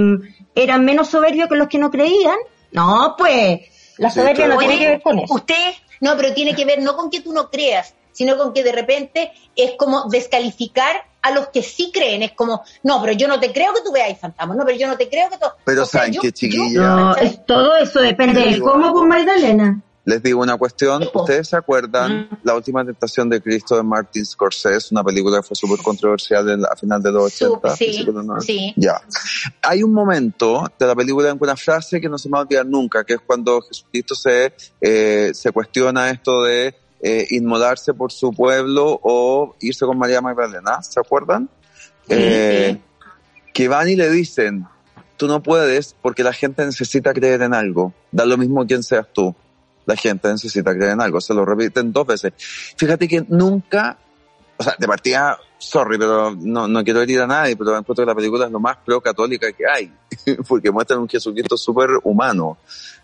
eran 0.55 0.83
menos 0.83 1.07
soberbios 1.09 1.47
que 1.47 1.55
los 1.55 1.67
que 1.67 1.77
no 1.77 1.91
creían. 1.91 2.35
No, 2.71 3.15
pues, 3.17 3.61
la 3.97 4.09
soberbia 4.09 4.47
de 4.47 4.53
no 4.53 4.59
tiene 4.59 4.79
que 4.79 4.87
ver 4.87 5.01
con 5.01 5.19
eso. 5.19 5.33
Usted, 5.33 5.73
No, 5.99 6.17
pero 6.17 6.33
tiene 6.33 6.55
que 6.55 6.65
ver 6.65 6.81
no 6.81 6.95
con 6.97 7.09
que 7.11 7.21
tú 7.21 7.31
no 7.31 7.49
creas, 7.51 7.93
sino 8.11 8.35
con 8.37 8.53
que 8.53 8.63
de 8.63 8.71
repente 8.71 9.31
es 9.55 9.73
como 9.77 10.09
descalificar 10.09 10.95
a 11.21 11.31
los 11.31 11.49
que 11.49 11.61
sí 11.61 11.91
creen. 11.93 12.23
Es 12.23 12.31
como, 12.31 12.63
no, 12.83 12.99
pero 13.01 13.13
yo 13.13 13.27
no 13.27 13.39
te 13.39 13.51
creo 13.53 13.71
que 13.73 13.81
tú 13.81 13.91
veas 13.91 14.19
fantasmas, 14.19 14.57
no, 14.57 14.65
pero 14.65 14.77
yo 14.77 14.87
no 14.87 14.97
te 14.97 15.07
creo 15.07 15.29
que 15.29 15.37
tú... 15.37 15.45
Pero 15.63 15.83
O 15.83 15.85
sea, 15.85 15.99
¿saben 16.01 16.13
yo- 16.13 16.21
qué, 16.21 16.27
yo- 16.29 16.31
chiquilla? 16.33 16.81
No, 16.81 17.15
es, 17.15 17.45
todo 17.45 17.77
eso 17.77 17.99
depende 18.01 18.41
del 18.41 18.61
cómo 18.61 18.91
con 18.93 19.07
Magdalena. 19.07 19.79
Les 20.03 20.23
digo 20.23 20.41
una 20.41 20.57
cuestión, 20.57 21.03
Sí. 21.03 21.09
¿ustedes 21.13 21.49
se 21.49 21.55
acuerdan 21.55 22.27
La 22.43 22.55
última 22.55 22.83
tentación 22.83 23.29
de 23.29 23.39
Cristo 23.39 23.75
de 23.75 23.83
Martin 23.83 24.25
Scorsese, 24.25 24.87
una 24.95 25.03
película 25.03 25.37
que 25.37 25.43
fue 25.43 25.55
súper 25.55 25.77
controversial 25.83 26.65
a 26.65 26.75
final 26.75 27.03
de 27.03 27.11
los 27.11 27.31
Sup- 27.33 27.57
80? 27.59 27.75
sí, 27.75 27.83
principios 27.85 28.07
de 28.07 28.13
los 28.19 28.25
90? 28.25 28.45
sí. 28.45 28.73
Ya. 28.77 28.99
Hay 29.61 29.83
un 29.83 29.93
momento 29.93 30.63
de 30.79 30.87
la 30.87 30.95
película 30.95 31.29
en 31.29 31.37
una 31.39 31.55
frase 31.55 32.01
que 32.01 32.09
no 32.09 32.17
se 32.17 32.29
me 32.29 32.33
va 32.33 32.39
a 32.39 32.41
olvidar 32.41 32.65
nunca, 32.65 33.03
que 33.03 33.13
es 33.13 33.19
cuando 33.25 33.61
Jesucristo 33.61 34.15
se, 34.15 34.53
eh, 34.81 35.31
se 35.35 35.51
cuestiona 35.51 36.09
esto 36.09 36.43
de 36.43 36.75
eh, 37.03 37.27
inmolarse 37.31 37.93
por 37.93 38.11
su 38.11 38.31
pueblo 38.31 38.99
o 39.03 39.55
irse 39.59 39.85
con 39.85 39.97
María 39.99 40.21
Magdalena, 40.21 40.81
¿se 40.83 40.99
acuerdan? 40.99 41.47
Eh, 42.09 42.79
que 43.53 43.67
van 43.67 43.89
y 43.89 43.95
le 43.95 44.09
dicen, 44.09 44.65
tú 45.17 45.27
no 45.27 45.41
puedes 45.43 45.95
porque 46.01 46.23
la 46.23 46.33
gente 46.33 46.65
necesita 46.65 47.13
creer 47.13 47.41
en 47.43 47.53
algo, 47.53 47.93
da 48.11 48.25
lo 48.25 48.37
mismo 48.37 48.65
quién 48.65 48.81
seas 48.83 49.07
tú. 49.13 49.35
La 49.85 49.95
gente 49.95 50.27
necesita 50.29 50.73
creer 50.73 50.91
en 50.91 51.01
algo, 51.01 51.19
se 51.19 51.33
lo 51.33 51.45
repiten 51.45 51.91
dos 51.91 52.05
veces. 52.07 52.33
Fíjate 52.77 53.07
que 53.07 53.25
nunca, 53.27 53.97
o 54.57 54.63
sea, 54.63 54.75
de 54.77 54.87
partida, 54.87 55.37
sorry, 55.57 55.97
pero 55.97 56.35
no, 56.35 56.67
no 56.67 56.83
quiero 56.83 57.01
herir 57.01 57.21
a 57.21 57.27
nadie, 57.27 57.55
pero 57.55 57.77
encuentro 57.77 58.05
que 58.05 58.09
la 58.11 58.15
película 58.15 58.45
es 58.45 58.51
lo 58.51 58.59
más 58.59 58.77
pro-católica 58.77 59.51
que 59.51 59.63
hay, 59.67 59.91
porque 60.47 60.71
muestran 60.71 60.99
un 60.99 61.09
Jesucristo 61.09 61.57
súper 61.57 61.89
humano. 62.03 62.57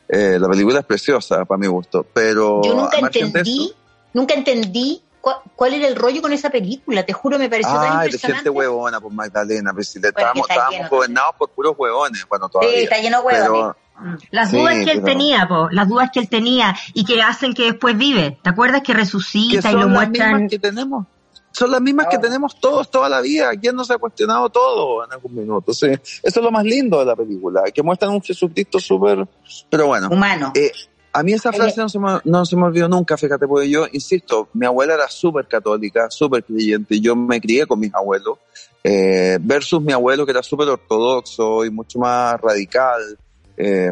Eh, 0.08 0.38
la 0.40 0.48
película 0.48 0.80
es 0.80 0.86
preciosa, 0.86 1.44
para 1.46 1.60
mi 1.60 1.68
gusto, 1.68 2.06
pero... 2.14 2.62
Yo 2.64 2.76
nunca 2.76 2.98
entendí, 3.00 3.74
nunca 4.14 4.34
entendí 4.34 5.02
cua- 5.22 5.42
cuál 5.56 5.74
era 5.74 5.88
el 5.88 5.96
rollo 5.96 6.22
con 6.22 6.32
esa 6.34 6.50
película, 6.50 7.04
te 7.06 7.14
juro, 7.14 7.38
me 7.40 7.50
pareció 7.50 7.74
tan 7.74 7.84
Ay, 8.00 8.06
impresionante. 8.06 8.36
gente 8.44 8.50
huevona, 8.50 9.00
por 9.02 9.12
Magdalena, 9.12 9.74
pues 9.74 9.90
si 9.90 10.00
Bueno, 10.00 10.10
estábamos, 10.18 10.50
estábamos 10.50 10.90
gobernados 10.90 11.36
por 11.38 11.50
puros 11.50 11.76
huevones, 11.78 12.26
bueno, 12.30 12.50
todavía. 12.50 12.78
sí, 12.78 12.84
está 12.84 12.98
lleno 13.00 13.22
de 13.22 13.26
huevos. 13.28 13.76
pero, 13.98 14.18
Las 14.32 14.52
Sí, 14.52 14.58
dudas 14.58 14.76
que 14.76 14.82
él 14.84 15.02
pero- 15.02 15.06
tenía, 15.06 15.48
po, 15.48 15.70
las 15.72 15.88
dudas 15.90 16.10
que 16.14 16.20
él 16.20 16.30
tenía 16.30 16.76
y 16.94 17.04
que 17.04 17.22
hacen 17.22 17.54
que 17.56 17.64
después 17.64 17.98
vive. 17.98 18.38
¿Te 18.44 18.50
acuerdas 18.52 18.84
que 18.84 18.94
resucita 18.94 19.58
y 19.58 19.62
son 19.62 19.74
lo 19.74 19.80
las 19.80 19.90
muestran? 19.90 20.34
mismas 20.34 20.50
que 20.52 20.60
tenemos. 20.60 21.06
Son 21.52 21.72
las 21.72 21.82
mismas 21.82 22.06
que 22.12 22.20
tenemos 22.20 22.60
todos 22.60 22.92
toda 22.92 23.10
la 23.10 23.20
vida. 23.22 23.50
¿Quién 23.60 23.76
no 23.76 23.84
se 23.84 23.94
ha 23.94 23.98
cuestionado 23.98 24.48
todo 24.52 25.04
en 25.04 25.12
algún 25.12 25.34
minuto? 25.34 25.74
Sí, 25.74 25.88
eso 25.88 26.22
es 26.22 26.36
lo 26.38 26.52
más 26.52 26.64
lindo 26.64 27.00
de 27.00 27.06
la 27.06 27.16
película, 27.16 27.64
que 27.74 27.82
muestran 27.82 28.12
un 28.12 28.22
Jesucristo 28.22 28.80
súper... 28.80 29.28
Pero 29.68 29.88
bueno, 29.88 30.10
Humano. 30.10 30.52
eh, 30.54 30.72
a 31.18 31.24
mí 31.24 31.34
esa 31.34 31.52
frase 31.52 31.82
no 31.82 31.90
se, 31.90 31.98
me, 31.98 32.20
no 32.26 32.46
se 32.46 32.56
me 32.56 32.64
olvidó 32.64 32.88
nunca, 32.88 33.18
fíjate, 33.18 33.48
porque 33.48 33.68
yo, 33.68 33.88
insisto, 33.92 34.50
mi 34.54 34.68
abuela 34.68 34.94
era 34.94 35.08
súper 35.08 35.48
católica, 35.48 36.12
súper 36.12 36.44
creyente, 36.44 37.00
yo 37.00 37.16
me 37.16 37.42
crié 37.42 37.66
con 37.66 37.80
mis 37.80 37.94
abuelos, 37.94 38.38
eh, 38.84 39.40
versus 39.42 39.82
mi 39.82 39.94
abuelo 39.94 40.26
que 40.26 40.32
era 40.32 40.44
súper 40.44 40.70
ortodoxo 40.70 41.66
y 41.66 41.72
mucho 41.72 41.98
más 41.98 42.40
radical. 42.40 43.18
Eh, 43.58 43.92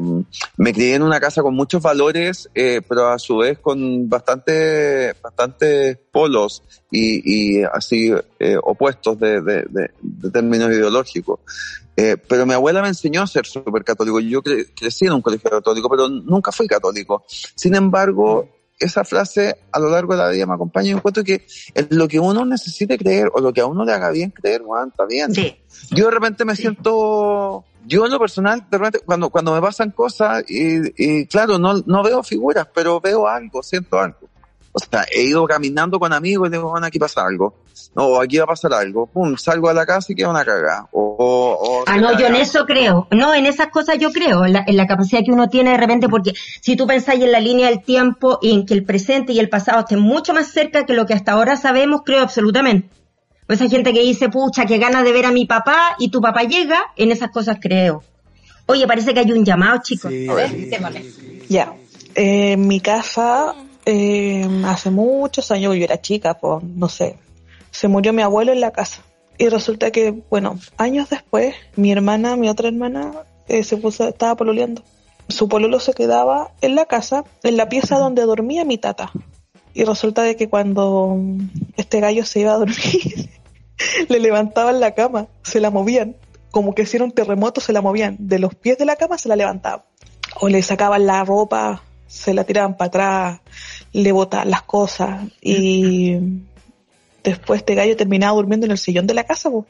me 0.57 0.73
crié 0.73 0.93
en 0.95 1.01
una 1.03 1.19
casa 1.19 1.41
con 1.41 1.55
muchos 1.55 1.81
valores, 1.81 2.47
eh, 2.53 2.81
pero 2.87 3.07
a 3.09 3.17
su 3.17 3.37
vez 3.37 3.57
con 3.59 4.07
bastante, 4.07 5.13
bastante 5.23 5.95
polos 6.11 6.61
y, 6.91 7.59
y 7.59 7.63
así 7.63 8.13
eh, 8.39 8.57
opuestos 8.61 9.19
de, 9.19 9.41
de, 9.41 9.65
de- 9.69 9.89
de 10.01 10.29
términos 10.31 10.69
ideológicos. 10.69 11.39
Eh, 11.97 12.17
pero 12.27 12.45
mi 12.45 12.53
abuela 12.53 12.81
me 12.81 12.89
enseñó 12.89 13.21
a 13.23 13.27
ser 13.27 13.45
súper 13.45 13.83
católico. 13.83 14.19
Yo 14.19 14.41
cre- 14.43 14.67
crecí 14.77 15.05
en 15.05 15.13
un 15.13 15.21
colegio 15.21 15.49
católico, 15.49 15.89
pero 15.89 16.09
nunca 16.09 16.51
fui 16.51 16.67
católico. 16.67 17.23
Sin 17.55 17.73
embargo, 17.73 18.49
esa 18.77 19.05
frase 19.05 19.55
a 19.71 19.79
lo 19.79 19.89
largo 19.89 20.11
de 20.13 20.19
la 20.19 20.29
vida 20.29 20.45
me 20.45 20.53
acompaña 20.53 20.89
y 20.89 20.91
encuentro 20.91 21.23
que 21.23 21.45
es 21.73 21.87
lo 21.91 22.07
que 22.09 22.19
uno 22.19 22.43
necesite 22.45 22.97
creer 22.97 23.29
o 23.33 23.39
lo 23.39 23.53
que 23.53 23.61
a 23.61 23.65
uno 23.65 23.85
le 23.85 23.93
haga 23.93 24.09
bien 24.11 24.31
creer, 24.31 24.61
Juan, 24.63 24.89
está 24.89 25.05
bien. 25.05 25.33
Sí. 25.33 25.55
Yo 25.91 26.05
de 26.05 26.11
repente 26.11 26.43
me 26.43 26.55
siento, 26.57 27.63
yo 27.85 28.05
en 28.05 28.11
lo 28.11 28.19
personal, 28.19 28.65
de 28.69 28.77
repente, 28.77 28.99
cuando, 29.05 29.29
cuando 29.29 29.53
me 29.53 29.61
pasan 29.61 29.91
cosas, 29.91 30.43
y, 30.49 30.77
y 30.97 31.25
claro, 31.27 31.57
no, 31.59 31.75
no 31.85 32.03
veo 32.03 32.23
figuras, 32.23 32.67
pero 32.73 32.99
veo 33.01 33.27
algo, 33.27 33.61
siento 33.63 33.99
algo. 33.99 34.17
O 34.77 34.79
sea, 34.79 35.05
he 35.09 35.23
ido 35.23 35.45
caminando 35.47 35.97
con 35.99 36.11
amigos 36.11 36.49
y 36.49 36.51
digo, 36.51 36.69
bueno, 36.69 36.85
aquí 36.87 36.99
pasa 36.99 37.25
algo. 37.25 37.55
No, 37.95 38.19
aquí 38.19 38.37
va 38.39 38.43
a 38.43 38.47
pasar 38.47 38.73
algo. 38.73 39.05
Pum, 39.05 39.37
salgo 39.37 39.69
a 39.69 39.73
la 39.73 39.85
casa 39.85 40.11
y 40.11 40.15
queda 40.15 40.29
una 40.29 40.43
cagada. 40.43 40.89
O, 40.91 40.99
o- 41.01 41.79
o 41.79 41.83
Ah, 41.87 41.95
no, 41.97 42.19
yo 42.19 42.27
en 42.27 42.35
eso 42.35 42.65
creo. 42.65 43.07
No, 43.11 43.33
en 43.33 43.45
esas 43.45 43.67
cosas 43.67 43.97
yo 43.99 44.11
creo, 44.11 44.43
en 44.43 44.51
la, 44.51 44.65
en 44.67 44.75
la 44.75 44.85
capacidad 44.85 45.21
que 45.23 45.31
uno 45.31 45.47
tiene 45.47 45.71
de 45.71 45.77
repente, 45.77 46.09
porque 46.09 46.33
si 46.61 46.75
tú 46.75 46.85
pensáis 46.87 47.23
en 47.23 47.31
la 47.31 47.39
línea 47.39 47.69
del 47.69 47.83
tiempo 47.83 48.37
y 48.41 48.51
en 48.53 48.65
que 48.65 48.73
el 48.73 48.83
presente 48.83 49.31
y 49.31 49.39
el 49.39 49.47
pasado 49.47 49.79
estén 49.79 49.99
mucho 49.99 50.33
más 50.33 50.47
cerca 50.51 50.85
que 50.85 50.93
lo 50.93 51.05
que 51.05 51.13
hasta 51.13 51.31
ahora 51.31 51.55
sabemos, 51.55 52.01
creo 52.05 52.21
absolutamente. 52.23 52.89
O 53.47 53.53
esa 53.53 53.67
gente 53.69 53.93
que 53.93 54.01
dice, 54.01 54.29
pucha, 54.29 54.65
que 54.65 54.77
ganas 54.77 55.03
de 55.03 55.11
ver 55.13 55.25
a 55.25 55.31
mi 55.31 55.45
papá 55.45 55.95
y 55.99 56.09
tu 56.09 56.19
papá 56.21 56.43
llega, 56.43 56.91
en 56.95 57.11
esas 57.11 57.29
cosas 57.29 57.57
creo. 57.61 58.03
Oye, 58.65 58.87
parece 58.87 59.13
que 59.13 59.19
hay 59.19 59.31
un 59.31 59.45
llamado, 59.45 59.79
chicos. 59.83 60.11
Sí, 60.11 60.27
A 60.27 60.33
ver, 60.33 60.49
sí. 60.49 60.65
démosle. 60.65 61.05
Ya. 61.49 61.73
Eh, 62.15 62.53
en 62.53 62.67
mi 62.67 62.79
casa, 62.79 63.53
eh, 63.85 64.47
hace 64.65 64.89
muchos 64.89 65.51
años, 65.51 65.75
yo 65.75 65.83
era 65.83 66.01
chica, 66.01 66.33
pues, 66.35 66.63
no 66.63 66.89
sé, 66.89 67.17
se 67.69 67.87
murió 67.87 68.13
mi 68.13 68.23
abuelo 68.23 68.51
en 68.51 68.61
la 68.61 68.71
casa. 68.71 69.01
Y 69.37 69.49
resulta 69.49 69.91
que, 69.91 70.11
bueno, 70.29 70.57
años 70.77 71.09
después, 71.09 71.53
mi 71.75 71.91
hermana, 71.91 72.35
mi 72.37 72.49
otra 72.49 72.69
hermana, 72.69 73.11
eh, 73.47 73.63
se 73.63 73.77
puso, 73.77 74.07
estaba 74.07 74.35
pololeando. 74.35 74.81
Su 75.27 75.47
pololo 75.49 75.79
se 75.79 75.93
quedaba 75.93 76.51
en 76.61 76.73
la 76.75 76.85
casa, 76.85 77.23
en 77.43 77.57
la 77.57 77.67
pieza 77.69 77.97
donde 77.99 78.23
dormía 78.23 78.63
mi 78.63 78.77
tata. 78.77 79.11
Y 79.73 79.83
resulta 79.83 80.21
de 80.23 80.35
que 80.37 80.47
cuando 80.47 81.17
este 81.75 81.99
gallo 81.99 82.25
se 82.25 82.39
iba 82.39 82.53
a 82.53 82.57
dormir, 82.57 83.29
le 84.09 84.19
levantaban 84.19 84.79
la 84.79 84.93
cama, 84.93 85.27
se 85.43 85.59
la 85.59 85.69
movían, 85.69 86.15
como 86.51 86.73
que 86.73 86.85
si 86.85 86.97
era 86.97 87.05
un 87.05 87.11
terremoto, 87.11 87.61
se 87.61 87.73
la 87.73 87.81
movían. 87.81 88.15
De 88.19 88.39
los 88.39 88.55
pies 88.55 88.77
de 88.77 88.85
la 88.85 88.95
cama 88.95 89.17
se 89.17 89.29
la 89.29 89.35
levantaban 89.35 89.83
o 90.39 90.49
le 90.49 90.61
sacaban 90.61 91.05
la 91.05 91.23
ropa, 91.23 91.83
se 92.07 92.33
la 92.33 92.43
tiraban 92.43 92.77
para 92.77 92.87
atrás, 92.87 93.41
le 93.93 94.11
botaban 94.11 94.49
las 94.49 94.63
cosas 94.63 95.23
y 95.41 96.17
después 97.23 97.59
este 97.59 97.75
gallo 97.75 97.95
terminaba 97.95 98.35
durmiendo 98.35 98.65
en 98.65 98.71
el 98.71 98.77
sillón 98.77 99.07
de 99.07 99.13
la 99.13 99.23
casa. 99.23 99.49
po. 99.49 99.65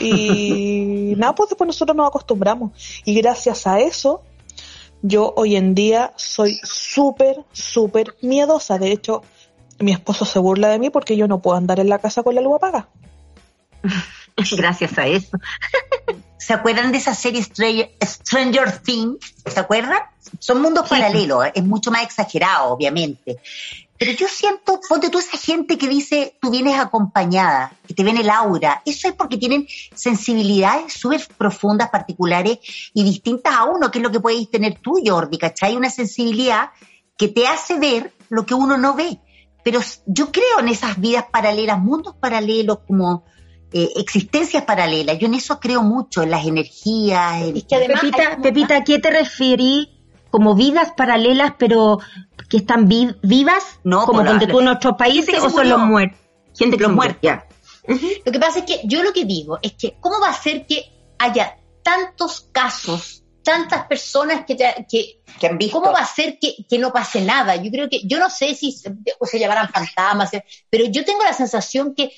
Y 0.00 1.14
nada, 1.16 1.34
pues 1.34 1.50
después 1.50 1.66
nosotros 1.66 1.96
nos 1.96 2.08
acostumbramos 2.08 2.72
y 3.04 3.14
gracias 3.14 3.66
a 3.66 3.80
eso 3.80 4.22
yo 5.02 5.34
hoy 5.36 5.56
en 5.56 5.74
día 5.74 6.12
soy 6.16 6.60
súper, 6.62 7.44
súper 7.52 8.14
miedosa. 8.22 8.78
De 8.78 8.92
hecho, 8.92 9.22
mi 9.82 9.92
esposo 9.92 10.24
se 10.24 10.38
burla 10.38 10.68
de 10.68 10.78
mí 10.78 10.90
porque 10.90 11.16
yo 11.16 11.28
no 11.28 11.40
puedo 11.40 11.56
andar 11.56 11.80
en 11.80 11.88
la 11.88 11.98
casa 11.98 12.22
con 12.22 12.34
la 12.34 12.40
luz 12.40 12.56
apagada. 12.56 12.88
gracias 14.56 14.98
a 14.98 15.06
eso. 15.06 15.38
¿Se 16.38 16.52
acuerdan 16.52 16.90
de 16.90 16.98
esa 16.98 17.14
serie 17.14 17.42
Stranger, 17.42 18.78
Things? 18.78 19.34
¿Se 19.46 19.60
acuerdan? 19.60 20.00
Son 20.40 20.60
mundos 20.60 20.88
paralelos, 20.88 21.46
¿eh? 21.46 21.52
es 21.54 21.64
mucho 21.64 21.90
más 21.92 22.02
exagerado, 22.02 22.72
obviamente. 22.72 23.38
Pero 23.96 24.12
yo 24.12 24.26
siento, 24.26 24.80
ponte 24.88 25.10
tú 25.10 25.20
esa 25.20 25.38
gente 25.38 25.78
que 25.78 25.86
dice, 25.86 26.36
tú 26.40 26.50
vienes 26.50 26.76
acompañada, 26.76 27.72
que 27.86 27.94
te 27.94 28.02
ven 28.02 28.16
el 28.16 28.28
aura, 28.30 28.82
eso 28.84 29.06
es 29.06 29.14
porque 29.14 29.36
tienen 29.36 29.68
sensibilidades 29.94 30.94
súper 30.94 31.24
profundas, 31.38 31.90
particulares 31.90 32.58
y 32.92 33.04
distintas 33.04 33.54
a 33.54 33.62
uno, 33.62 33.92
que 33.92 34.00
es 34.00 34.02
lo 34.02 34.10
que 34.10 34.18
puedes 34.18 34.50
tener 34.50 34.80
tú, 34.80 35.00
Jordi, 35.04 35.38
¿cachai? 35.38 35.76
Una 35.76 35.90
sensibilidad 35.90 36.70
que 37.16 37.28
te 37.28 37.46
hace 37.46 37.78
ver 37.78 38.12
lo 38.28 38.44
que 38.44 38.54
uno 38.54 38.76
no 38.76 38.96
ve. 38.96 39.20
Pero 39.64 39.80
yo 40.06 40.32
creo 40.32 40.60
en 40.60 40.68
esas 40.68 41.00
vidas 41.00 41.26
paralelas, 41.32 41.78
mundos 41.78 42.16
paralelos, 42.18 42.80
como 42.86 43.24
eh, 43.72 43.90
existencias 43.96 44.64
paralelas. 44.64 45.18
Yo 45.18 45.26
en 45.26 45.34
eso 45.34 45.60
creo 45.60 45.82
mucho, 45.82 46.22
en 46.22 46.30
las 46.30 46.46
energías. 46.46 47.42
Pepita, 47.68 48.38
Pepita, 48.42 48.76
¿a 48.78 48.84
qué 48.84 48.98
te 48.98 49.10
referí? 49.10 49.98
Como 50.30 50.54
vidas 50.54 50.92
paralelas, 50.96 51.54
pero 51.58 51.98
que 52.48 52.58
están 52.58 52.88
vivas, 52.88 53.80
no, 53.84 54.04
como 54.04 54.24
donde 54.24 54.46
tú 54.46 54.60
en 54.60 54.68
otros 54.68 54.96
países, 54.96 55.38
o 55.42 55.50
son 55.50 55.68
los 55.68 55.80
muertos. 55.80 56.18
Gente 56.56 56.76
que 56.76 56.82
los 56.82 56.92
muertos. 56.92 57.30
Lo 58.24 58.32
que 58.32 58.38
pasa 58.38 58.60
es 58.60 58.64
que 58.64 58.80
yo 58.84 59.02
lo 59.02 59.12
que 59.12 59.24
digo 59.24 59.58
es 59.62 59.72
que, 59.72 59.96
¿cómo 60.00 60.20
va 60.20 60.28
a 60.28 60.34
ser 60.34 60.66
que 60.66 60.84
haya 61.18 61.56
tantos 61.82 62.48
casos 62.52 63.21
tantas 63.42 63.86
personas 63.86 64.44
que, 64.46 64.56
que, 64.56 65.46
han 65.46 65.58
visto. 65.58 65.80
¿Cómo 65.80 65.92
va 65.92 66.00
a 66.00 66.06
ser 66.06 66.38
que, 66.38 66.78
no 66.78 66.92
pase 66.92 67.20
nada? 67.20 67.56
Yo 67.56 67.70
creo 67.70 67.88
que, 67.88 68.06
yo 68.06 68.18
no 68.18 68.30
sé 68.30 68.54
si 68.54 68.72
se, 68.72 68.94
se 69.24 69.38
llamarán 69.38 69.68
fantasmas, 69.68 70.30
pero 70.70 70.84
yo 70.86 71.04
tengo 71.04 71.22
la 71.22 71.32
sensación 71.32 71.94
que 71.94 72.12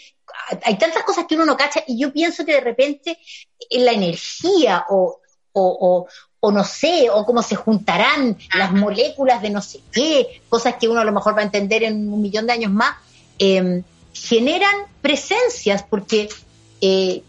hay 0.64 0.76
tantas 0.78 1.04
cosas 1.04 1.26
que 1.26 1.34
uno 1.34 1.44
no 1.44 1.56
cacha 1.56 1.82
y 1.86 1.98
yo 1.98 2.12
pienso 2.12 2.44
que 2.44 2.54
de 2.54 2.60
repente 2.60 3.18
la 3.70 3.92
energía 3.92 4.84
o, 4.88 5.20
o, 5.52 6.06
o, 6.40 6.52
no 6.52 6.64
sé, 6.64 7.08
o 7.10 7.24
cómo 7.24 7.42
se 7.42 7.56
juntarán 7.56 8.36
las 8.54 8.72
moléculas 8.72 9.40
de 9.40 9.50
no 9.50 9.62
sé 9.62 9.80
qué, 9.92 10.42
cosas 10.48 10.74
que 10.74 10.88
uno 10.88 11.00
a 11.00 11.04
lo 11.04 11.12
mejor 11.12 11.36
va 11.36 11.40
a 11.40 11.44
entender 11.44 11.84
en 11.84 12.12
un 12.12 12.20
millón 12.20 12.46
de 12.46 12.52
años 12.52 12.72
más, 12.72 12.96
em, 13.38 13.82
generan 14.12 14.74
presencias, 15.00 15.82
porque 15.82 16.28
eh, 16.80 17.22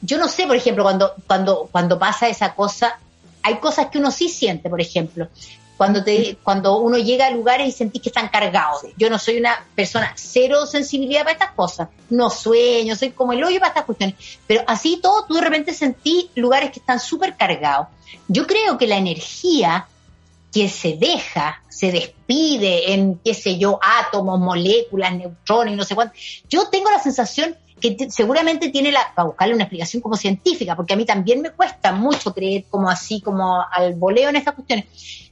yo 0.00 0.18
no 0.18 0.28
sé, 0.28 0.46
por 0.46 0.56
ejemplo, 0.56 0.82
cuando, 0.82 1.14
cuando, 1.26 1.68
cuando 1.70 1.98
pasa 1.98 2.28
esa 2.28 2.54
cosa, 2.54 2.98
hay 3.42 3.56
cosas 3.56 3.88
que 3.88 3.98
uno 3.98 4.10
sí 4.10 4.28
siente, 4.28 4.68
por 4.70 4.80
ejemplo, 4.80 5.28
cuando, 5.76 6.04
te, 6.04 6.36
cuando 6.42 6.78
uno 6.78 6.96
llega 6.98 7.26
a 7.26 7.30
lugares 7.30 7.68
y 7.68 7.72
sentís 7.72 8.02
que 8.02 8.10
están 8.10 8.28
cargados. 8.28 8.82
Yo 8.96 9.10
no 9.10 9.18
soy 9.18 9.38
una 9.38 9.66
persona 9.74 10.12
cero 10.14 10.64
sensibilidad 10.66 11.22
para 11.22 11.32
estas 11.32 11.50
cosas, 11.52 11.88
no 12.08 12.30
sueño, 12.30 12.94
soy 12.94 13.10
como 13.10 13.32
el 13.32 13.42
hoyo 13.42 13.58
para 13.58 13.70
estas 13.70 13.84
cuestiones, 13.84 14.14
pero 14.46 14.62
así 14.66 15.00
todo, 15.02 15.24
tú 15.26 15.34
de 15.34 15.40
repente 15.40 15.74
sentís 15.74 16.26
lugares 16.36 16.70
que 16.70 16.78
están 16.78 17.00
súper 17.00 17.36
cargados. 17.36 17.88
Yo 18.28 18.46
creo 18.46 18.78
que 18.78 18.86
la 18.86 18.96
energía 18.96 19.88
que 20.52 20.68
se 20.68 20.96
deja, 20.96 21.62
se 21.70 21.90
despide 21.90 22.92
en, 22.92 23.18
qué 23.24 23.32
sé 23.32 23.58
yo, 23.58 23.80
átomos, 23.82 24.38
moléculas, 24.38 25.14
neutrones, 25.14 25.76
no 25.76 25.84
sé 25.84 25.94
cuánto, 25.94 26.14
yo 26.48 26.68
tengo 26.68 26.90
la 26.90 26.98
sensación 27.00 27.56
que 27.82 28.10
seguramente 28.10 28.70
tiene 28.70 28.92
la, 28.92 29.12
para 29.14 29.26
buscarle 29.26 29.54
una 29.54 29.64
explicación 29.64 30.00
como 30.00 30.16
científica, 30.16 30.76
porque 30.76 30.94
a 30.94 30.96
mí 30.96 31.04
también 31.04 31.42
me 31.42 31.50
cuesta 31.50 31.92
mucho 31.92 32.32
creer 32.32 32.64
como 32.70 32.88
así, 32.88 33.20
como 33.20 33.60
al 33.70 33.94
voleo 33.94 34.30
en 34.30 34.36
estas 34.36 34.54
cuestiones, 34.54 34.86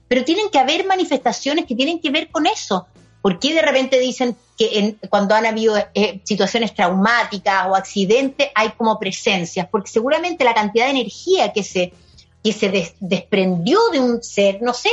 pero 0.08 0.24
tienen 0.24 0.50
que 0.50 0.58
haber 0.58 0.84
manifestaciones 0.86 1.64
que 1.66 1.76
tienen 1.76 2.00
que 2.00 2.10
ver 2.10 2.28
con 2.28 2.46
eso. 2.46 2.86
¿Por 3.22 3.38
qué 3.38 3.54
de 3.54 3.62
repente 3.62 3.98
dicen 3.98 4.36
que 4.58 4.96
cuando 5.08 5.34
han 5.34 5.46
habido 5.46 5.76
eh, 5.94 6.20
situaciones 6.24 6.74
traumáticas 6.74 7.66
o 7.68 7.76
accidentes 7.76 8.48
hay 8.54 8.70
como 8.70 8.98
presencias? 8.98 9.68
Porque 9.70 9.90
seguramente 9.90 10.42
la 10.42 10.54
cantidad 10.54 10.86
de 10.86 10.92
energía 10.92 11.52
que 11.52 11.62
se, 11.62 11.92
que 12.42 12.52
se 12.52 12.94
desprendió 12.98 13.78
de 13.92 14.00
un 14.00 14.22
ser, 14.22 14.62
no 14.62 14.74
sé, 14.74 14.90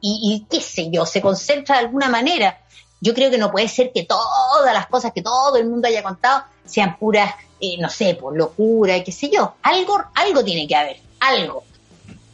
y, 0.00 0.20
y 0.22 0.46
qué 0.48 0.60
sé 0.60 0.90
yo, 0.90 1.06
se 1.06 1.20
concentra 1.20 1.76
de 1.76 1.86
alguna 1.86 2.08
manera. 2.08 2.60
Yo 3.00 3.14
creo 3.14 3.30
que 3.30 3.38
no 3.38 3.50
puede 3.50 3.68
ser 3.68 3.92
que 3.92 4.04
todas 4.04 4.72
las 4.72 4.86
cosas 4.86 5.12
que 5.12 5.22
todo 5.22 5.56
el 5.56 5.66
mundo 5.66 5.88
haya 5.88 6.02
contado 6.02 6.44
sean 6.64 6.96
puras, 6.96 7.34
eh, 7.60 7.76
no 7.78 7.90
sé, 7.90 8.14
por 8.14 8.36
locura 8.36 8.96
y 8.96 9.04
qué 9.04 9.12
sé 9.12 9.30
yo. 9.30 9.54
Algo, 9.62 10.02
algo 10.14 10.44
tiene 10.44 10.66
que 10.66 10.76
haber, 10.76 10.96
algo, 11.20 11.64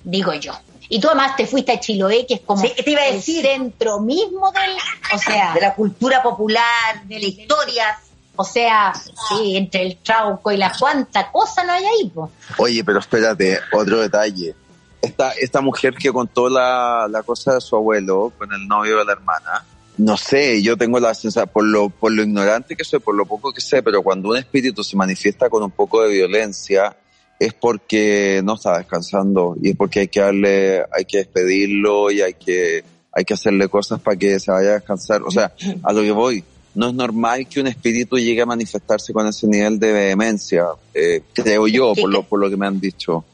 digo 0.05 0.33
yo. 0.35 0.53
Y 0.93 1.01
tú 1.01 1.07
además 1.07 1.37
te 1.37 1.47
fuiste 1.47 1.73
a 1.73 1.79
Chiloé, 1.79 2.27
que 2.27 2.35
es 2.35 2.41
como 2.41 2.63
te 2.63 2.91
iba 2.91 3.03
a 3.03 3.13
decir? 3.13 3.47
el 3.47 3.61
centro 3.61 4.01
mismo 4.01 4.51
del, 4.51 4.77
o 5.15 5.19
sea, 5.19 5.55
de 5.55 5.61
la 5.61 5.75
cultura 5.75 6.21
popular, 6.21 7.05
de 7.05 7.21
la 7.21 7.27
historia. 7.27 7.99
O 8.35 8.45
sea, 8.45 8.93
sí, 8.95 9.57
entre 9.57 9.83
el 9.83 9.99
trauco 9.99 10.51
y 10.51 10.57
la 10.57 10.73
cuanta 10.77 11.31
cosa 11.31 11.63
no 11.63 11.75
hay 11.75 11.85
ahí. 11.85 12.13
Oye, 12.59 12.83
pero 12.83 12.99
espérate, 12.99 13.61
otro 13.73 14.01
detalle. 14.01 14.55
Esta, 15.01 15.31
esta 15.33 15.61
mujer 15.61 15.95
que 15.95 16.13
contó 16.13 16.49
la, 16.49 17.07
la 17.09 17.23
cosa 17.23 17.55
de 17.55 17.61
su 17.61 17.77
abuelo 17.77 18.33
con 18.37 18.53
el 18.53 18.67
novio 18.67 18.99
de 18.99 19.05
la 19.05 19.13
hermana, 19.13 19.65
no 20.01 20.17
sé, 20.17 20.63
yo 20.63 20.79
tengo 20.79 20.99
la 20.99 21.15
sensación, 21.15 21.51
por 21.53 21.65
lo, 21.65 21.91
por 21.91 22.11
lo 22.11 22.23
ignorante 22.23 22.75
que 22.75 22.85
soy, 22.85 23.01
por 23.01 23.15
lo 23.15 23.27
poco 23.27 23.53
que 23.53 23.61
sé, 23.61 23.83
pero 23.83 24.03
cuando 24.03 24.31
un 24.31 24.39
espíritu 24.39 24.83
se 24.83 24.97
manifiesta 24.97 25.51
con 25.51 25.63
un 25.63 25.71
poco 25.71 26.03
de 26.03 26.15
violencia, 26.15 26.97
es 27.39 27.53
porque 27.53 28.41
no 28.43 28.55
está 28.55 28.79
descansando 28.79 29.57
y 29.63 29.71
es 29.71 29.77
porque 29.77 30.01
hay 30.01 30.09
que 30.09 30.21
darle, 30.21 30.83
hay 30.91 31.05
que 31.07 31.19
despedirlo 31.19 32.11
y 32.11 32.23
hay 32.23 32.33
que, 32.33 32.83
hay 33.13 33.25
que 33.25 33.35
hacerle 33.35 33.69
cosas 33.69 34.01
para 34.01 34.17
que 34.17 34.41
se 34.41 34.51
vaya 34.51 34.71
a 34.71 34.75
descansar. 34.75 35.23
O 35.23 35.31
sea, 35.31 35.53
a 35.83 35.93
lo 35.93 36.01
que 36.01 36.13
voy, 36.13 36.45
no 36.75 36.89
es 36.89 36.95
normal 36.95 37.47
que 37.47 37.61
un 37.61 37.67
espíritu 37.67 38.19
llegue 38.19 38.41
a 38.41 38.47
manifestarse 38.47 39.13
con 39.13 39.27
ese 39.27 39.47
nivel 39.49 39.79
de 39.79 39.93
vehemencia, 39.93 40.65
eh, 40.95 41.23
creo 41.35 41.67
yo, 41.67 41.93
por 41.95 42.11
lo, 42.11 42.23
por 42.23 42.41
lo 42.41 42.49
que 42.49 42.57
me 42.57 42.67
han 42.67 42.81
dicho. 42.81 43.25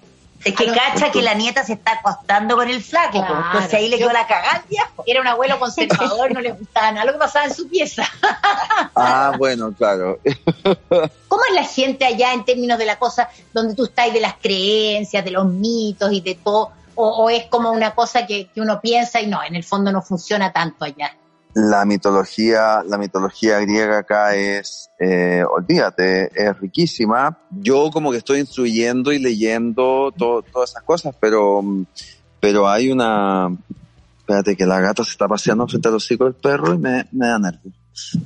Es 0.46 0.54
que 0.54 0.66
cacha 0.66 1.10
que 1.10 1.22
la 1.22 1.34
nieta 1.34 1.64
se 1.64 1.72
está 1.72 1.94
acostando 1.94 2.54
con 2.54 2.68
el 2.68 2.80
flaco, 2.80 3.18
entonces 3.18 3.74
ahí 3.74 3.88
le 3.88 3.98
quedó 3.98 4.12
la 4.12 4.28
cagada 4.28 4.64
Era 5.04 5.20
un 5.20 5.26
abuelo 5.26 5.58
conservador, 5.58 6.32
no 6.32 6.40
le 6.40 6.52
gustaba 6.52 6.92
nada 6.92 7.04
lo 7.04 7.14
que 7.14 7.18
pasaba 7.18 7.46
en 7.46 7.54
su 7.54 7.68
pieza. 7.68 8.04
ah, 8.94 9.32
bueno, 9.36 9.74
claro. 9.76 10.20
¿Cómo 11.28 11.42
es 11.48 11.54
la 11.54 11.64
gente 11.64 12.04
allá 12.04 12.32
en 12.32 12.44
términos 12.44 12.78
de 12.78 12.86
la 12.86 12.96
cosa 12.96 13.28
donde 13.52 13.74
tú 13.74 13.86
estás 13.86 14.12
de 14.12 14.20
las 14.20 14.34
creencias, 14.34 15.24
de 15.24 15.32
los 15.32 15.46
mitos 15.46 16.12
y 16.12 16.20
de 16.20 16.36
todo? 16.36 16.70
¿O, 16.94 17.28
es 17.28 17.46
como 17.46 17.72
una 17.72 17.96
cosa 17.96 18.24
que, 18.24 18.46
que 18.46 18.60
uno 18.60 18.80
piensa 18.80 19.20
y 19.20 19.26
no, 19.26 19.42
en 19.42 19.56
el 19.56 19.64
fondo 19.64 19.90
no 19.90 20.00
funciona 20.00 20.52
tanto 20.52 20.84
allá? 20.84 21.12
La 21.56 21.86
mitología, 21.86 22.82
la 22.86 22.98
mitología 22.98 23.58
griega 23.60 24.00
acá 24.00 24.34
es, 24.34 24.90
eh, 25.00 25.42
olvídate, 25.42 26.30
es 26.34 26.60
riquísima. 26.60 27.38
Yo 27.50 27.90
como 27.90 28.10
que 28.10 28.18
estoy 28.18 28.40
instruyendo 28.40 29.10
y 29.10 29.18
leyendo 29.18 30.12
todas 30.14 30.70
esas 30.70 30.82
cosas, 30.82 31.16
pero, 31.18 31.64
pero 32.40 32.68
hay 32.68 32.90
una, 32.90 33.48
espérate 34.18 34.54
que 34.54 34.66
la 34.66 34.80
gata 34.80 35.02
se 35.02 35.12
está 35.12 35.26
paseando 35.26 35.66
frente 35.66 35.88
a 35.88 35.92
los 35.92 36.10
hijos 36.10 36.26
del 36.26 36.34
perro 36.34 36.74
y 36.74 36.78
me, 36.78 37.06
me 37.12 37.26
da 37.26 37.38
nervios. 37.38 37.74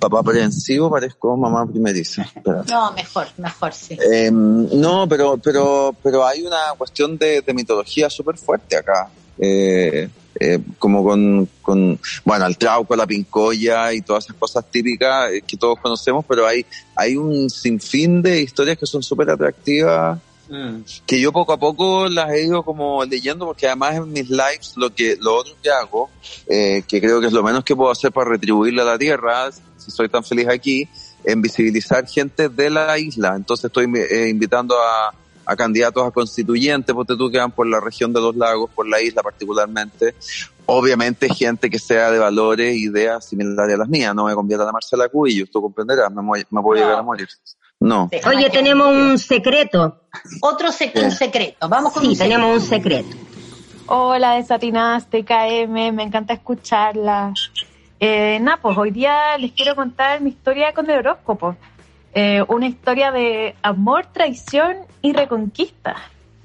Papá 0.00 0.18
aprensivo 0.18 0.90
parezco 0.90 1.36
mamá 1.36 1.64
primeriza. 1.66 2.26
No, 2.68 2.90
mejor, 2.90 3.28
mejor, 3.36 3.72
sí. 3.72 3.96
Em, 4.12 4.68
no, 4.80 5.08
pero, 5.08 5.36
pero, 5.36 5.94
pero 6.02 6.26
hay 6.26 6.42
una 6.42 6.74
cuestión 6.76 7.16
de, 7.16 7.42
de 7.42 7.54
mitología 7.54 8.10
súper 8.10 8.36
fuerte 8.36 8.76
acá. 8.76 9.08
Eh, 9.38 10.10
eh, 10.38 10.60
como 10.78 11.02
con, 11.02 11.48
con, 11.60 11.98
bueno, 12.24 12.46
el 12.46 12.56
trauco, 12.56 12.94
la 12.94 13.06
pincoya 13.06 13.92
y 13.92 14.00
todas 14.00 14.24
esas 14.24 14.36
cosas 14.36 14.64
típicas 14.70 15.32
eh, 15.32 15.42
que 15.46 15.56
todos 15.56 15.78
conocemos, 15.80 16.24
pero 16.26 16.46
hay, 16.46 16.64
hay 16.94 17.16
un 17.16 17.50
sinfín 17.50 18.22
de 18.22 18.40
historias 18.42 18.78
que 18.78 18.86
son 18.86 19.02
súper 19.02 19.30
atractivas, 19.30 20.18
mm. 20.48 20.76
que 21.04 21.20
yo 21.20 21.32
poco 21.32 21.52
a 21.52 21.58
poco 21.58 22.08
las 22.08 22.30
he 22.30 22.44
ido 22.44 22.62
como 22.62 23.04
leyendo, 23.04 23.44
porque 23.44 23.66
además 23.66 23.96
en 23.96 24.12
mis 24.12 24.30
lives 24.30 24.74
lo 24.76 24.94
que, 24.94 25.16
lo 25.20 25.34
otro 25.34 25.54
que 25.60 25.70
hago, 25.70 26.10
eh, 26.46 26.84
que 26.86 27.00
creo 27.00 27.20
que 27.20 27.26
es 27.26 27.32
lo 27.32 27.42
menos 27.42 27.64
que 27.64 27.74
puedo 27.74 27.90
hacer 27.90 28.12
para 28.12 28.30
retribuirle 28.30 28.82
a 28.82 28.84
la 28.84 28.98
tierra, 28.98 29.50
si 29.78 29.90
soy 29.90 30.08
tan 30.08 30.22
feliz 30.22 30.46
aquí, 30.48 30.88
en 31.24 31.42
visibilizar 31.42 32.06
gente 32.06 32.48
de 32.48 32.70
la 32.70 32.96
isla. 32.98 33.34
Entonces 33.34 33.64
estoy 33.64 33.84
invitando 33.84 34.76
a, 34.76 35.12
a 35.44 35.57
candidatos 35.57 36.07
a 36.07 36.11
constituyentes, 36.11 36.94
porque 36.94 37.16
tú 37.16 37.31
que 37.31 37.38
van 37.38 37.50
por 37.50 37.66
la 37.66 37.81
región 37.81 38.12
de 38.12 38.20
los 38.20 38.37
lagos, 38.37 38.70
por 38.74 38.88
la 38.88 39.00
isla 39.00 39.22
particularmente. 39.22 40.14
Obviamente 40.66 41.29
gente 41.29 41.68
que 41.68 41.79
sea 41.79 42.11
de 42.11 42.18
valores, 42.18 42.76
ideas 42.76 43.26
similares 43.26 43.74
a 43.74 43.79
las 43.79 43.88
mías. 43.88 44.14
No 44.14 44.26
me 44.26 44.35
convierta 44.35 44.68
a 44.68 44.72
Marcela 44.72 45.09
Cubillo, 45.09 45.46
tú 45.46 45.61
comprenderás, 45.61 46.12
me, 46.12 46.22
voy, 46.22 46.44
me 46.50 46.61
a 46.61 46.74
llegar 46.74 46.98
a 46.98 47.03
morir. 47.03 47.29
No. 47.81 48.11
Oye, 48.26 48.50
tenemos 48.50 48.88
un 48.88 49.18
secreto. 49.18 50.03
Otro 50.42 50.70
secreto. 50.70 51.68
Vamos 51.68 51.92
con 51.92 52.05
Sí, 52.05 52.16
tenemos 52.16 52.55
un 52.55 52.61
secreto. 52.61 53.16
Hola, 53.87 54.35
desatinadas 54.35 55.09
TKM, 55.09 55.92
me 55.92 56.03
encanta 56.05 56.35
escucharla. 56.35 57.33
Eh, 57.98 58.38
nada, 58.40 58.59
pues 58.62 58.79
hoy 58.79 58.92
día 58.92 59.37
les 59.37 59.53
quiero 59.53 59.74
contar 59.74 60.20
mi 60.20 60.31
historia 60.31 60.72
con 60.72 60.88
el 60.88 60.98
horóscopo. 60.98 61.57
Eh, 62.12 62.42
una 62.49 62.66
historia 62.66 63.12
de 63.12 63.55
amor, 63.62 64.07
traición 64.07 64.79
y 65.01 65.12
reconquista. 65.12 65.96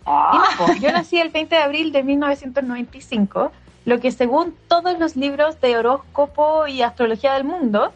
Ah. 0.06 0.44
yo 0.80 0.92
nací 0.92 1.20
el 1.20 1.30
20 1.30 1.56
de 1.56 1.62
abril 1.62 1.92
de 1.92 2.04
1995, 2.04 3.52
lo 3.86 4.00
que 4.00 4.12
según 4.12 4.56
todos 4.68 5.00
los 5.00 5.16
libros 5.16 5.60
de 5.62 5.78
horóscopo 5.78 6.68
y 6.68 6.84
astrología 6.84 7.34
del 7.34 7.44
mundo, 7.44 7.92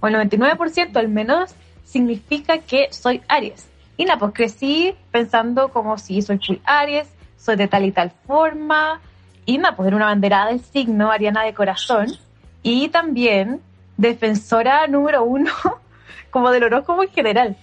o 0.00 0.08
el 0.08 0.14
99% 0.14 0.96
al 0.96 1.08
menos, 1.08 1.54
significa 1.84 2.58
que 2.58 2.88
soy 2.90 3.22
Aries. 3.28 3.68
Y 3.96 4.04
nada, 4.04 4.18
pues 4.18 4.32
crecí 4.34 4.94
pensando 5.12 5.68
como 5.68 5.98
si 5.98 6.22
soy 6.22 6.38
full 6.38 6.56
Aries, 6.64 7.08
soy 7.38 7.54
de 7.54 7.68
tal 7.68 7.84
y 7.84 7.92
tal 7.92 8.10
forma. 8.26 9.00
Y 9.46 9.58
nada, 9.58 9.76
pues 9.76 9.86
era 9.86 9.96
una 9.96 10.06
banderada 10.06 10.46
del 10.46 10.60
signo, 10.60 11.12
Ariana 11.12 11.44
de 11.44 11.54
corazón. 11.54 12.06
Y 12.64 12.88
también 12.88 13.60
defensora 13.96 14.88
número 14.88 15.22
uno 15.22 15.52
como 16.32 16.50
del 16.50 16.64
horóscopo 16.64 17.04
en 17.04 17.10
general. 17.10 17.56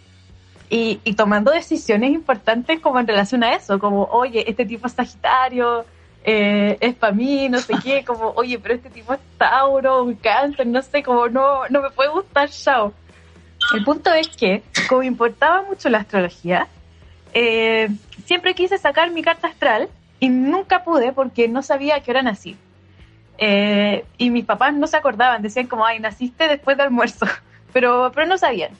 Y, 0.69 1.01
y 1.03 1.15
tomando 1.15 1.51
decisiones 1.51 2.11
importantes 2.11 2.79
como 2.79 2.99
en 2.99 3.07
relación 3.07 3.43
a 3.43 3.55
eso, 3.55 3.79
como, 3.79 4.03
oye, 4.03 4.49
este 4.49 4.65
tipo 4.65 4.87
es 4.87 4.93
Sagitario, 4.93 5.83
eh, 6.23 6.77
es 6.79 6.93
para 6.93 7.11
mí, 7.11 7.49
no 7.49 7.59
sé 7.59 7.73
qué, 7.83 8.03
como, 8.07 8.29
oye, 8.35 8.59
pero 8.59 8.75
este 8.75 8.89
tipo 8.89 9.13
es 9.13 9.19
Tauro, 9.37 10.03
un 10.03 10.13
cáncer, 10.13 10.67
no 10.67 10.81
sé, 10.81 11.03
como 11.03 11.27
no, 11.27 11.67
no 11.69 11.81
me 11.81 11.89
puede 11.89 12.09
gustar, 12.09 12.49
chao. 12.49 12.93
El 13.73 13.83
punto 13.83 14.13
es 14.13 14.29
que, 14.29 14.63
como 14.87 15.03
importaba 15.03 15.63
mucho 15.63 15.89
la 15.89 15.99
astrología, 15.99 16.67
eh, 17.33 17.89
siempre 18.25 18.53
quise 18.53 18.77
sacar 18.77 19.11
mi 19.11 19.21
carta 19.21 19.47
astral 19.47 19.89
y 20.19 20.29
nunca 20.29 20.83
pude 20.83 21.11
porque 21.13 21.47
no 21.47 21.61
sabía 21.61 21.95
a 21.95 21.99
qué 22.01 22.11
hora 22.11 22.21
nací. 22.21 22.55
Eh, 23.37 24.05
y 24.17 24.29
mis 24.29 24.45
papás 24.45 24.73
no 24.73 24.85
se 24.85 24.97
acordaban, 24.97 25.41
decían 25.41 25.67
como, 25.67 25.85
ay, 25.85 25.99
naciste 25.99 26.47
después 26.47 26.77
de 26.77 26.83
almuerzo, 26.83 27.25
pero, 27.73 28.11
pero 28.13 28.27
no 28.27 28.37
sabían. 28.37 28.71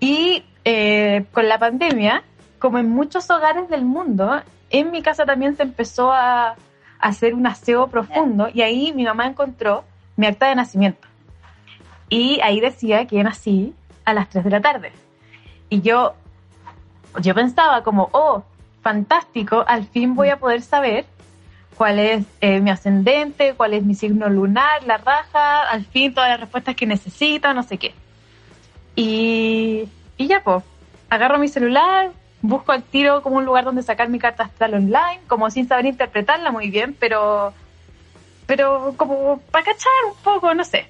Y 0.00 0.44
eh, 0.64 1.24
con 1.32 1.48
la 1.48 1.58
pandemia, 1.58 2.22
como 2.58 2.78
en 2.78 2.88
muchos 2.90 3.30
hogares 3.30 3.68
del 3.68 3.84
mundo, 3.84 4.42
en 4.70 4.90
mi 4.90 5.02
casa 5.02 5.24
también 5.24 5.56
se 5.56 5.62
empezó 5.62 6.12
a, 6.12 6.56
hacer 7.02 7.34
un 7.34 7.46
aseo 7.46 7.88
profundo 7.88 8.48
y 8.54 8.62
ahí 8.62 8.92
mi 8.92 9.02
mamá 9.02 9.26
encontró 9.26 9.84
mi 10.16 10.26
acta 10.26 10.48
de 10.48 10.54
nacimiento. 10.54 11.08
Y 12.08 12.40
ahí 12.42 12.60
decía 12.60 13.06
que 13.06 13.22
nací 13.24 13.74
a 14.04 14.14
las 14.14 14.28
3 14.28 14.44
de 14.44 14.50
la 14.50 14.60
tarde. 14.60 14.92
Y 15.68 15.80
yo, 15.80 16.14
yo 17.20 17.34
pensaba 17.34 17.82
como, 17.82 18.08
oh, 18.12 18.44
fantástico, 18.82 19.64
al 19.66 19.86
fin 19.86 20.14
voy 20.14 20.28
a 20.28 20.38
poder 20.38 20.62
saber 20.62 21.04
cuál 21.76 21.98
es 21.98 22.24
eh, 22.40 22.60
mi 22.60 22.70
ascendente, 22.70 23.54
cuál 23.56 23.74
es 23.74 23.82
mi 23.82 23.94
signo 23.94 24.28
lunar, 24.28 24.84
la 24.84 24.98
raja, 24.98 25.62
al 25.62 25.84
fin 25.84 26.14
todas 26.14 26.30
las 26.30 26.40
respuestas 26.40 26.76
que 26.76 26.86
necesito, 26.86 27.52
no 27.52 27.62
sé 27.62 27.78
qué. 27.78 27.94
Y, 28.94 29.88
y 30.16 30.26
ya, 30.26 30.42
pues, 30.42 30.62
agarro 31.10 31.38
mi 31.38 31.48
celular, 31.48 32.12
busco 32.42 32.72
al 32.72 32.82
tiro 32.82 33.22
como 33.22 33.36
un 33.36 33.44
lugar 33.44 33.64
donde 33.64 33.82
sacar 33.82 34.08
mi 34.08 34.18
carta 34.18 34.44
astral 34.44 34.74
online, 34.74 35.20
como 35.28 35.50
sin 35.50 35.68
saber 35.68 35.86
interpretarla 35.86 36.50
muy 36.50 36.70
bien, 36.70 36.96
pero, 36.98 37.52
pero 38.46 38.94
como 38.96 39.38
para 39.50 39.64
cachar 39.64 39.92
un 40.08 40.16
poco, 40.22 40.54
no 40.54 40.64
sé. 40.64 40.86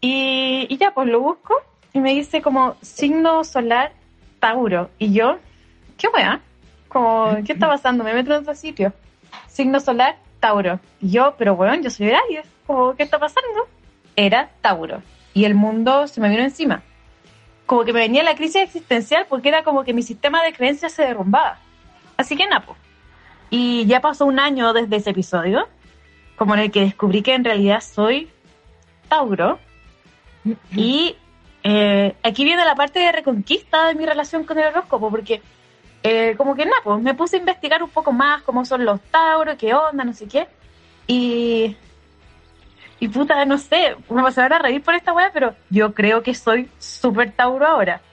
Y, 0.00 0.66
y 0.68 0.76
ya, 0.76 0.92
pues 0.92 1.08
lo 1.08 1.20
busco 1.20 1.54
y 1.92 2.00
me 2.00 2.12
dice 2.12 2.42
como 2.42 2.76
signo 2.82 3.42
solar 3.42 3.92
Tauro. 4.38 4.90
Y 4.98 5.12
yo, 5.12 5.38
¿qué 5.98 6.08
wea? 6.08 6.40
Como, 6.88 7.38
¿qué 7.44 7.54
está 7.54 7.66
pasando? 7.66 8.04
Me 8.04 8.14
meto 8.14 8.34
en 8.34 8.42
otro 8.42 8.54
sitio. 8.54 8.92
Signo 9.48 9.80
solar 9.80 10.16
Tauro. 10.38 10.78
Y 11.00 11.10
yo, 11.10 11.34
pero 11.38 11.56
bueno, 11.56 11.74
yo 11.76 11.90
soy 11.90 12.10
Aries. 12.12 12.46
Como, 12.66 12.94
¿qué 12.94 13.02
está 13.02 13.18
pasando? 13.18 13.66
Era 14.14 14.50
Tauro. 14.60 15.02
Y 15.36 15.44
el 15.44 15.54
mundo 15.54 16.06
se 16.06 16.18
me 16.18 16.30
vino 16.30 16.42
encima. 16.42 16.82
Como 17.66 17.84
que 17.84 17.92
me 17.92 18.00
venía 18.00 18.22
la 18.22 18.36
crisis 18.36 18.62
existencial 18.62 19.26
porque 19.28 19.50
era 19.50 19.64
como 19.64 19.84
que 19.84 19.92
mi 19.92 20.02
sistema 20.02 20.42
de 20.42 20.54
creencias 20.54 20.94
se 20.94 21.02
derrumbaba. 21.02 21.58
Así 22.16 22.36
que 22.36 22.46
Napo. 22.46 22.74
Y 23.50 23.84
ya 23.84 24.00
pasó 24.00 24.24
un 24.24 24.40
año 24.40 24.72
desde 24.72 24.96
ese 24.96 25.10
episodio, 25.10 25.68
como 26.36 26.54
en 26.54 26.60
el 26.60 26.70
que 26.70 26.80
descubrí 26.80 27.20
que 27.20 27.34
en 27.34 27.44
realidad 27.44 27.82
soy 27.82 28.30
Tauro. 29.10 29.58
Y 30.74 31.16
eh, 31.62 32.16
aquí 32.22 32.44
viene 32.44 32.64
la 32.64 32.74
parte 32.74 33.00
de 33.00 33.12
reconquista 33.12 33.88
de 33.88 33.94
mi 33.94 34.06
relación 34.06 34.44
con 34.44 34.58
el 34.58 34.68
horóscopo, 34.68 35.10
porque 35.10 35.42
eh, 36.02 36.34
como 36.38 36.54
que 36.54 36.64
nada, 36.64 36.78
pues 36.82 37.02
me 37.02 37.12
puse 37.12 37.36
a 37.36 37.40
investigar 37.40 37.82
un 37.82 37.90
poco 37.90 38.10
más 38.10 38.40
cómo 38.40 38.64
son 38.64 38.86
los 38.86 39.02
tauros, 39.10 39.56
qué 39.56 39.74
onda, 39.74 40.02
no 40.02 40.14
sé 40.14 40.28
qué. 40.28 40.48
Y, 41.06 41.76
y 42.98 43.08
puta, 43.08 43.44
no 43.44 43.58
sé, 43.58 43.96
me 44.08 44.22
vas 44.22 44.38
a 44.38 44.46
a 44.46 44.58
reír 44.58 44.82
por 44.82 44.94
esta 44.94 45.12
weá, 45.12 45.30
pero 45.32 45.54
yo 45.70 45.92
creo 45.92 46.22
que 46.22 46.34
soy 46.34 46.70
súper 46.78 47.32
tauro 47.32 47.66
ahora. 47.66 48.00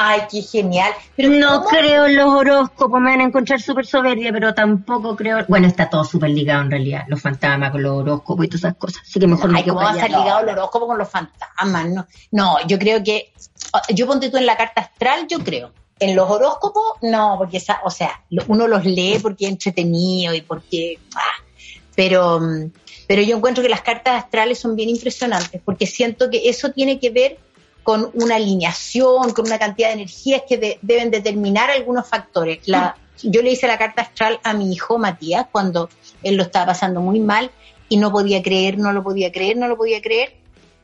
Ay, 0.00 0.20
qué 0.30 0.42
genial. 0.42 0.92
Pero 1.16 1.30
no 1.30 1.64
creo 1.64 2.06
en 2.06 2.14
los 2.14 2.28
horóscopos, 2.28 3.00
me 3.00 3.10
van 3.10 3.20
a 3.20 3.24
encontrar 3.24 3.60
súper 3.60 3.84
soberbia, 3.84 4.32
pero 4.32 4.54
tampoco 4.54 5.16
creo. 5.16 5.44
Bueno, 5.48 5.66
está 5.66 5.90
todo 5.90 6.04
súper 6.04 6.30
ligado 6.30 6.62
en 6.62 6.70
realidad, 6.70 7.04
los 7.08 7.20
fantasmas 7.20 7.72
con 7.72 7.82
los 7.82 7.92
horóscopos 8.02 8.44
y 8.46 8.48
todas 8.48 8.60
esas 8.60 8.76
cosas. 8.76 9.02
Así 9.02 9.18
que 9.18 9.26
mejor 9.26 9.50
Ay, 9.52 9.64
¿cómo 9.64 9.80
va 9.80 9.90
a 9.90 9.94
estar 9.94 10.08
ligado 10.08 10.40
el 10.40 10.48
horóscopo 10.50 10.86
con 10.86 10.98
los 10.98 11.08
fantasmas? 11.08 11.88
No, 11.90 12.06
no, 12.30 12.66
yo 12.66 12.78
creo 12.78 13.02
que. 13.02 13.32
Yo 13.90 14.06
ponte 14.06 14.30
tú 14.30 14.36
en 14.36 14.46
la 14.46 14.56
carta 14.56 14.82
astral, 14.82 15.26
yo 15.26 15.40
creo. 15.40 15.72
En 16.00 16.14
los 16.14 16.30
horóscopos, 16.30 16.98
no, 17.02 17.34
porque 17.38 17.56
esa, 17.56 17.80
o 17.84 17.90
sea, 17.90 18.22
uno 18.46 18.68
los 18.68 18.84
lee 18.84 19.18
porque 19.20 19.46
es 19.46 19.52
entretenido 19.52 20.34
y 20.34 20.42
porque. 20.42 20.98
Ah, 21.14 21.44
pero, 21.94 22.40
pero 23.06 23.22
yo 23.22 23.36
encuentro 23.36 23.62
que 23.62 23.68
las 23.68 23.82
cartas 23.82 24.22
astrales 24.22 24.58
son 24.58 24.76
bien 24.76 24.88
impresionantes 24.88 25.60
porque 25.64 25.86
siento 25.86 26.30
que 26.30 26.48
eso 26.48 26.70
tiene 26.70 27.00
que 27.00 27.10
ver 27.10 27.38
con 27.82 28.10
una 28.14 28.36
alineación, 28.36 29.32
con 29.32 29.46
una 29.46 29.58
cantidad 29.58 29.88
de 29.88 29.94
energías 29.94 30.42
que 30.46 30.58
de, 30.58 30.78
deben 30.82 31.10
determinar 31.10 31.70
algunos 31.70 32.06
factores. 32.06 32.60
La, 32.66 32.96
yo 33.22 33.42
le 33.42 33.50
hice 33.50 33.66
la 33.66 33.78
carta 33.78 34.02
astral 34.02 34.38
a 34.42 34.52
mi 34.52 34.72
hijo 34.72 34.98
Matías 34.98 35.46
cuando 35.50 35.88
él 36.22 36.36
lo 36.36 36.42
estaba 36.42 36.66
pasando 36.66 37.00
muy 37.00 37.18
mal 37.18 37.50
y 37.88 37.96
no 37.96 38.12
podía 38.12 38.42
creer, 38.42 38.78
no 38.78 38.92
lo 38.92 39.02
podía 39.02 39.32
creer, 39.32 39.56
no 39.56 39.68
lo 39.68 39.76
podía 39.76 40.00
creer. 40.02 40.36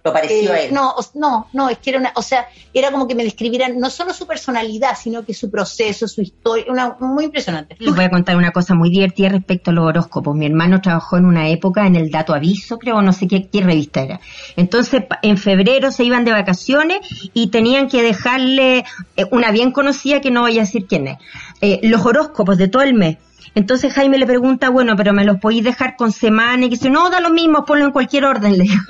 Lo 0.06 0.12
pareció 0.12 0.52
a 0.52 0.58
Eh, 0.60 0.66
él. 0.66 0.74
no, 0.74 0.94
no, 1.14 1.46
no, 1.54 1.70
es 1.70 1.78
que 1.78 1.88
era 1.88 1.98
una, 1.98 2.12
o 2.14 2.20
sea, 2.20 2.46
era 2.74 2.90
como 2.92 3.08
que 3.08 3.14
me 3.14 3.24
describieran 3.24 3.78
no 3.78 3.88
solo 3.88 4.12
su 4.12 4.26
personalidad, 4.26 4.98
sino 5.02 5.24
que 5.24 5.32
su 5.32 5.50
proceso, 5.50 6.06
su 6.06 6.20
historia, 6.20 6.66
una, 6.68 6.94
muy 7.00 7.24
impresionante. 7.24 7.74
Les 7.78 7.94
voy 7.94 8.04
a 8.04 8.10
contar 8.10 8.36
una 8.36 8.50
cosa 8.50 8.74
muy 8.74 8.90
divertida 8.90 9.30
respecto 9.30 9.70
a 9.70 9.72
los 9.72 9.86
horóscopos. 9.86 10.36
Mi 10.36 10.44
hermano 10.44 10.82
trabajó 10.82 11.16
en 11.16 11.24
una 11.24 11.48
época 11.48 11.86
en 11.86 11.96
el 11.96 12.10
Dato 12.10 12.34
Aviso, 12.34 12.78
creo, 12.78 13.00
no 13.00 13.14
sé 13.14 13.26
qué, 13.26 13.48
qué 13.48 13.62
revista 13.62 14.02
era. 14.02 14.20
Entonces, 14.56 15.04
pa- 15.06 15.20
en 15.22 15.38
febrero 15.38 15.90
se 15.90 16.04
iban 16.04 16.26
de 16.26 16.32
vacaciones 16.32 16.98
y 17.32 17.46
tenían 17.48 17.88
que 17.88 18.02
dejarle 18.02 18.84
eh, 19.16 19.24
una 19.30 19.52
bien 19.52 19.70
conocida 19.72 20.20
que 20.20 20.30
no 20.30 20.42
voy 20.42 20.58
a 20.58 20.62
decir 20.62 20.84
quién 20.86 21.08
es, 21.08 21.18
eh, 21.62 21.80
los 21.82 22.04
horóscopos 22.04 22.58
de 22.58 22.68
todo 22.68 22.82
el 22.82 22.92
mes. 22.92 23.16
Entonces 23.54 23.94
Jaime 23.94 24.18
le 24.18 24.26
pregunta, 24.26 24.68
bueno, 24.68 24.96
pero 24.96 25.14
me 25.14 25.24
los 25.24 25.38
podéis 25.38 25.64
dejar 25.64 25.96
con 25.96 26.12
semana 26.12 26.66
y 26.66 26.68
que 26.68 26.74
dice, 26.76 26.90
no, 26.90 27.08
da 27.08 27.20
lo 27.20 27.30
mismo, 27.30 27.64
ponlo 27.64 27.86
en 27.86 27.92
cualquier 27.92 28.26
orden, 28.26 28.52
le 28.58 28.64
digo. 28.64 28.82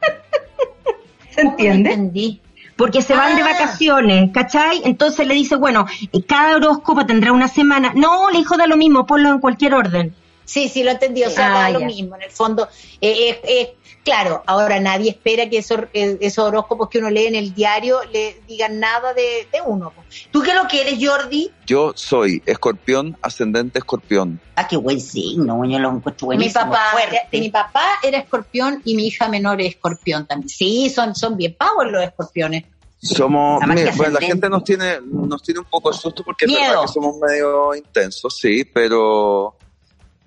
¿Se 1.30 1.40
entiende? 1.40 1.90
entendí. 1.92 2.40
Porque 2.76 3.02
se 3.02 3.14
van 3.14 3.34
de 3.34 3.42
Ah. 3.42 3.46
vacaciones, 3.52 4.30
¿cachai? 4.32 4.82
Entonces 4.84 5.26
le 5.26 5.34
dice, 5.34 5.56
bueno, 5.56 5.86
cada 6.28 6.56
horóscopo 6.56 7.04
tendrá 7.06 7.32
una 7.32 7.48
semana. 7.48 7.92
No, 7.94 8.30
le 8.30 8.38
dijo 8.38 8.56
da 8.56 8.66
lo 8.66 8.76
mismo, 8.76 9.04
ponlo 9.06 9.30
en 9.30 9.40
cualquier 9.40 9.74
orden. 9.74 10.14
Sí, 10.48 10.68
sí, 10.70 10.82
lo 10.82 10.90
entendí. 10.92 11.22
O 11.24 11.30
sea, 11.30 11.48
Ah, 11.48 11.62
da 11.64 11.78
lo 11.78 11.80
mismo. 11.80 12.16
En 12.16 12.22
el 12.22 12.30
fondo, 12.30 12.66
eh, 13.02 13.28
eh, 13.28 13.40
eh, 13.44 13.76
claro, 14.02 14.42
ahora 14.46 14.80
nadie 14.80 15.10
espera 15.10 15.46
que 15.50 15.58
esos, 15.58 15.80
eh, 15.92 16.16
esos 16.22 16.42
horóscopos 16.46 16.88
que 16.88 16.98
uno 17.00 17.10
lee 17.10 17.26
en 17.26 17.34
el 17.34 17.52
diario 17.54 18.00
le 18.10 18.40
digan 18.48 18.80
nada 18.80 19.12
de, 19.12 19.46
de 19.52 19.60
uno. 19.66 19.92
¿Tú 20.30 20.40
qué 20.40 20.54
lo 20.54 20.62
quieres, 20.64 20.94
Jordi? 21.06 21.50
Yo 21.66 21.92
soy 21.94 22.42
escorpión, 22.46 23.18
ascendente 23.20 23.78
escorpión. 23.78 24.40
Ah, 24.56 24.66
qué 24.66 24.78
buen 24.78 25.02
signo, 25.02 25.62
yo 25.66 25.78
lo 25.78 25.90
encuentro 25.90 26.28
Mi 26.28 26.36
buenísimo. 26.36 26.64
papá, 26.64 26.92
fuerte. 26.92 27.38
mi 27.38 27.50
papá 27.50 27.84
era 28.02 28.16
escorpión 28.18 28.80
y 28.86 28.96
mi 28.96 29.06
hija 29.08 29.28
menor 29.28 29.60
es 29.60 29.74
escorpión 29.74 30.26
también. 30.26 30.48
Sí, 30.48 30.88
son, 30.88 31.14
son 31.14 31.36
bien 31.36 31.54
power 31.58 31.88
los 31.88 32.02
escorpiones. 32.02 32.64
Somos, 33.00 33.60
mira, 33.66 33.92
bueno, 33.94 34.18
la 34.18 34.26
gente 34.26 34.48
nos 34.48 34.64
tiene, 34.64 34.98
nos 35.04 35.40
tiene 35.42 35.60
un 35.60 35.66
poco 35.66 35.92
de 35.92 35.96
susto 35.98 36.24
porque 36.24 36.46
es 36.46 36.52
verdad 36.52 36.80
que 36.82 36.88
somos 36.88 37.16
medio 37.18 37.72
intensos, 37.74 38.36
sí, 38.36 38.64
pero 38.64 39.54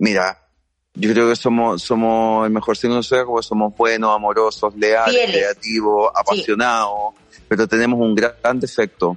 mira, 0.01 0.37
yo 0.95 1.11
creo 1.13 1.29
que 1.29 1.35
somos, 1.35 1.81
somos 1.81 2.45
el 2.45 2.51
mejor 2.51 2.75
signo 2.75 2.97
de 2.97 3.03
zodiaco 3.03 3.31
porque 3.33 3.47
somos 3.47 3.75
buenos, 3.77 4.13
amorosos, 4.15 4.75
leales, 4.75 5.13
Fieles. 5.15 5.37
creativos, 5.37 6.11
apasionados, 6.15 7.13
pero 7.47 7.67
tenemos 7.67 7.99
un 7.99 8.15
gran, 8.15 8.59
defecto. 8.59 9.15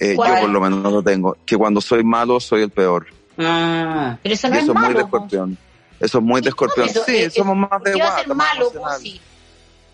Eh, 0.00 0.16
yo 0.16 0.22
por 0.40 0.48
lo 0.48 0.60
menos 0.60 0.92
lo 0.92 1.02
tengo, 1.02 1.36
que 1.46 1.56
cuando 1.56 1.80
soy 1.80 2.02
malo 2.02 2.40
soy 2.40 2.62
el 2.62 2.70
peor. 2.70 3.06
Ah, 3.38 4.16
Pero 4.22 4.34
eso 4.34 4.48
no 4.48 4.56
y 4.56 4.58
eso 4.58 4.72
es 4.72 4.74
muy 4.78 4.88
de 4.88 4.94
malo. 4.94 5.00
escorpión. 5.04 5.58
Eso 6.00 6.18
es 6.18 6.24
muy 6.24 6.40
de 6.40 6.48
escorpión. 6.48 6.88
Eso, 6.88 7.04
sí, 7.06 7.30
somos 7.30 7.56
más 7.56 7.82
de 7.82 7.92
¿Qué 7.92 8.00
va 8.02 8.08
a 8.08 8.18
ser 8.18 8.26
guata, 8.26 8.34
malo? 8.34 8.70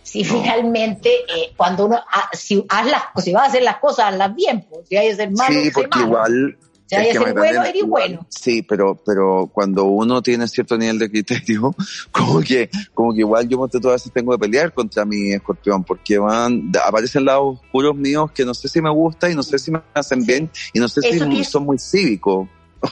si, 0.02 0.24
finalmente, 0.24 1.10
eh, 1.28 1.52
cuando 1.56 1.86
uno, 1.86 2.00
ah, 2.12 2.28
si, 2.32 2.64
haz 2.68 2.86
las, 2.86 3.02
si 3.22 3.32
vas 3.32 3.44
a 3.44 3.46
hacer 3.48 3.62
las 3.62 3.76
cosas, 3.78 4.06
hazlas 4.12 4.34
bien. 4.34 4.62
po. 4.62 4.82
Si 4.88 4.96
hay 4.96 5.08
a 5.10 5.16
ser 5.16 5.30
malo, 5.32 5.54
Sí, 5.60 5.70
porque 5.72 5.88
malo. 5.90 6.06
igual. 6.06 6.58
Hay 6.96 7.08
es 7.08 7.18
que 7.18 7.24
ser 7.24 7.34
bueno, 7.34 7.64
eres 7.64 7.82
bueno. 7.86 8.26
Sí, 8.28 8.62
pero, 8.62 8.94
pero 9.04 9.50
cuando 9.52 9.84
uno 9.84 10.20
tiene 10.22 10.46
cierto 10.48 10.76
nivel 10.76 10.98
de 10.98 11.10
criterio, 11.10 11.74
como 12.12 12.40
que, 12.40 12.68
como 12.94 13.12
que 13.12 13.20
igual 13.20 13.48
yo 13.48 13.58
monté 13.58 13.80
todas 13.80 14.02
veces 14.02 14.12
tengo 14.12 14.32
que 14.32 14.38
pelear 14.38 14.72
contra 14.72 15.04
mi 15.04 15.32
escorpión, 15.32 15.84
porque 15.84 16.18
van, 16.18 16.70
aparecen 16.84 17.24
lados 17.24 17.58
oscuros 17.62 17.94
míos 17.96 18.30
que 18.32 18.44
no 18.44 18.54
sé 18.54 18.68
si 18.68 18.80
me 18.80 18.90
gusta 18.90 19.30
y 19.30 19.34
no 19.34 19.42
sé 19.42 19.58
si 19.58 19.70
me 19.70 19.80
hacen 19.94 20.24
bien 20.26 20.50
y 20.72 20.80
no 20.80 20.88
sé 20.88 21.00
Eso 21.02 21.24
si 21.30 21.44
son 21.44 21.64
muy 21.64 21.78
cívicos. 21.78 22.48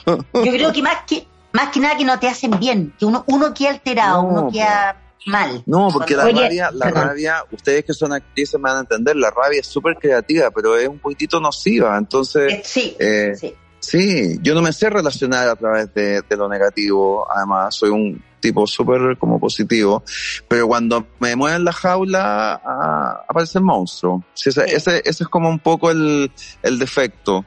yo 0.07 0.51
creo 0.51 0.71
que 0.71 0.81
más 0.81 0.97
que 1.07 1.25
más 1.53 1.69
que 1.69 1.79
nada 1.81 1.97
que 1.97 2.05
no 2.05 2.17
te 2.17 2.27
hacen 2.29 2.51
bien, 2.59 2.93
que 2.97 3.05
uno 3.05 3.23
uno 3.27 3.53
queda 3.53 3.71
alterado, 3.71 4.23
No, 4.23 4.29
uno 4.29 4.51
queda 4.51 4.97
mal. 5.27 5.61
No, 5.65 5.89
porque 5.91 6.15
la 6.15 6.25
Oye, 6.25 6.41
rabia, 6.41 6.71
la 6.71 6.85
perdón. 6.85 7.07
rabia, 7.09 7.43
ustedes 7.51 7.83
que 7.85 7.93
son 7.93 8.13
actrices 8.13 8.59
me 8.59 8.69
van 8.69 8.77
a 8.77 8.79
entender, 8.81 9.15
la 9.17 9.29
rabia 9.31 9.59
es 9.59 9.67
súper 9.67 9.95
creativa, 9.97 10.49
pero 10.49 10.77
es 10.77 10.87
un 10.87 10.97
poquitito 10.99 11.39
nociva. 11.39 11.97
Entonces, 11.97 12.53
Eh, 12.53 12.61
sí, 12.63 12.95
eh, 12.99 13.33
sí. 13.35 13.53
Sí, 13.81 14.37
yo 14.41 14.53
no 14.55 14.61
me 14.61 14.71
sé 14.71 14.89
relacionar 14.89 15.49
a 15.49 15.55
través 15.57 15.93
de, 15.93 16.21
de 16.21 16.37
lo 16.37 16.47
negativo, 16.47 17.27
además, 17.29 17.75
soy 17.75 17.89
un 17.89 18.23
tipo 18.39 18.65
súper 18.65 19.17
como 19.19 19.39
positivo, 19.39 20.03
pero 20.47 20.67
cuando 20.67 21.05
me 21.19 21.35
mueven 21.35 21.57
en 21.57 21.65
la 21.65 21.73
jaula 21.73 22.59
ah, 22.65 23.21
aparece 23.27 23.59
el 23.59 23.65
monstruo. 23.65 24.23
Sí, 24.33 24.49
ese, 24.49 24.67
Sí. 24.67 24.75
ese, 24.75 24.97
ese 25.05 25.23
es 25.23 25.29
como 25.29 25.49
un 25.49 25.59
poco 25.59 25.91
el, 25.91 26.31
el 26.63 26.79
defecto. 26.79 27.43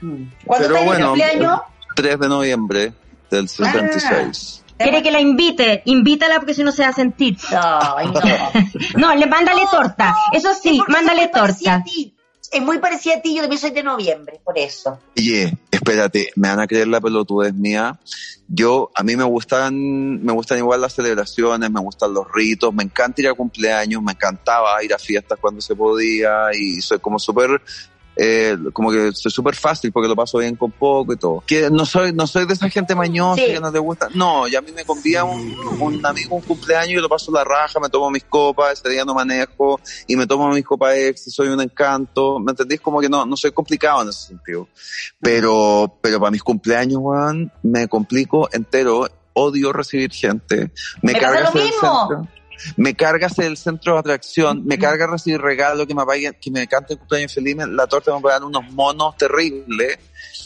Cuando 0.00 0.28
Pero 0.46 0.64
está 0.64 0.78
en 0.80 0.86
bueno, 0.86 1.14
el 1.14 1.20
cumpleaños, 1.20 1.60
3 1.94 2.18
de 2.20 2.28
noviembre 2.28 2.92
del 3.30 3.48
76. 3.48 4.62
Quiere 4.78 5.02
que 5.02 5.10
la 5.10 5.20
invite, 5.20 5.82
invítala 5.86 6.36
porque 6.36 6.52
si 6.52 6.62
no 6.62 6.70
se 6.70 6.82
va 6.82 6.88
a 6.88 6.92
sentir. 6.92 7.38
Ay, 7.50 8.08
no. 8.08 8.20
No, 8.96 9.14
le 9.14 9.26
mándale 9.26 9.62
No, 9.64 9.70
torta. 9.70 10.10
no, 10.10 10.38
Eso 10.38 10.50
es 10.50 10.60
sí, 10.60 10.82
mándale 10.88 11.28
torta. 11.28 11.82
Es 12.52 12.62
muy 12.62 12.78
parecida 12.78 13.16
a 13.16 13.22
ti, 13.22 13.34
yo 13.34 13.42
también 13.42 13.60
soy 13.60 13.70
de 13.70 13.82
noviembre, 13.82 14.40
por 14.44 14.56
eso. 14.58 14.98
Oye, 15.16 15.56
espérate, 15.70 16.30
me 16.36 16.48
van 16.48 16.60
a 16.60 16.66
creer 16.66 16.88
la 16.88 17.00
pelotudez 17.00 17.54
mía. 17.54 17.98
Yo, 18.48 18.90
a 18.94 19.02
mí 19.02 19.16
me 19.16 19.24
gustan, 19.24 20.22
me 20.22 20.32
gustan 20.32 20.58
igual 20.58 20.80
las 20.80 20.94
celebraciones, 20.94 21.68
me 21.70 21.80
gustan 21.80 22.14
los 22.14 22.26
ritos, 22.32 22.72
me 22.72 22.84
encanta 22.84 23.20
ir 23.20 23.28
a 23.28 23.34
cumpleaños, 23.34 24.02
me 24.02 24.12
encantaba 24.12 24.82
ir 24.84 24.94
a 24.94 24.98
fiestas 24.98 25.38
cuando 25.40 25.60
se 25.60 25.74
podía 25.74 26.50
y 26.54 26.80
soy 26.80 27.00
como 27.00 27.18
súper, 27.18 27.60
eh, 28.16 28.56
como 28.72 28.90
que 28.90 29.12
soy 29.12 29.30
súper 29.30 29.54
fácil 29.54 29.92
porque 29.92 30.08
lo 30.08 30.16
paso 30.16 30.38
bien 30.38 30.56
con 30.56 30.70
poco 30.72 31.12
y 31.12 31.16
todo. 31.16 31.44
Que 31.46 31.70
no 31.70 31.84
soy, 31.84 32.12
no 32.12 32.26
soy 32.26 32.46
de 32.46 32.54
esa 32.54 32.68
gente 32.70 32.94
mañosa 32.94 33.42
Sí. 33.42 33.52
que 33.52 33.60
no 33.60 33.70
te 33.70 33.78
gusta. 33.78 34.08
No, 34.14 34.48
y 34.48 34.56
a 34.56 34.62
mí 34.62 34.72
me 34.72 34.84
convida 34.84 35.24
un, 35.24 35.54
un 35.80 36.04
amigo 36.06 36.36
un 36.36 36.42
cumpleaños 36.42 36.92
y 36.98 37.02
lo 37.02 37.08
paso 37.08 37.30
la 37.30 37.44
raja, 37.44 37.78
me 37.80 37.88
tomo 37.88 38.10
mis 38.10 38.24
copas, 38.24 38.78
ese 38.80 38.88
día 38.88 39.04
no 39.04 39.14
manejo 39.14 39.80
y 40.06 40.16
me 40.16 40.26
tomo 40.26 40.48
mis 40.48 40.64
copas 40.64 40.94
ex 40.96 41.26
y 41.26 41.30
soy 41.30 41.48
un 41.48 41.60
encanto. 41.60 42.38
¿Me 42.38 42.52
entendís? 42.52 42.80
Como 42.80 43.00
que 43.00 43.08
no, 43.08 43.26
no 43.26 43.36
soy 43.36 43.52
complicado 43.52 44.02
en 44.02 44.08
ese 44.08 44.28
sentido. 44.28 44.68
Pero, 45.20 45.98
pero 46.00 46.18
para 46.20 46.30
mis 46.30 46.42
cumpleaños, 46.42 47.00
Juan, 47.00 47.52
me 47.62 47.88
complico 47.88 48.48
entero. 48.52 49.08
Odio 49.38 49.70
recibir 49.70 50.10
gente. 50.12 50.72
Me, 51.02 51.12
Me 51.12 51.20
pasa 51.20 51.26
carga 51.26 51.50
lo 51.54 51.62
mismo. 51.62 52.28
Me 52.76 52.94
carga 52.94 53.28
ser 53.28 53.46
el 53.46 53.56
centro 53.56 53.94
de 53.94 53.98
atracción. 54.00 54.64
Me 54.64 54.78
carga 54.78 55.06
recibir 55.06 55.40
regalos 55.40 55.86
que 55.86 55.94
me 55.94 56.04
paguen, 56.04 56.36
que 56.40 56.50
me 56.50 56.66
cante 56.66 56.94
el 56.94 56.98
cumpleaños 56.98 57.32
feliz. 57.34 57.56
me- 57.56 57.66
La 57.66 57.86
torta 57.86 58.14
me 58.14 58.20
pagan 58.20 58.44
unos 58.44 58.70
monos 58.72 59.16
terribles. 59.16 59.98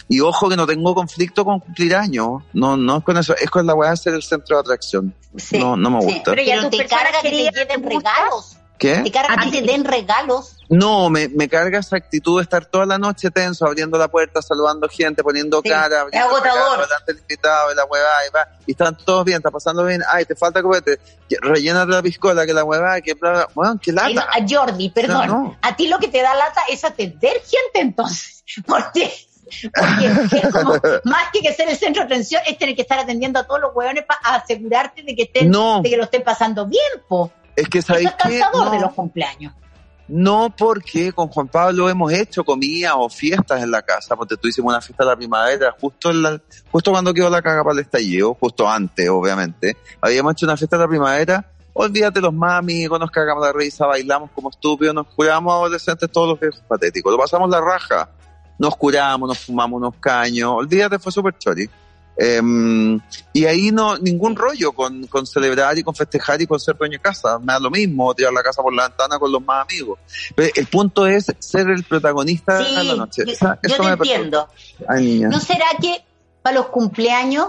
Y 0.09 0.21
ojo 0.21 0.49
que 0.49 0.57
no 0.57 0.67
tengo 0.67 0.95
conflicto 0.95 1.45
con 1.45 1.61
cumplir 1.61 1.95
años. 1.95 2.43
No, 2.53 2.77
no 2.77 2.99
es 2.99 3.05
con 3.05 3.17
eso. 3.17 3.35
Es 3.37 3.49
con 3.51 3.65
la 3.67 3.75
weá 3.75 3.91
de 3.91 3.97
ser 3.97 4.15
el 4.15 4.23
centro 4.23 4.57
de 4.57 4.61
atracción. 4.61 5.15
Sí, 5.37 5.59
no, 5.59 5.77
no 5.77 5.91
me 5.91 6.01
sí. 6.01 6.07
gusta. 6.15 6.33
Pero 6.33 6.43
ya 6.43 6.57
Pero 6.57 6.71
te 6.71 6.77
personas 6.79 7.03
carga 7.05 7.23
que 7.23 7.31
te 7.31 7.37
lleven 7.37 7.83
regalos. 7.85 8.57
¿Qué? 8.81 8.97
Te 9.05 9.11
carga 9.13 9.35
¿A 9.35 9.45
que 9.45 9.51
ti 9.51 9.61
te 9.61 9.73
den 9.73 9.85
regalos. 9.85 10.57
No, 10.71 11.11
me, 11.11 11.29
me 11.29 11.49
carga 11.51 11.81
esa 11.81 11.97
actitud 11.97 12.39
de 12.39 12.45
estar 12.45 12.65
toda 12.65 12.87
la 12.87 12.97
noche 12.97 13.31
tenso, 13.31 13.67
abriendo 13.67 13.99
la 13.99 14.09
puerta, 14.09 14.41
saludando 14.41 14.89
gente, 14.89 15.23
poniendo 15.23 15.61
Sí, 15.63 15.69
cara, 15.69 15.97
es 15.97 16.03
abriendo 16.03 16.29
agotador. 16.29 16.55
regalo 16.63 16.83
delante 16.83 17.13
del 17.13 17.19
invitado 17.21 17.73
y 17.73 17.75
la 17.77 17.85
huevada 17.85 18.27
y 18.27 18.31
va. 18.33 18.49
Y 18.67 18.71
están 18.73 18.97
todos 18.97 19.25
bien, 19.27 19.37
está 19.37 19.51
pasando 19.51 19.85
bien. 19.85 20.01
Ay, 20.11 20.25
te 20.25 20.35
falta 20.35 20.63
copete. 20.63 20.99
Rellénate 21.43 21.93
la 21.93 22.01
piscola, 22.03 22.47
que 22.47 22.55
la 22.55 22.65
huevada, 22.65 23.01
que 23.03 23.13
bla, 23.15 23.31
bla. 23.33 23.49
Bueno, 23.55 23.79
qué 23.83 23.93
lata. 23.93 24.29
a 24.33 24.39
Jordi, 24.49 24.89
perdón. 24.89 25.27
No, 25.27 25.35
no. 25.43 25.59
A 25.61 25.77
ti 25.77 25.87
lo 25.87 25.99
que 25.99 26.09
te 26.09 26.23
da 26.23 26.35
lata 26.35 26.63
es 26.71 26.83
atender 26.83 27.35
gente 27.43 27.81
entonces. 27.81 28.45
Porque, 28.67 29.13
porque 29.75 30.39
es 30.47 30.53
como, 30.53 30.75
más 31.05 31.25
que 31.33 31.41
que 31.41 31.53
ser 31.53 31.69
el 31.69 31.77
centro 31.77 32.03
de 32.03 32.07
atención, 32.07 32.41
es 32.47 32.57
tener 32.57 32.75
que 32.75 32.83
estar 32.83 32.99
atendiendo 32.99 33.39
a 33.41 33.45
todos 33.47 33.61
los 33.61 33.75
hueones 33.75 34.05
para 34.05 34.37
asegurarte 34.37 35.03
de 35.03 35.15
que 35.15 35.23
estén, 35.25 35.51
No. 35.51 35.81
de 35.83 35.91
que 35.91 35.97
lo 35.97 36.05
estén 36.05 36.23
pasando 36.23 36.67
bien, 36.67 36.83
po. 37.09 37.33
Es 37.57 37.69
que 37.69 37.83
sabéis 37.83 38.11
que 38.23 38.29
de 38.31 38.43
no, 38.53 38.81
los 38.81 38.93
cumpleaños. 38.93 39.53
no 40.09 40.55
porque 40.57 41.13
con 41.13 41.29
Juan 41.29 41.49
Pablo 41.49 41.89
hemos 41.89 42.13
hecho 42.13 42.45
comida 42.45 42.97
o 42.97 43.09
fiestas 43.09 43.63
en 43.63 43.71
la 43.71 43.83
casa, 43.83 44.17
porque 44.17 44.37
tú 44.37 44.49
hicimos 44.49 44.73
una 44.73 44.81
fiesta 44.81 45.05
de 45.05 45.11
la 45.11 45.17
primavera, 45.17 45.75
justo 45.81 46.11
en 46.11 46.23
la, 46.23 46.41
justo 46.71 46.91
cuando 46.91 47.13
quedó 47.13 47.29
la 47.31 47.43
caga 47.43 47.63
para 47.63 47.75
el 47.75 47.81
estallido, 47.81 48.35
justo 48.35 48.69
antes, 48.69 49.09
obviamente. 49.09 49.77
Habíamos 50.01 50.33
hecho 50.33 50.47
una 50.47 50.57
fiesta 50.57 50.77
de 50.77 50.83
la 50.85 50.89
primavera, 50.89 51.45
olvídate 51.73 52.21
los 52.21 52.33
mami, 52.33 52.87
nos 52.87 53.11
cagamos 53.11 53.45
la 53.45 53.53
risa, 53.53 53.87
bailamos 53.87 54.31
como 54.33 54.51
estúpidos, 54.51 54.95
nos 54.95 55.07
curamos 55.09 55.53
adolescentes 55.53 56.11
todos 56.11 56.29
los 56.29 56.41
viejos 56.41 56.63
patéticos, 56.69 57.13
lo 57.13 57.19
pasamos 57.19 57.49
la 57.51 57.61
raja, 57.61 58.09
nos 58.59 58.77
curamos, 58.77 59.29
nos 59.29 59.39
fumamos 59.39 59.79
unos 59.79 59.95
caños, 59.97 60.51
olvídate, 60.51 60.99
fue 60.99 61.13
súper 61.13 61.37
chori. 61.39 61.69
Em, 62.23 63.01
y 63.33 63.47
ahí 63.47 63.71
no, 63.73 63.97
ningún 63.97 64.37
rollo 64.37 64.73
con, 64.73 65.07
con 65.07 65.27
celebrar 65.27 65.79
y 65.79 65.83
con 65.83 65.95
festejar 65.95 66.43
y 66.43 66.47
con 66.47 66.61
ser 66.61 66.77
dueño 66.77 66.93
de 66.99 67.01
casa. 67.01 67.39
Me 67.39 67.55
da 67.55 67.59
lo 67.59 67.71
mismo 67.71 68.15
tirar 68.15 68.31
la 68.33 68.43
casa 68.43 68.61
por 68.63 68.75
la 68.75 68.89
ventana 68.89 69.19
con 69.19 69.33
los 69.33 69.43
más 69.43 69.67
amigos. 69.67 69.99
Pero 70.35 70.53
el 70.55 70.67
punto 70.67 71.07
es 71.07 71.33
ser 71.39 71.71
el 71.71 71.83
protagonista 71.85 72.59
de 72.59 72.73
la 72.73 72.81
Sí, 72.83 72.99
noche. 72.99 73.23
yo, 73.27 73.33
Esa- 73.33 73.59
yo 73.63 73.75
eso 73.75 73.77
te 73.77 73.83
me 73.83 73.93
entiendo. 73.95 74.49
Ay. 74.87 75.21
¿No 75.21 75.41
será 75.41 75.65
que 75.81 76.05
para 76.43 76.57
los 76.57 76.67
cumpleaños, 76.67 77.49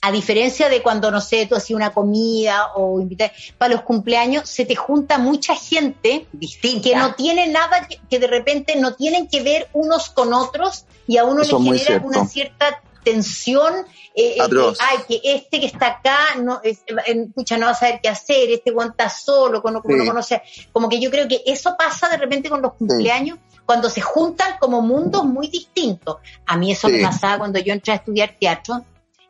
a 0.00 0.10
diferencia 0.10 0.68
de 0.68 0.82
cuando, 0.82 1.12
no 1.12 1.20
sé, 1.20 1.46
tú 1.46 1.54
hacías 1.54 1.76
una 1.76 1.90
comida 1.92 2.72
o 2.74 3.00
invitar, 3.00 3.30
para 3.56 3.74
los 3.74 3.82
cumpleaños 3.82 4.48
se 4.48 4.64
te 4.64 4.74
junta 4.74 5.18
mucha 5.18 5.54
gente 5.54 6.26
Distinta. 6.32 6.88
que 6.88 6.96
no 6.96 7.14
tiene 7.14 7.46
nada, 7.46 7.86
que, 7.86 8.00
que 8.10 8.18
de 8.18 8.26
repente 8.26 8.74
no 8.74 8.94
tienen 8.94 9.28
que 9.28 9.44
ver 9.44 9.68
unos 9.74 10.10
con 10.10 10.32
otros 10.32 10.86
y 11.06 11.18
a 11.18 11.24
uno 11.24 11.42
Eso 11.42 11.60
le 11.60 11.78
genera 11.78 12.04
una 12.04 12.26
cierta 12.26 12.82
tensión. 13.02 13.74
eh, 14.14 14.34
eh, 14.36 14.42
Atroz. 14.42 14.78
ay, 14.80 14.98
que 15.08 15.20
este 15.24 15.58
que 15.60 15.66
está 15.66 15.86
acá, 15.86 16.18
no, 16.42 16.60
es, 16.62 16.82
eh, 17.06 17.14
no 17.16 17.64
va 17.66 17.70
a 17.70 17.74
saber 17.74 18.00
qué 18.02 18.08
hacer, 18.10 18.50
este 18.50 18.70
aguanta 18.70 19.08
solo, 19.08 19.62
como, 19.62 19.80
como 19.80 19.94
Sí. 19.94 20.00
no 20.00 20.06
conoce. 20.06 20.42
Como 20.72 20.88
que 20.88 21.00
yo 21.00 21.10
creo 21.10 21.26
que 21.28 21.42
eso 21.46 21.74
pasa 21.78 22.08
de 22.10 22.18
repente 22.18 22.50
con 22.50 22.60
los 22.60 22.74
cumpleaños, 22.74 23.38
cuando 23.64 23.88
se 23.88 24.00
juntan 24.02 24.56
como 24.60 24.82
mundos 24.82 25.24
muy 25.24 25.48
distintos. 25.48 26.16
A 26.46 26.56
mí 26.56 26.70
eso 26.72 26.88
Sí. 26.88 26.94
me 26.94 27.02
pasaba 27.02 27.38
cuando 27.38 27.58
yo 27.58 27.72
entré 27.72 27.92
a 27.94 27.96
estudiar 27.96 28.34
teatro. 28.38 28.82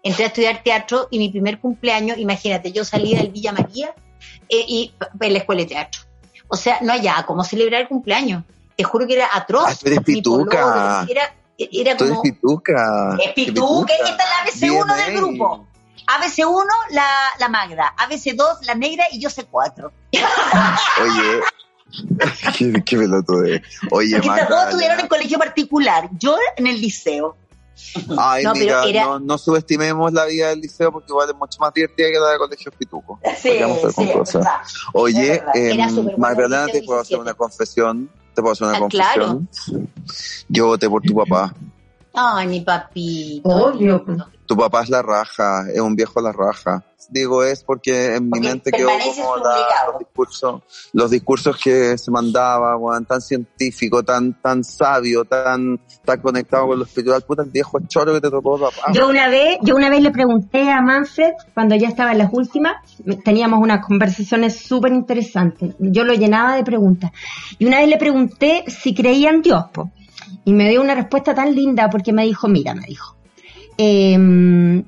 Entré 0.02 0.24
a 0.24 0.28
estudiar 0.28 0.62
teatro 0.64 1.06
y 1.12 1.18
mi 1.18 1.28
primer 1.28 1.60
cumpleaños, 1.60 2.18
imagínate, 2.18 2.72
yo 2.72 2.84
salí 2.84 3.14
del 3.14 3.28
Villa 3.30 3.52
María 3.52 3.94
eh, 4.48 4.64
y 4.66 4.92
en 5.20 5.32
la 5.32 5.38
escuela 5.38 5.60
de 5.62 5.68
teatro. 5.68 6.00
O 6.48 6.56
sea, 6.56 6.78
no 6.82 6.92
allá, 6.92 7.22
¿cómo 7.24 7.44
celebrar 7.44 7.82
el 7.82 7.88
cumpleaños? 7.88 8.42
Te 8.76 8.82
juro 8.82 9.06
que 9.06 9.14
era 9.14 9.28
atroz. 9.32 9.64
Ay, 9.68 9.76
eres 9.84 10.00
pituca. 10.00 11.06
Era, 11.08 11.34
era 11.72 11.96
como... 11.96 12.22
pituca. 12.22 13.16
Es 13.24 13.32
pituca, 13.32 13.92
esta 13.94 14.08
es 14.50 14.60
la 14.62 14.68
ABC1 14.68 15.06
del 15.06 15.16
grupo. 15.16 15.66
ABC1, 16.06 16.64
la, 16.90 17.06
la 17.38 17.48
Magda. 17.48 17.94
ABC2, 17.96 18.62
la 18.66 18.74
negra 18.74 19.04
y 19.12 19.20
yo 19.20 19.30
sé 19.30 19.44
cuatro. 19.44 19.92
Oye. 20.12 21.40
qué, 22.58 22.82
qué 22.84 22.96
pelotudo 22.96 23.44
es. 23.44 23.62
Oye, 23.90 24.16
Porque 24.16 24.28
Magda, 24.28 24.64
estudiaron 24.64 25.00
en 25.00 25.08
colegio 25.08 25.38
particular. 25.38 26.08
Yo 26.18 26.36
en 26.56 26.66
el 26.66 26.80
liceo. 26.80 27.36
Ay, 28.18 28.44
No, 28.44 28.54
mira, 28.54 28.84
era- 28.84 29.04
no, 29.04 29.18
no 29.20 29.38
subestimemos 29.38 30.12
la 30.12 30.26
vida 30.26 30.48
del 30.48 30.60
liceo 30.60 30.92
porque 30.92 31.06
igual 31.10 31.30
es 31.30 31.36
mucho 31.36 31.58
más 31.58 31.72
divertida 31.72 32.08
que 32.08 32.18
la 32.18 32.30
de 32.32 32.38
colegios 32.38 32.74
pitucos. 32.76 33.18
Sí, 33.40 33.58
sí. 33.94 34.10
Oye, 34.92 35.34
Es 35.34 35.40
verdad. 35.44 35.56
eh, 35.56 36.14
Magdalena, 36.18 36.66
te 36.66 36.82
puedo 36.82 37.00
hacer 37.00 37.16
17. 37.18 37.20
una 37.20 37.34
confesión. 37.34 38.10
Te 38.34 38.40
puedo 38.42 38.52
hacer 38.52 38.66
una 38.68 38.78
Ah, 38.78 38.88
claro. 38.88 39.26
confesión. 39.28 39.86
Yo 40.48 40.66
voté 40.66 40.88
por 40.88 41.02
tu 41.02 41.14
papá. 41.14 41.54
Ay, 42.14 42.46
mi 42.46 42.60
papito. 42.60 43.48
Obvio. 43.48 44.04
Tu 44.46 44.56
papá 44.56 44.82
es 44.82 44.90
la 44.90 45.02
raja, 45.02 45.64
es 45.72 45.80
un 45.80 45.94
viejo 45.94 46.20
la 46.20 46.32
raja. 46.32 46.84
Digo 47.08 47.42
es 47.42 47.64
porque 47.64 48.14
en 48.14 48.24
mi 48.26 48.30
Porque 48.30 48.48
mente 48.48 48.70
quedó 48.70 48.88
como 48.88 49.36
la- 49.38 49.56
los 49.88 49.98
discursos, 49.98 50.62
los 50.92 51.10
discursos 51.10 51.56
que 51.58 51.98
se 51.98 52.10
mandaba, 52.10 52.76
weón, 52.76 53.04
tan 53.04 53.20
científico, 53.20 54.02
tan, 54.04 54.40
tan 54.40 54.62
sabio, 54.62 55.24
tan, 55.24 55.80
tan 56.04 56.20
conectado 56.20 56.68
con 56.68 56.78
lo 56.78 56.84
espiritual, 56.84 57.22
puta 57.22 57.42
el 57.42 57.50
viejo 57.50 57.78
choro 57.88 58.14
que 58.14 58.20
te 58.20 58.30
tocó 58.30 58.58
papá. 58.58 58.92
Yo 58.92 59.08
una 59.08 59.28
vez, 59.28 59.58
yo 59.62 59.74
una 59.74 59.90
vez 59.90 60.00
le 60.00 60.10
pregunté 60.12 60.70
a 60.70 60.80
Manfred, 60.80 61.32
cuando 61.54 61.74
ya 61.74 61.88
estaba 61.88 62.12
en 62.12 62.18
las 62.18 62.32
últimas, 62.32 62.74
teníamos 63.24 63.60
unas 63.60 63.84
conversaciones 63.84 64.60
súper 64.60 64.92
interesantes. 64.92 65.74
Yo 65.80 66.04
lo 66.04 66.14
llenaba 66.14 66.54
de 66.54 66.62
preguntas. 66.62 67.10
Y 67.58 67.66
una 67.66 67.78
vez 67.78 67.88
le 67.88 67.96
pregunté 67.98 68.64
si 68.68 68.94
creía 68.94 69.30
en 69.30 69.42
Dios, 69.42 69.64
po. 69.72 69.90
Y 70.44 70.52
me 70.52 70.68
dio 70.70 70.80
una 70.80 70.94
respuesta 70.94 71.34
tan 71.34 71.54
linda 71.54 71.90
porque 71.90 72.12
me 72.12 72.24
dijo, 72.24 72.48
mira, 72.48 72.74
me 72.74 72.86
dijo, 72.86 73.16
em, 73.78 74.84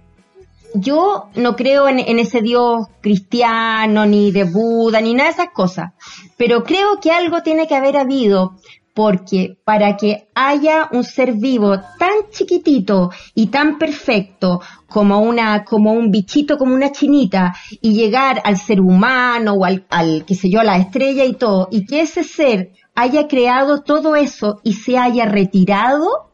yo 0.74 1.28
no 1.37 1.55
creo 1.55 1.89
en, 1.89 2.18
ese 2.18 2.43
Dios 2.43 2.89
cristiano, 3.01 4.07
ni 4.07 4.32
de 4.32 4.45
Buda, 4.45 5.01
ni 5.01 5.14
nada 5.14 5.28
de 5.28 5.35
esas 5.35 5.51
cosas, 5.55 5.93
pero 6.37 6.64
creo 6.64 7.01
que 7.01 7.12
algo 7.12 7.43
tiene 7.43 7.66
que 7.68 7.76
haber 7.76 7.97
habido 7.97 8.57
porque 8.93 9.59
para 9.64 9.97
que 9.97 10.28
haya 10.35 10.89
un 10.93 11.03
ser 11.03 11.32
vivo 11.32 11.76
tan 11.99 12.30
chiquitito 12.30 13.11
y 13.35 13.49
tan 13.49 13.78
perfecto 13.78 14.61
como 14.87 15.18
una 15.20 15.64
como 15.64 15.93
un 15.93 16.12
bichito 16.12 16.57
como 16.57 16.74
una 16.74 16.93
chinita 16.93 17.55
y 17.80 17.93
llegar 17.93 18.41
al 18.45 18.57
ser 18.57 18.80
humano 18.80 19.55
o 19.55 19.64
al, 19.64 19.85
al 19.91 20.24
qué 20.24 20.37
sé 20.37 20.49
yo 20.49 20.61
a 20.61 20.64
la 20.64 20.76
estrella 20.76 21.24
y 21.24 21.35
todo 21.35 21.66
y 21.72 21.87
que 21.87 22.03
ese 22.03 22.22
ser 22.22 22.70
haya 22.95 23.26
creado 23.26 23.82
todo 23.82 24.14
eso 24.14 24.61
y 24.62 24.74
se 24.74 24.97
haya 24.97 25.24
retirado 25.24 26.34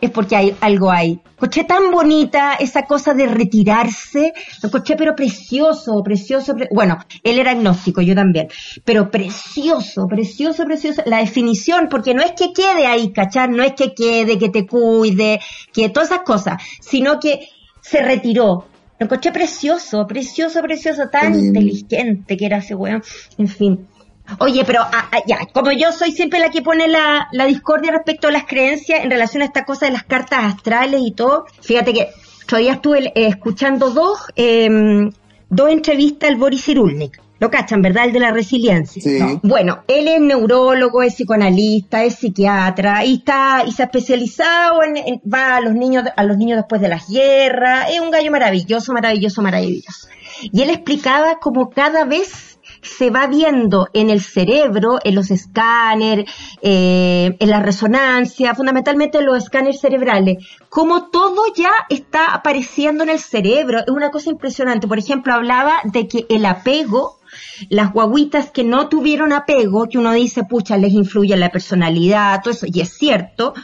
es 0.00 0.10
porque 0.10 0.36
hay 0.36 0.56
algo 0.60 0.90
hay. 0.90 1.20
Escuché 1.30 1.64
tan 1.64 1.90
bonita 1.90 2.54
esa 2.54 2.82
cosa 2.82 3.14
de 3.14 3.26
retirarse, 3.26 4.32
lo 4.62 4.66
escuché 4.68 4.96
pero 4.96 5.14
precioso, 5.14 6.02
precioso, 6.02 6.54
bueno, 6.72 6.98
él 7.22 7.38
era 7.38 7.52
agnóstico, 7.52 8.00
yo 8.00 8.14
también, 8.14 8.48
pero 8.84 9.10
precioso, 9.10 10.06
precioso, 10.08 10.64
precioso, 10.64 11.02
la 11.06 11.18
definición, 11.18 11.88
porque 11.88 12.14
no 12.14 12.22
es 12.22 12.32
que 12.32 12.52
quede 12.52 12.86
ahí, 12.86 13.12
¿cachar? 13.12 13.50
No 13.50 13.62
es 13.62 13.72
que 13.74 13.94
quede, 13.94 14.38
que 14.38 14.48
te 14.48 14.66
cuide, 14.66 15.40
que 15.72 15.88
todas 15.90 16.10
esas 16.10 16.22
cosas, 16.24 16.62
sino 16.80 17.20
que 17.20 17.48
se 17.80 18.02
retiró, 18.02 18.66
lo 18.98 19.06
escuché 19.06 19.30
precioso, 19.30 20.06
precioso, 20.08 20.60
precioso, 20.60 21.08
tan 21.08 21.38
inteligente 21.38 22.36
que 22.36 22.46
era 22.46 22.58
ese 22.58 22.74
weón. 22.74 23.02
En 23.38 23.46
fin. 23.46 23.86
Oye, 24.38 24.64
pero 24.64 24.82
ah, 24.82 25.08
ah, 25.10 25.20
ya, 25.26 25.38
como 25.52 25.72
yo 25.72 25.92
soy 25.92 26.12
siempre 26.12 26.38
la 26.38 26.50
que 26.50 26.62
pone 26.62 26.86
la, 26.86 27.28
la 27.32 27.46
discordia 27.46 27.92
respecto 27.92 28.28
a 28.28 28.30
las 28.30 28.44
creencias 28.44 29.02
en 29.02 29.10
relación 29.10 29.42
a 29.42 29.46
esta 29.46 29.64
cosa 29.64 29.86
de 29.86 29.92
las 29.92 30.04
cartas 30.04 30.44
astrales 30.44 31.00
y 31.02 31.12
todo, 31.12 31.46
fíjate 31.62 31.92
que 31.92 32.08
todavía 32.46 32.74
estuve 32.74 33.06
eh, 33.06 33.12
escuchando 33.28 33.90
dos, 33.90 34.18
em, 34.36 35.10
dos 35.48 35.70
entrevistas 35.70 36.30
al 36.30 36.36
Boris 36.36 36.64
Cyrulnik. 36.64 37.20
Lo 37.40 37.52
cachan, 37.52 37.82
¿verdad? 37.82 38.06
El 38.06 38.12
de 38.12 38.18
la 38.18 38.32
resiliencia. 38.32 39.38
Bueno, 39.44 39.84
él 39.86 40.08
es 40.08 40.20
neurólogo, 40.20 41.04
es 41.04 41.14
psicoanalista, 41.14 42.02
es 42.02 42.16
psiquiatra 42.16 43.04
y 43.04 43.18
está 43.18 43.62
y 43.64 43.70
se 43.70 43.82
ha 43.82 43.84
especializado 43.84 44.82
en, 44.82 45.20
va 45.32 45.54
a 45.54 45.60
los 45.60 45.72
niños 45.72 46.02
a 46.16 46.24
los 46.24 46.36
niños 46.36 46.56
después 46.56 46.80
de 46.80 46.88
las 46.88 47.08
guerras. 47.08 47.90
Es 47.92 48.00
un 48.00 48.10
gallo 48.10 48.32
maravilloso, 48.32 48.92
maravilloso, 48.92 49.40
maravilloso. 49.40 50.08
Y 50.42 50.62
él 50.62 50.70
explicaba 50.70 51.38
cómo 51.40 51.70
cada 51.70 52.04
vez 52.04 52.57
se 52.82 53.10
va 53.10 53.26
viendo 53.26 53.88
en 53.92 54.10
el 54.10 54.20
cerebro, 54.20 54.98
en 55.04 55.14
los 55.14 55.30
escáneres, 55.30 56.30
eh, 56.62 57.36
en 57.38 57.50
la 57.50 57.60
resonancia, 57.60 58.54
fundamentalmente 58.54 59.18
en 59.18 59.26
los 59.26 59.38
escáneres 59.38 59.80
cerebrales, 59.80 60.44
como 60.68 61.08
todo 61.10 61.42
ya 61.54 61.72
está 61.88 62.32
apareciendo 62.34 63.04
en 63.04 63.10
el 63.10 63.18
cerebro. 63.18 63.80
Es 63.80 63.88
una 63.88 64.10
cosa 64.10 64.30
impresionante. 64.30 64.88
Por 64.88 64.98
ejemplo, 64.98 65.32
hablaba 65.32 65.80
de 65.84 66.08
que 66.08 66.26
el 66.28 66.44
apego 66.46 67.18
las 67.68 67.92
guaguitas 67.92 68.50
que 68.50 68.64
no 68.64 68.88
tuvieron 68.88 69.32
apego, 69.32 69.88
que 69.88 69.98
uno 69.98 70.12
dice, 70.12 70.44
pucha, 70.44 70.76
les 70.76 70.92
influye 70.92 71.34
en 71.34 71.40
la 71.40 71.50
personalidad, 71.50 72.40
todo 72.42 72.54
eso, 72.54 72.66
y 72.72 72.80
es 72.80 72.96
cierto, 72.96 73.54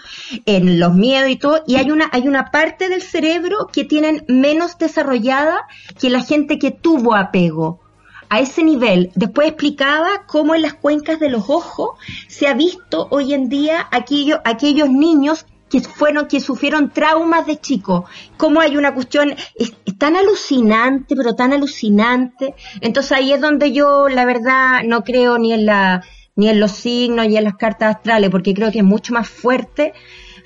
en 0.47 0.79
los 0.79 0.95
miedos 0.95 1.31
y 1.31 1.37
todo, 1.37 1.63
y 1.67 1.77
hay 1.77 1.91
una, 1.91 2.09
hay 2.13 2.29
una 2.29 2.51
parte 2.51 2.89
del 2.89 3.03
cerebro 3.03 3.69
que 3.73 3.85
tienen 3.85 4.25
menos 4.29 4.79
desarrollada 4.79 5.67
que 5.99 6.11
la 6.11 6.23
gente 6.23 6.59
que 6.59 6.71
tuvo 6.71 7.15
apego 7.15 7.81
a 8.29 8.41
ese 8.41 8.63
nivel. 8.63 9.11
Después 9.15 9.49
explicaba 9.49 10.27
cómo 10.27 10.55
en 10.55 10.63
las 10.63 10.75
cuencas 10.75 11.21
de 11.21 11.31
los 11.31 11.49
ojos 11.49 11.91
se 12.29 12.47
ha 12.47 12.55
visto 12.55 13.09
hoy 13.11 13.35
en 13.35 13.49
día 13.49 13.89
aquello, 13.91 14.41
aquellos 14.45 14.91
niños 14.91 15.47
que 15.71 15.81
fueron, 15.81 16.29
que 16.29 16.41
sufrieron 16.41 16.91
traumas 16.91 17.47
de 17.47 17.59
chicos. 17.59 18.05
Cómo 18.37 18.61
hay 18.61 18.77
una 18.77 18.95
cuestión 18.95 19.35
es, 19.55 19.73
tan 19.99 20.17
alucinante, 20.17 21.17
pero 21.17 21.35
tan 21.35 21.53
alucinante. 21.53 22.55
Entonces 22.81 23.13
ahí 23.13 23.33
es 23.33 23.41
donde 23.41 23.73
yo, 23.73 24.09
la 24.09 24.25
verdad, 24.25 24.83
no 24.85 25.03
creo 25.03 25.39
ni 25.39 25.53
en 25.53 25.67
la, 25.67 26.05
ni 26.37 26.49
en 26.49 26.61
los 26.61 26.73
signos, 26.73 27.27
ni 27.27 27.37
en 27.37 27.45
las 27.45 27.57
cartas 27.57 27.97
astrales, 27.97 28.31
porque 28.31 28.55
creo 28.55 28.71
que 28.71 28.79
es 28.79 28.85
mucho 28.85 29.13
más 29.13 29.29
fuerte 29.29 29.93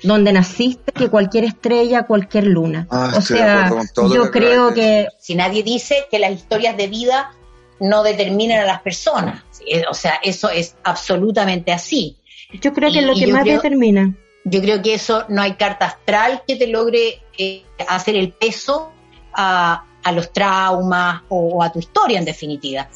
donde 0.03 0.31
naciste 0.31 0.91
que 0.93 1.09
cualquier 1.09 1.43
estrella, 1.43 2.03
cualquier 2.03 2.45
luna. 2.47 2.87
Ah, 2.89 3.13
o 3.17 3.21
sea, 3.21 3.69
yo 3.95 4.31
creo 4.31 4.73
que... 4.73 5.07
Si 5.19 5.35
nadie 5.35 5.61
dice 5.61 6.07
que 6.09 6.19
las 6.19 6.31
historias 6.31 6.77
de 6.77 6.87
vida 6.87 7.31
no 7.79 8.03
determinan 8.03 8.59
a 8.59 8.65
las 8.65 8.81
personas. 8.81 9.43
O 9.89 9.93
sea, 9.93 10.19
eso 10.23 10.49
es 10.49 10.75
absolutamente 10.83 11.71
así. 11.71 12.17
Yo 12.61 12.73
creo 12.73 12.91
que 12.91 12.99
es 12.99 13.05
lo 13.05 13.13
que 13.13 13.27
más 13.27 13.45
determina. 13.45 14.15
Yo 14.45 14.61
creo 14.61 14.81
que 14.81 14.93
eso 14.93 15.25
no 15.29 15.41
hay 15.41 15.53
carta 15.53 15.85
astral 15.85 16.43
que 16.47 16.55
te 16.55 16.67
logre 16.67 17.21
eh, 17.37 17.63
hacer 17.87 18.15
el 18.15 18.31
peso 18.31 18.91
a, 19.33 19.85
los 20.13 20.33
traumas 20.33 21.21
o, 21.29 21.61
a 21.61 21.71
tu 21.71 21.79
historia 21.79 22.17
en 22.17 22.25
definitiva. 22.25 22.89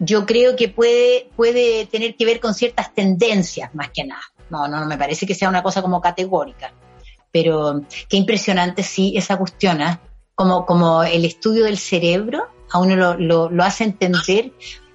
Yo 0.00 0.26
creo 0.26 0.56
que 0.56 0.68
puede, 0.68 1.28
puede 1.36 1.86
tener 1.86 2.16
que 2.16 2.24
ver 2.24 2.40
con 2.40 2.54
ciertas 2.54 2.94
tendencias 2.94 3.74
más 3.74 3.90
que 3.90 4.04
nada. 4.04 4.22
No, 4.50 4.66
no, 4.66 4.80
no 4.80 4.86
me 4.86 4.96
parece 4.96 5.26
que 5.26 5.34
sea 5.34 5.48
una 5.48 5.62
cosa 5.62 5.82
como 5.82 6.00
categórica. 6.00 6.72
Pero 7.30 7.82
qué 8.08 8.16
impresionante 8.16 8.82
sí 8.82 9.12
esa 9.16 9.36
cuestión, 9.36 9.82
¿eh? 9.82 9.98
como, 10.38 10.64
como 10.66 11.02
el 11.02 11.24
estudio 11.24 11.64
del 11.64 11.78
cerebro 11.78 12.48
a 12.70 12.78
uno 12.78 13.16
lo, 13.16 13.50
lo, 13.50 13.62
hace 13.64 13.84
entender 13.84 14.52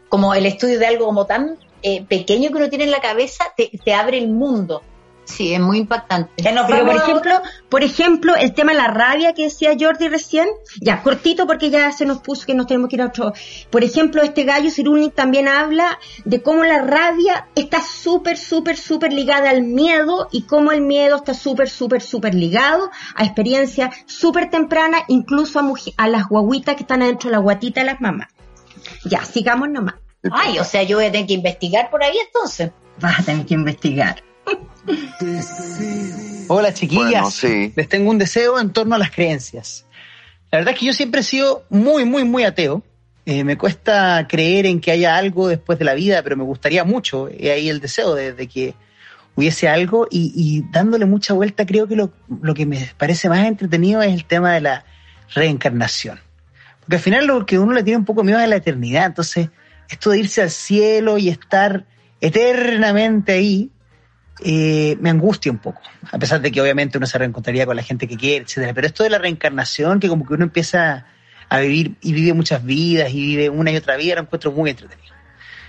como 0.10 0.34
el 0.34 0.46
estudio 0.46 0.80
de 0.80 0.88
algo 0.88 1.06
como 1.06 1.26
tan 1.26 1.58
eh, 1.82 2.04
pequeño 2.06 2.50
que 2.50 2.58
uno 2.58 2.70
tiene 2.70 2.86
en 2.86 2.92
la 2.92 3.02
cabeza, 3.02 3.46
te, 3.58 3.72
te 3.84 3.94
abre 3.94 4.18
el 4.18 4.30
mundo. 4.30 4.82
Sí, 5.26 5.54
es 5.54 5.60
muy 5.60 5.80
impactante. 5.80 6.32
Pero 6.44 6.66
por 6.68 6.96
ejemplo, 6.96 7.42
por 7.70 7.84
ejemplo, 7.84 8.36
el 8.36 8.54
tema 8.54 8.74
de 8.74 8.78
la 8.78 8.88
rabia 8.88 9.34
que 9.34 9.44
decía 9.44 9.76
Jordi 9.80 10.10
recién, 10.10 10.48
ya, 10.82 11.02
cortito 11.02 11.48
porque 11.48 11.70
ya 11.70 11.92
se 11.92 12.06
nos 12.06 12.20
puso 12.20 12.46
que 12.46 12.54
nos 12.54 12.68
tenemos 12.68 12.90
que 12.90 12.98
ir 12.98 13.02
a 13.02 13.08
otro. 13.08 13.34
Por 13.70 13.84
ejemplo, 13.84 14.22
este 14.22 14.44
gallo 14.44 14.70
Cirulnik 14.70 15.16
también 15.16 15.48
habla 15.48 15.98
de 16.26 16.42
cómo 16.42 16.64
la 16.64 16.80
rabia 16.80 17.48
está 17.56 17.82
súper, 17.82 18.38
súper, 18.38 18.78
súper 18.78 19.14
ligada 19.14 19.50
al 19.50 19.64
miedo 19.64 20.28
y 20.32 20.44
cómo 20.44 20.72
el 20.72 20.82
miedo 20.82 21.18
está 21.18 21.34
súper, 21.34 21.70
súper, 21.70 22.02
súper 22.02 22.36
ligado 22.36 22.92
a 23.16 23.24
experiencias 23.24 23.96
súper 24.06 24.50
tempranas, 24.50 25.04
incluso 25.08 25.60
a, 25.60 25.64
a 25.98 26.08
las 26.08 26.28
guaguitas 26.28 26.76
que 26.76 26.82
están 26.82 27.02
adentro 27.02 27.30
de 27.30 27.38
la 27.38 27.42
guatita 27.42 27.82
de 27.82 27.88
las 27.88 28.02
mamás. 28.02 28.28
Ya, 29.06 29.24
sigamos 29.24 29.70
nomás. 29.70 29.96
Ay, 30.32 30.60
o 30.60 30.64
sea, 30.64 30.84
yo 30.84 30.98
voy 30.98 31.06
a 31.06 31.12
tener 31.12 31.28
que 31.28 31.34
investigar 31.34 31.90
por 31.90 32.04
ahí 32.04 32.18
entonces. 32.26 32.72
Vas 33.00 33.20
a 33.20 33.24
tener 33.24 33.46
que 33.46 33.54
investigar. 33.54 34.24
Hola 36.48 36.74
chiquillas, 36.74 37.44
les 37.44 37.90
tengo 37.90 38.10
un 38.10 38.18
deseo 38.18 38.60
en 38.60 38.72
torno 38.72 38.96
a 38.96 38.98
las 38.98 39.12
creencias. 39.12 39.86
La 40.52 40.60
verdad 40.60 40.74
es 40.74 40.80
que 40.80 40.86
yo 40.86 40.94
siempre 40.94 41.22
he 41.22 41.24
sido 41.24 41.66
muy, 41.70 42.06
muy, 42.06 42.24
muy 42.24 42.44
ateo. 42.44 42.84
Eh, 43.26 43.44
me 43.44 43.58
cuesta 43.58 44.28
creer 44.30 44.66
en 44.66 44.82
que 44.82 44.92
haya 44.92 45.16
algo 45.16 45.48
después 45.48 45.80
de 45.80 45.86
la 45.86 45.94
vida, 45.94 46.22
pero 46.22 46.36
me 46.36 46.44
gustaría 46.44 46.84
mucho. 46.84 47.30
Y 47.30 47.48
ahí 47.48 47.70
el 47.70 47.80
deseo 47.80 48.14
de, 48.14 48.48
que 48.48 48.76
hubiese 49.36 49.70
algo 49.70 50.08
y, 50.12 50.64
dándole 50.72 51.06
mucha 51.06 51.34
vuelta, 51.34 51.66
creo 51.66 51.88
que 51.88 51.96
lo, 51.96 52.12
lo, 52.42 52.54
que 52.54 52.66
me 52.66 52.90
parece 52.98 53.30
más 53.30 53.48
entretenido 53.48 54.02
es 54.02 54.14
el 54.14 54.26
tema 54.26 54.54
de 54.54 54.62
la 54.62 54.86
reencarnación. 55.34 56.20
Porque 56.82 56.98
al 56.98 57.02
final 57.02 57.26
lo 57.26 57.46
que 57.46 57.58
uno 57.58 57.72
le 57.74 57.84
tiene 57.84 57.98
un 57.98 58.06
poco 58.06 58.24
miedo 58.24 58.40
es 58.40 58.50
la 58.50 58.58
eternidad. 58.58 59.06
Entonces, 59.06 59.50
esto 59.90 60.10
de 60.12 60.20
irse 60.20 60.42
al 60.42 60.52
cielo 60.52 61.18
y 61.18 61.30
estar 61.30 61.86
eternamente 62.20 63.32
ahí, 63.32 63.72
eh, 64.44 64.98
me 65.00 65.10
angustia 65.10 65.52
un 65.52 65.58
poco, 65.58 65.82
a 66.12 66.18
pesar 66.18 66.42
de 66.42 66.52
que 66.52 66.62
obviamente 66.62 66.98
uno 66.98 67.08
se 67.08 67.18
reencontraría 67.18 67.66
con 67.66 67.76
la 67.76 67.84
gente 67.84 68.08
que 68.08 68.18
quiere, 68.18 68.44
etcétera. 68.44 68.74
Pero 68.74 68.88
esto 68.88 69.04
de 69.04 69.10
la 69.10 69.18
reencarnación, 69.18 70.00
que 70.00 70.10
como 70.10 70.26
que 70.26 70.34
uno 70.34 70.44
empieza 70.44 71.06
a 71.50 71.60
vivir 71.60 71.96
y 72.02 72.14
vive 72.14 72.34
muchas 72.34 72.64
vidas 72.64 73.12
y 73.12 73.22
vive 73.22 73.50
una 73.50 73.72
y 73.72 73.78
otra 73.78 73.96
vida, 73.96 74.16
lo 74.16 74.22
encuentro 74.22 74.52
muy 74.52 74.72
entretenido. 74.72 75.14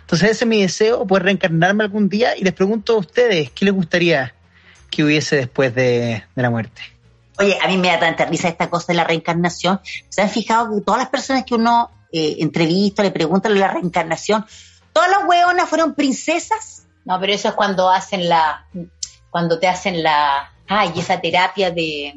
Entonces 0.00 0.30
ese 0.30 0.44
es 0.44 0.48
mi 0.48 0.62
deseo, 0.62 1.06
poder 1.06 1.24
reencarnarme 1.24 1.84
algún 1.84 2.08
día 2.08 2.36
y 2.36 2.42
les 2.42 2.52
pregunto 2.52 2.94
a 2.94 2.98
ustedes, 2.98 3.50
¿qué 3.50 3.64
les 3.64 3.74
gustaría 3.74 4.34
que 4.90 5.04
hubiese 5.04 5.36
después 5.36 5.74
de, 5.74 6.24
la 6.34 6.50
muerte? 6.50 6.82
Oye, 7.38 7.56
a 7.62 7.68
mí 7.68 7.78
me 7.78 7.88
da 7.88 8.00
tanta 8.00 8.26
risa 8.26 8.48
esta 8.48 8.70
cosa 8.70 8.92
de 8.92 8.94
la 8.94 9.04
reencarnación. 9.04 9.80
¿Se 10.08 10.22
han 10.22 10.28
fijado 10.28 10.74
que 10.74 10.84
todas 10.84 11.00
las 11.00 11.10
personas 11.10 11.44
que 11.44 11.54
uno 11.54 11.90
eh, 12.12 12.36
entrevista, 12.40 13.02
le 13.02 13.10
preguntan 13.10 13.54
de 13.54 13.60
la 13.60 13.68
reencarnación, 13.68 14.44
todas 14.92 15.10
las 15.10 15.24
hueonas 15.26 15.68
fueron 15.68 15.94
princesas 15.94 16.83
no, 17.04 17.20
pero 17.20 17.32
eso 17.32 17.48
es 17.48 17.54
cuando 17.54 17.90
hacen 17.90 18.28
la, 18.28 18.66
cuando 19.30 19.58
te 19.58 19.68
hacen 19.68 20.02
la, 20.02 20.52
ay, 20.68 20.92
esa 20.96 21.20
terapia 21.20 21.70
de, 21.70 22.14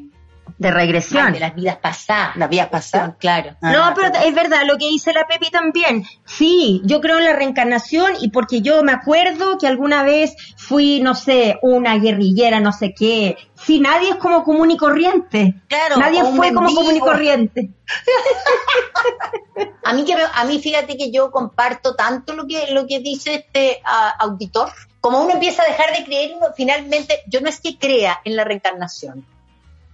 de 0.58 0.70
regresión. 0.72 1.32
de 1.32 1.40
las 1.40 1.54
vidas 1.54 1.76
pasadas. 1.76 2.36
Las 2.36 2.48
vidas 2.50 2.68
pasadas, 2.68 3.14
claro. 3.18 3.56
no, 3.60 3.84
ah, 3.84 3.94
pero 3.94 4.12
es 4.24 4.34
verdad 4.34 4.62
lo 4.66 4.76
que 4.76 4.88
dice 4.88 5.12
la 5.12 5.26
Pepi 5.26 5.50
también. 5.50 6.04
Sí, 6.26 6.82
yo 6.84 7.00
creo 7.00 7.18
en 7.18 7.24
la 7.24 7.32
reencarnación 7.32 8.14
y 8.20 8.30
porque 8.30 8.60
yo 8.60 8.82
me 8.82 8.92
acuerdo 8.92 9.56
que 9.58 9.68
alguna 9.68 10.02
vez 10.02 10.34
fui, 10.56 11.00
no 11.00 11.14
sé, 11.14 11.58
una 11.62 11.96
guerrillera, 11.98 12.60
no 12.60 12.72
sé 12.72 12.92
qué. 12.92 13.36
Si 13.54 13.80
nadie 13.80 14.10
es 14.10 14.16
como 14.16 14.42
común 14.42 14.70
y 14.70 14.76
corriente. 14.76 15.54
Claro. 15.68 15.96
Nadie 15.96 16.24
fue 16.24 16.52
como 16.52 16.74
común 16.74 16.96
y 16.96 17.00
corriente. 17.00 17.70
a 19.84 19.92
mí 19.92 20.04
que 20.04 20.14
a 20.14 20.44
mí 20.44 20.58
fíjate 20.60 20.96
que 20.96 21.10
yo 21.10 21.30
comparto 21.30 21.94
tanto 21.94 22.34
lo 22.34 22.46
que 22.46 22.72
lo 22.72 22.86
que 22.86 22.98
dice 22.98 23.34
este 23.34 23.80
auditor. 24.18 24.70
Como 25.00 25.22
uno 25.22 25.34
empieza 25.34 25.62
a 25.62 25.66
dejar 25.66 25.96
de 25.96 26.04
creer, 26.04 26.32
uno 26.36 26.48
finalmente, 26.56 27.22
yo 27.28 27.40
no 27.40 27.48
es 27.48 27.60
que 27.60 27.78
crea 27.78 28.20
en 28.24 28.34
la 28.34 28.42
reencarnación, 28.42 29.24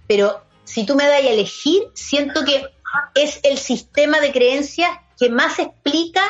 pero 0.07 0.44
si 0.65 0.85
tú 0.85 0.95
me 0.95 1.07
das 1.07 1.13
a 1.15 1.19
elegir, 1.19 1.83
siento 1.93 2.43
que 2.43 2.67
es 3.13 3.39
el 3.43 3.57
sistema 3.57 4.19
de 4.19 4.31
creencias 4.31 4.89
que 5.17 5.29
más 5.29 5.59
explica 5.59 6.21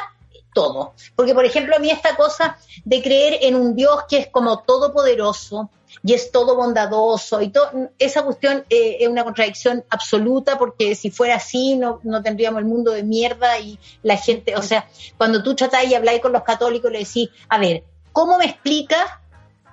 todo. 0.53 0.93
Porque, 1.15 1.33
por 1.33 1.45
ejemplo, 1.45 1.75
a 1.75 1.79
mí 1.79 1.89
esta 1.89 2.15
cosa 2.15 2.57
de 2.85 3.01
creer 3.01 3.39
en 3.41 3.55
un 3.55 3.75
Dios 3.75 4.03
que 4.07 4.17
es 4.17 4.27
como 4.27 4.59
todopoderoso 4.59 5.69
y 6.03 6.13
es 6.13 6.31
todo 6.31 6.55
bondadoso 6.55 7.41
y 7.41 7.49
todo, 7.49 7.69
esa 7.99 8.23
cuestión 8.23 8.65
eh, 8.69 8.97
es 8.99 9.07
una 9.07 9.23
contradicción 9.23 9.83
absoluta 9.89 10.57
porque 10.57 10.95
si 10.95 11.09
fuera 11.09 11.35
así 11.35 11.75
no, 11.75 11.99
no 12.03 12.21
tendríamos 12.21 12.59
el 12.59 12.65
mundo 12.65 12.91
de 12.91 13.03
mierda 13.03 13.57
y 13.59 13.79
la 14.03 14.17
gente, 14.17 14.55
o 14.55 14.61
sea, 14.61 14.87
cuando 15.17 15.41
tú 15.41 15.55
tratás 15.55 15.85
y 15.85 15.95
habláis 15.95 16.21
con 16.21 16.31
los 16.31 16.43
católicos 16.43 16.91
le 16.91 16.99
decís, 16.99 17.29
a 17.49 17.57
ver, 17.57 17.83
¿cómo 18.11 18.37
me 18.37 18.45
explicas 18.45 19.05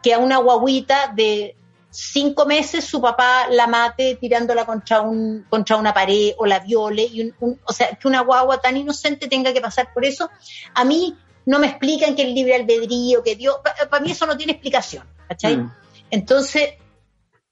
que 0.03 0.15
a 0.15 0.19
una 0.19 0.39
guaguita 0.39 1.13
de 1.15 1.57
cinco 1.93 2.47
meses 2.47 2.85
su 2.85 3.03
papá 3.03 3.49
la 3.51 3.67
mate 3.67 4.17
tirándola 4.17 4.65
contra 4.65 5.03
un 5.03 5.45
contra 5.49 5.77
una 5.77 5.93
pared 5.93 6.33
o 6.39 6.47
la 6.47 6.59
viole 6.59 7.03
y 7.03 7.33
o 7.39 7.73
sea 7.73 7.91
que 7.91 8.09
una 8.09 8.23
guagua 8.23 8.63
tan 8.63 8.79
inocente 8.79 9.29
tenga 9.29 9.53
que 9.53 9.61
pasar 9.61 9.93
por 9.93 10.05
eso 10.05 10.31
a 10.75 10.85
mí 10.87 11.15
no 11.45 11.59
me 11.59 11.67
explican 11.67 12.17
que 12.17 12.23
el 12.23 12.35
libre 12.35 12.55
albedrío 12.55 13.23
que 13.23 13.37
Dios 13.37 13.57
para 13.91 14.03
mí 14.03 14.11
eso 14.11 14.27
no 14.27 14.39
tiene 14.39 14.53
explicación 14.53 15.07
¿cachai? 15.29 15.59
Mm. 15.59 15.73
entonces 16.11 16.71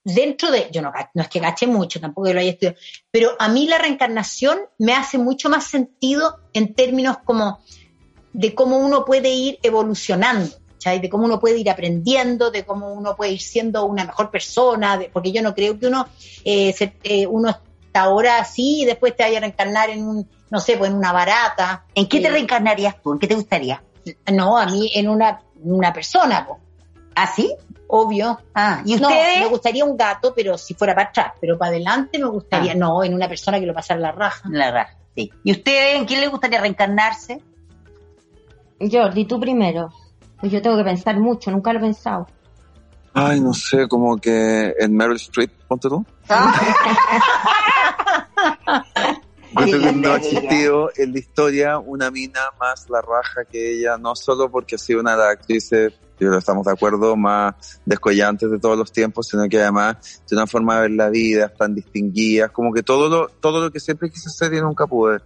dentro 0.03 0.49
de 0.49 0.69
yo 0.71 0.81
no, 0.81 0.91
no 1.13 1.21
es 1.21 1.29
que 1.29 1.39
gache 1.39 1.67
mucho 1.67 1.99
tampoco 1.99 2.27
que 2.27 2.33
lo 2.33 2.39
haya 2.39 2.49
estudiado 2.49 2.77
pero 3.11 3.35
a 3.37 3.47
mí 3.47 3.67
la 3.67 3.77
reencarnación 3.77 4.59
me 4.79 4.93
hace 4.93 5.19
mucho 5.19 5.51
más 5.51 5.65
sentido 5.65 6.39
en 6.53 6.73
términos 6.73 7.17
como 7.23 7.59
de 8.33 8.55
cómo 8.55 8.79
uno 8.79 9.05
puede 9.05 9.29
ir 9.29 9.59
evolucionando 9.61 10.60
de 10.89 11.09
cómo 11.09 11.25
uno 11.25 11.39
puede 11.39 11.59
ir 11.59 11.69
aprendiendo, 11.69 12.51
de 12.51 12.65
cómo 12.65 12.91
uno 12.91 13.15
puede 13.15 13.31
ir 13.33 13.41
siendo 13.41 13.85
una 13.85 14.03
mejor 14.03 14.31
persona, 14.31 14.99
porque 15.13 15.31
yo 15.31 15.41
no 15.41 15.53
creo 15.53 15.77
que 15.79 15.87
uno, 15.87 16.07
eh, 16.43 16.73
eh, 17.03 17.27
uno 17.27 17.49
está 17.85 18.01
ahora 18.01 18.39
así 18.39 18.81
y 18.81 18.85
después 18.85 19.15
te 19.15 19.23
vaya 19.23 19.37
a 19.37 19.41
reencarnar 19.41 19.89
en 19.89 20.07
un, 20.07 20.29
no 20.49 20.59
sé, 20.59 20.77
pues 20.77 20.89
en 20.89 20.97
una 20.97 21.11
barata. 21.11 21.85
¿En 21.93 22.07
qué 22.07 22.19
te 22.19 22.27
eh, 22.27 22.31
reencarnarías 22.31 23.01
tú? 23.01 23.13
¿En 23.13 23.19
qué 23.19 23.27
te 23.27 23.35
gustaría? 23.35 23.83
No, 24.31 24.57
a 24.57 24.65
mí 24.65 24.91
en 24.95 25.07
una, 25.07 25.41
una 25.63 25.93
persona, 25.93 26.45
pues. 26.47 26.59
¿Ah, 27.13 27.27
sí? 27.27 27.53
Obvio. 27.87 28.39
Ah, 28.55 28.81
¿y 28.85 28.95
usted? 28.95 29.07
No, 29.35 29.43
me 29.43 29.49
gustaría 29.49 29.83
un 29.83 29.97
gato, 29.97 30.33
pero 30.33 30.57
si 30.57 30.73
fuera 30.73 30.95
para 30.95 31.09
atrás, 31.09 31.33
pero 31.39 31.57
para 31.57 31.71
adelante 31.71 32.17
me 32.17 32.27
gustaría, 32.27 32.71
ah. 32.71 32.75
no, 32.75 33.03
en 33.03 33.13
una 33.13 33.27
persona 33.27 33.59
que 33.59 33.65
lo 33.65 33.73
pasara 33.73 33.99
la 33.99 34.13
raja. 34.13 34.49
La 34.49 34.71
raja, 34.71 34.97
sí. 35.13 35.29
¿Y 35.43 35.51
usted 35.51 35.97
en 35.97 36.05
quién 36.05 36.21
le 36.21 36.27
gustaría 36.27 36.61
reencarnarse? 36.61 37.41
Jordi, 38.79 39.25
tú 39.25 39.39
primero. 39.39 39.91
Pues 40.41 40.51
yo 40.51 40.61
tengo 40.61 40.75
que 40.75 40.83
pensar 40.83 41.17
mucho, 41.19 41.51
nunca 41.51 41.71
lo 41.71 41.79
he 41.79 41.83
pensado. 41.83 42.27
Ay, 43.13 43.39
no 43.39 43.53
sé, 43.53 43.87
como 43.87 44.17
que 44.17 44.73
en 44.79 44.95
Meryl 44.95 45.15
Streep, 45.17 45.51
ponte 45.67 45.87
tú. 45.87 46.05
Yo 49.53 49.65
creo 49.65 49.81
que 49.81 49.91
no 49.91 50.13
ha 50.13 50.17
existido 50.17 50.89
en 50.95 51.11
la 51.11 51.19
historia 51.19 51.77
una 51.77 52.09
mina 52.09 52.39
más 52.59 52.89
la 52.89 53.01
raja 53.01 53.43
que 53.43 53.73
ella, 53.73 53.97
no 53.97 54.15
solo 54.15 54.49
porque 54.49 54.75
ha 54.75 54.77
sido 54.77 55.01
una 55.01 55.11
de 55.11 55.17
las 55.17 55.27
actrices, 55.27 55.93
yo 56.19 56.33
estamos 56.37 56.65
de 56.65 56.71
acuerdo, 56.71 57.17
más 57.17 57.81
descollantes 57.85 58.49
de 58.49 58.59
todos 58.59 58.77
los 58.77 58.91
tiempos, 58.91 59.27
sino 59.27 59.49
que 59.49 59.59
además 59.59 60.21
tiene 60.25 60.43
una 60.43 60.47
forma 60.47 60.75
de 60.75 60.81
ver 60.83 60.91
la 60.91 61.09
vida, 61.09 61.49
tan 61.49 61.75
distinguida, 61.75 62.47
como 62.49 62.71
que 62.71 62.81
todo 62.81 63.09
lo, 63.09 63.27
todo 63.27 63.59
lo 63.59 63.71
que 63.71 63.81
siempre 63.81 64.09
quise 64.09 64.29
ser 64.29 64.53
y 64.53 64.61
nunca 64.61 64.87
pude. 64.87 65.19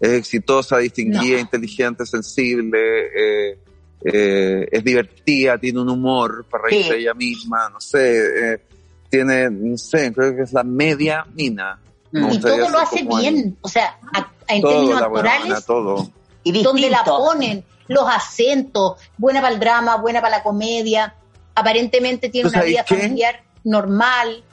Es 0.00 0.10
exitosa, 0.10 0.78
distinguida, 0.78 1.40
inteligente, 1.40 2.06
sensible, 2.06 2.78
eh, 3.16 3.58
eh, 4.04 4.68
es 4.70 4.84
divertida, 4.84 5.56
tiene 5.58 5.80
un 5.80 5.88
humor 5.88 6.44
para 6.50 6.64
reírse 6.64 6.92
de 6.92 7.00
ella 7.00 7.14
misma, 7.14 7.70
no 7.70 7.80
sé, 7.80 8.52
eh, 8.52 8.60
tiene, 9.08 9.48
no 9.50 9.78
sé, 9.78 10.12
creo 10.12 10.36
que 10.36 10.42
es 10.42 10.52
la 10.52 10.62
media 10.62 11.24
mina. 11.34 11.80
Y 12.12 12.38
todo 12.38 12.68
lo 12.68 12.78
hace 12.78 13.02
bien, 13.02 13.56
o 13.60 13.68
sea, 13.68 13.98
en 14.46 14.62
términos 14.62 15.00
naturales, 15.00 15.64
todo. 15.64 16.10
Y 16.42 16.62
donde 16.62 16.90
la 16.90 17.02
ponen, 17.02 17.64
los 17.88 18.06
acentos, 18.06 19.00
buena 19.16 19.40
para 19.40 19.54
el 19.54 19.60
drama, 19.60 19.96
buena 19.96 20.20
para 20.20 20.38
la 20.38 20.42
comedia, 20.42 21.14
aparentemente 21.54 22.28
tiene 22.28 22.50
una 22.50 22.62
vida 22.62 22.84
familiar 22.84 23.42
normal. 23.64 24.44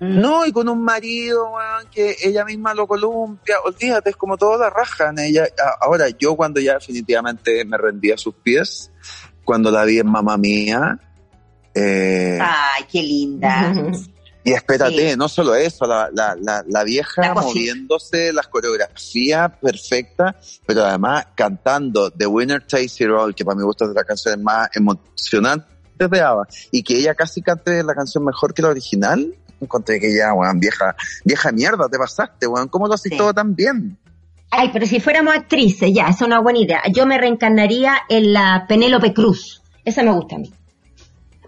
No, 0.00 0.44
y 0.44 0.52
con 0.52 0.68
un 0.68 0.82
marido, 0.82 1.52
que 1.90 2.16
ella 2.22 2.44
misma 2.44 2.74
lo 2.74 2.86
columpia, 2.86 3.56
olvídate, 3.64 4.10
es 4.10 4.16
como 4.16 4.36
toda 4.36 4.58
la 4.58 4.70
raja 4.70 5.08
en 5.08 5.18
ella. 5.18 5.48
Ahora, 5.80 6.08
yo 6.10 6.36
cuando 6.36 6.60
ya 6.60 6.74
definitivamente 6.74 7.64
me 7.64 7.78
rendí 7.78 8.10
a 8.10 8.18
sus 8.18 8.34
pies, 8.34 8.90
cuando 9.44 9.70
la 9.70 9.84
vi 9.84 9.98
en 9.98 10.08
Mamá 10.08 10.36
Mía. 10.36 10.98
Eh, 11.74 12.38
Ay, 12.40 12.84
qué 12.90 13.02
linda. 13.02 13.72
Y 14.44 14.52
espérate, 14.52 15.16
no 15.16 15.28
solo 15.28 15.56
eso, 15.56 15.86
la, 15.86 16.08
la, 16.12 16.36
la, 16.68 16.84
vieja 16.84 17.34
moviéndose, 17.34 18.32
las 18.32 18.46
coreografías 18.46 19.50
perfectas, 19.60 20.60
pero 20.64 20.84
además 20.84 21.26
cantando 21.34 22.12
The 22.12 22.28
Winner 22.28 22.64
Takes 22.64 23.02
It 23.02 23.10
All, 23.10 23.34
que 23.34 23.44
para 23.44 23.56
mi 23.56 23.64
gusto 23.64 23.86
es 23.86 23.90
de 23.90 23.94
las 23.96 24.04
canciones 24.04 24.40
más 24.40 24.68
emocionantes 24.72 25.66
de 25.98 26.20
Ava, 26.20 26.46
y 26.70 26.84
que 26.84 26.96
ella 26.96 27.16
casi 27.16 27.42
cante 27.42 27.82
la 27.82 27.94
canción 27.96 28.24
mejor 28.24 28.54
que 28.54 28.62
la 28.62 28.68
original 28.68 29.34
encontré 29.60 30.00
que 30.00 30.14
ya, 30.14 30.32
weón, 30.32 30.60
vieja, 30.60 30.94
vieja 31.24 31.52
mierda, 31.52 31.88
te 31.88 31.98
pasaste, 31.98 32.46
weón, 32.46 32.68
¿cómo 32.68 32.86
lo 32.86 32.94
haces 32.94 33.16
todo 33.16 33.32
tan 33.32 33.54
bien? 33.54 33.98
Ay, 34.50 34.70
pero 34.72 34.86
si 34.86 35.00
fuéramos 35.00 35.34
actrices, 35.34 35.90
ya, 35.92 36.08
es 36.08 36.20
una 36.22 36.40
buena 36.40 36.60
idea. 36.60 36.82
Yo 36.92 37.06
me 37.06 37.18
reencarnaría 37.18 37.96
en 38.08 38.32
la 38.32 38.64
Penélope 38.68 39.12
Cruz. 39.12 39.62
Esa 39.84 40.02
me 40.02 40.12
gusta 40.12 40.36
a 40.36 40.38
mí. 40.38 40.52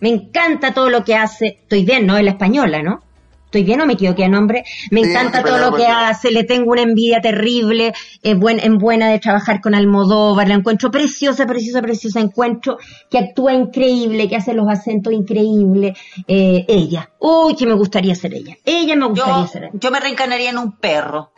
Me 0.00 0.11
encanta 0.11 0.74
todo 0.74 0.90
lo 0.90 1.04
que 1.04 1.16
hace. 1.16 1.59
Estoy 1.62 1.84
bien, 1.84 2.06
¿no? 2.06 2.16
En 2.16 2.24
la 2.24 2.32
española, 2.32 2.82
¿no? 2.82 3.02
¿Estoy 3.49 3.64
bien 3.64 3.80
o 3.80 3.86
me 3.86 3.94
equivoqué 3.94 4.24
de 4.24 4.28
nombre? 4.28 4.64
Me 4.90 5.01
encanta 5.01 5.42
todo 5.42 5.57
lo 5.57 5.74
que 5.74 5.86
hace, 5.86 6.30
le 6.30 6.44
tengo 6.44 6.72
una 6.72 6.82
envidia 6.82 7.22
terrible, 7.22 7.94
es 8.22 8.38
buen, 8.38 8.61
en 8.61 8.76
buena 8.76 9.09
de 9.09 9.18
trabajar 9.18 9.62
con 9.62 9.74
Almodóvar, 9.74 10.46
la 10.49 10.53
encuentro 10.53 10.90
preciosa, 10.90 11.46
preciosa, 11.46 11.80
preciosa, 11.80 12.20
encuentro 12.20 12.76
que 13.11 13.16
actúa 13.16 13.55
increíble, 13.55 14.28
que 14.28 14.36
hace 14.36 14.53
los 14.53 14.68
acentos 14.68 15.14
increíbles, 15.14 15.96
eh, 16.26 16.66
ella. 16.68 17.09
Uy, 17.20 17.57
que 17.57 17.64
me 17.64 17.72
gustaría 17.72 18.14
ser 18.14 18.34
ella. 18.34 18.55
Ella 18.66 18.96
me 18.96 19.07
gustaría 19.07 19.46
ser 19.46 19.64
ella. 19.64 19.72
Yo 19.80 19.90
me 19.90 20.01
reencarnaría 20.01 20.51
en 20.51 20.59
un 20.59 20.72
perro. 20.72 21.30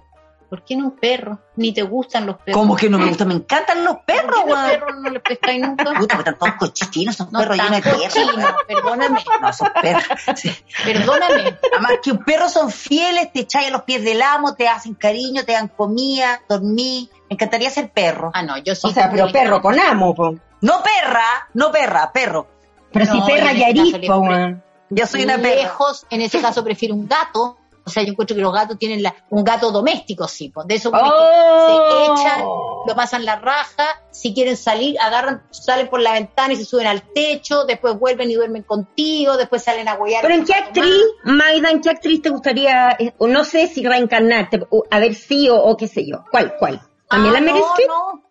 ¿Por 0.51 0.65
qué 0.65 0.77
no 0.77 0.87
un 0.87 0.97
perro? 0.97 1.39
Ni 1.55 1.73
te 1.73 1.83
gustan 1.83 2.27
los 2.27 2.37
perros. 2.39 2.61
¿Cómo 2.61 2.75
que 2.75 2.91
no 2.91 2.99
me 2.99 3.07
gustan? 3.07 3.29
Me 3.29 3.35
encantan 3.35 3.85
los 3.85 3.99
perros, 4.05 4.43
güey. 4.45 4.61
Los 4.61 4.71
perros 4.73 4.97
no 5.01 5.11
les 5.11 5.23
pescáis 5.23 5.63
nunca. 5.63 5.85
Puta, 5.97 6.17
están 6.17 6.39
todos 6.39 6.55
cochinos, 6.55 7.15
son 7.15 7.31
perros 7.31 7.57
llenos 7.57 7.83
de 7.85 7.93
tierra. 7.93 8.57
Perdóname. 8.67 9.25
No, 9.41 9.53
son 9.53 9.69
perros. 9.81 10.05
Perdóname. 10.85 11.57
Además 11.73 11.93
que 12.03 12.11
un 12.11 12.25
perro 12.25 12.49
son 12.49 12.73
fieles, 12.73 13.33
te 13.33 13.43
echáis 13.43 13.69
a 13.69 13.71
los 13.71 13.83
pies 13.83 14.03
del 14.03 14.21
amo, 14.23 14.57
te 14.57 14.67
hacen 14.67 14.95
cariño, 14.95 15.45
te 15.45 15.53
dan 15.53 15.69
comida, 15.69 16.41
dormí. 16.49 17.09
Me 17.29 17.35
encantaría 17.35 17.71
ser 17.71 17.93
perro. 17.93 18.33
Ah, 18.35 18.43
no, 18.43 18.59
yo 18.59 18.75
sí. 18.75 18.89
O 18.89 18.91
sea, 18.91 19.09
pero 19.09 19.31
perro 19.31 19.63
con 19.63 19.79
amo, 19.79 20.17
po. 20.17 20.35
No 20.63 20.83
perra, 20.83 21.49
no 21.55 21.71
perra, 21.71 22.11
perro. 22.13 22.49
Pero 22.93 23.07
si 23.07 23.21
perra 23.21 23.53
ya 23.53 23.69
Yo 23.71 25.07
soy 25.07 25.23
una 25.23 25.37
perra. 25.37 25.55
Lejos, 25.55 26.07
en 26.11 26.23
ese 26.23 26.41
caso 26.41 26.65
prefiero 26.65 26.97
un 26.97 27.07
gato 27.07 27.57
o 27.85 27.91
sea, 27.91 28.03
yo 28.03 28.11
encuentro 28.11 28.37
que 28.37 28.43
los 28.43 28.53
gatos 28.53 28.79
tienen 28.79 29.05
un 29.31 29.45
gato 29.45 29.71
doméstico, 29.71 30.29
sí, 30.29 30.51
pues 30.51 30.67
de 30.67 30.75
eso 30.77 30.91
se 30.91 30.97
¡Oh! 30.97 32.15
echan, 32.15 32.45
lo 32.87 32.95
pasan 32.95 33.25
la 33.25 33.37
raja, 33.37 34.03
si 34.11 34.35
quieren 34.35 34.57
salir, 34.57 34.99
agarran, 35.01 35.43
salen 35.51 35.89
por 35.89 36.01
la 36.01 36.13
ventana 36.13 36.53
y 36.53 36.57
se 36.57 36.65
suben 36.65 36.87
al 36.87 37.03
techo, 37.13 37.65
después 37.65 37.99
vuelven 37.99 38.31
y 38.31 38.35
duermen 38.35 38.63
contigo, 38.63 39.37
después 39.37 39.63
salen 39.63 39.89
a 39.89 39.95
huear. 39.95 40.23
Pero 40.23 40.35
¿en 40.35 40.45
qué 40.45 40.55
actriz, 40.55 41.05
Maida, 41.25 41.71
en 41.71 41.81
qué 41.81 41.91
actriz 41.91 42.23
te 42.23 42.31
gustaría, 42.31 42.91
eh, 42.99 43.15
no 43.21 43.45
sé 43.45 43.69
si 43.69 43.85
reencarnarte, 43.85 44.61
a 44.91 44.99
ver 44.99 45.15
si 45.15 45.49
o, 45.49 45.57
o 45.57 45.77
qué 45.77 45.89
sé 45.89 46.07
yo? 46.07 46.25
¿Cuál, 46.31 46.57
cuál? 46.59 46.81
¿También 47.09 47.35
ah, 47.35 47.41
la 47.41 47.45
Meryl 47.45 47.63
no, 47.89 48.23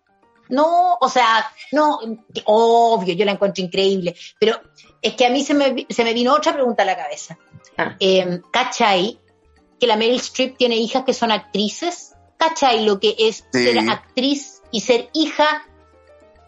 no, 0.50 0.98
o 1.00 1.08
sea, 1.08 1.50
no, 1.72 2.00
obvio, 2.44 3.14
yo 3.14 3.24
la 3.24 3.32
encuentro 3.32 3.64
increíble, 3.64 4.16
pero 4.38 4.60
es 5.00 5.14
que 5.14 5.26
a 5.26 5.30
mí 5.30 5.44
se 5.44 5.54
me, 5.54 5.86
se 5.88 6.04
me 6.04 6.12
vino 6.12 6.34
otra 6.34 6.52
pregunta 6.52 6.82
a 6.82 6.86
la 6.86 6.96
cabeza. 6.96 7.38
Ah. 7.76 7.94
Eh, 8.00 8.40
¿Cachai? 8.50 9.18
Que 9.80 9.86
la 9.86 9.96
Meryl 9.96 10.16
Streep 10.16 10.56
tiene 10.56 10.76
hijas 10.76 11.04
que 11.04 11.14
son 11.14 11.32
actrices. 11.32 12.14
¿Cachai 12.36 12.84
lo 12.84 13.00
que 13.00 13.16
es 13.18 13.44
ser 13.50 13.78
actriz 13.88 14.62
y 14.70 14.80
ser 14.80 15.10
hija 15.12 15.66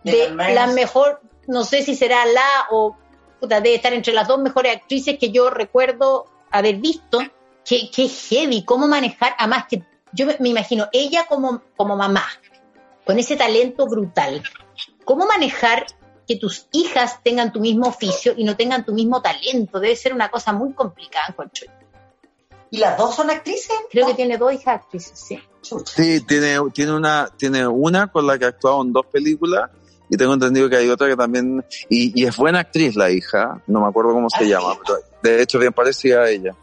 de, 0.04 0.30
la 0.30 0.68
mejor, 0.68 1.20
no 1.46 1.64
sé 1.64 1.82
si 1.82 1.94
será 1.94 2.24
la 2.26 2.66
o 2.70 2.96
puta, 3.40 3.60
debe 3.60 3.76
estar 3.76 3.92
entre 3.92 4.12
las 4.12 4.28
dos 4.28 4.40
mejores 4.40 4.76
actrices 4.76 5.18
que 5.18 5.30
yo 5.30 5.50
recuerdo 5.50 6.26
haber 6.50 6.76
visto? 6.76 7.18
Qué, 7.64 7.90
qué 7.94 8.08
heavy, 8.08 8.64
cómo 8.64 8.88
manejar, 8.88 9.34
además 9.38 9.66
que 9.68 9.84
yo 10.12 10.26
me, 10.26 10.48
imagino 10.48 10.88
ella 10.92 11.26
como, 11.26 11.62
como 11.76 11.96
mamá, 11.96 12.24
con 13.04 13.18
ese 13.18 13.36
talento 13.36 13.86
brutal, 13.86 14.42
cómo 15.04 15.26
manejar 15.26 15.86
que 16.26 16.36
tus 16.36 16.66
hijas 16.72 17.22
tengan 17.22 17.52
tu 17.52 17.60
mismo 17.60 17.86
oficio 17.86 18.34
y 18.36 18.44
no 18.44 18.56
tengan 18.56 18.84
tu 18.84 18.92
mismo 18.92 19.22
talento, 19.22 19.78
debe 19.78 19.94
ser 19.94 20.12
una 20.12 20.28
cosa 20.28 20.52
muy 20.52 20.72
complicada, 20.72 21.26
encuentro 21.28 21.66
¿Y 22.72 22.78
las 22.78 22.96
dos 22.96 23.14
son 23.14 23.28
actrices? 23.28 23.76
Creo 23.90 24.06
que 24.06 24.14
tiene 24.14 24.38
dos 24.38 24.50
hijas 24.50 24.80
actrices, 24.80 25.12
sí. 25.14 25.38
Sí, 25.84 26.22
tiene, 26.22 26.56
tiene, 26.72 26.92
una, 26.94 27.28
tiene 27.36 27.66
una 27.66 28.06
con 28.06 28.26
la 28.26 28.38
que 28.38 28.46
ha 28.46 28.48
actuado 28.48 28.80
en 28.80 28.94
dos 28.94 29.04
películas 29.12 29.70
y 30.08 30.16
tengo 30.16 30.32
entendido 30.32 30.70
que 30.70 30.76
hay 30.76 30.88
otra 30.88 31.06
que 31.06 31.14
también... 31.14 31.62
Y, 31.90 32.24
es 32.24 32.34
buena 32.34 32.60
actriz 32.60 32.96
la 32.96 33.10
hija, 33.10 33.62
no 33.66 33.82
me 33.82 33.88
acuerdo 33.88 34.14
cómo 34.14 34.30
se 34.30 34.44
¿Ah, 34.44 34.46
llama, 34.46 34.78
pero 34.82 35.00
de 35.22 35.42
hecho 35.42 35.58
bien 35.58 35.74
parecida 35.74 36.22
a 36.22 36.30
ella. 36.30 36.56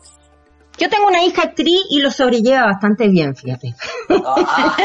Yo 0.80 0.90
tengo 0.90 1.08
una 1.08 1.24
hija 1.24 1.44
actriz 1.44 1.80
y 1.92 2.00
lo 2.00 2.10
sobrelleva 2.10 2.66
bastante 2.66 3.08
bien, 3.08 3.36
fíjate. 3.36 3.76
Ah. 4.10 4.78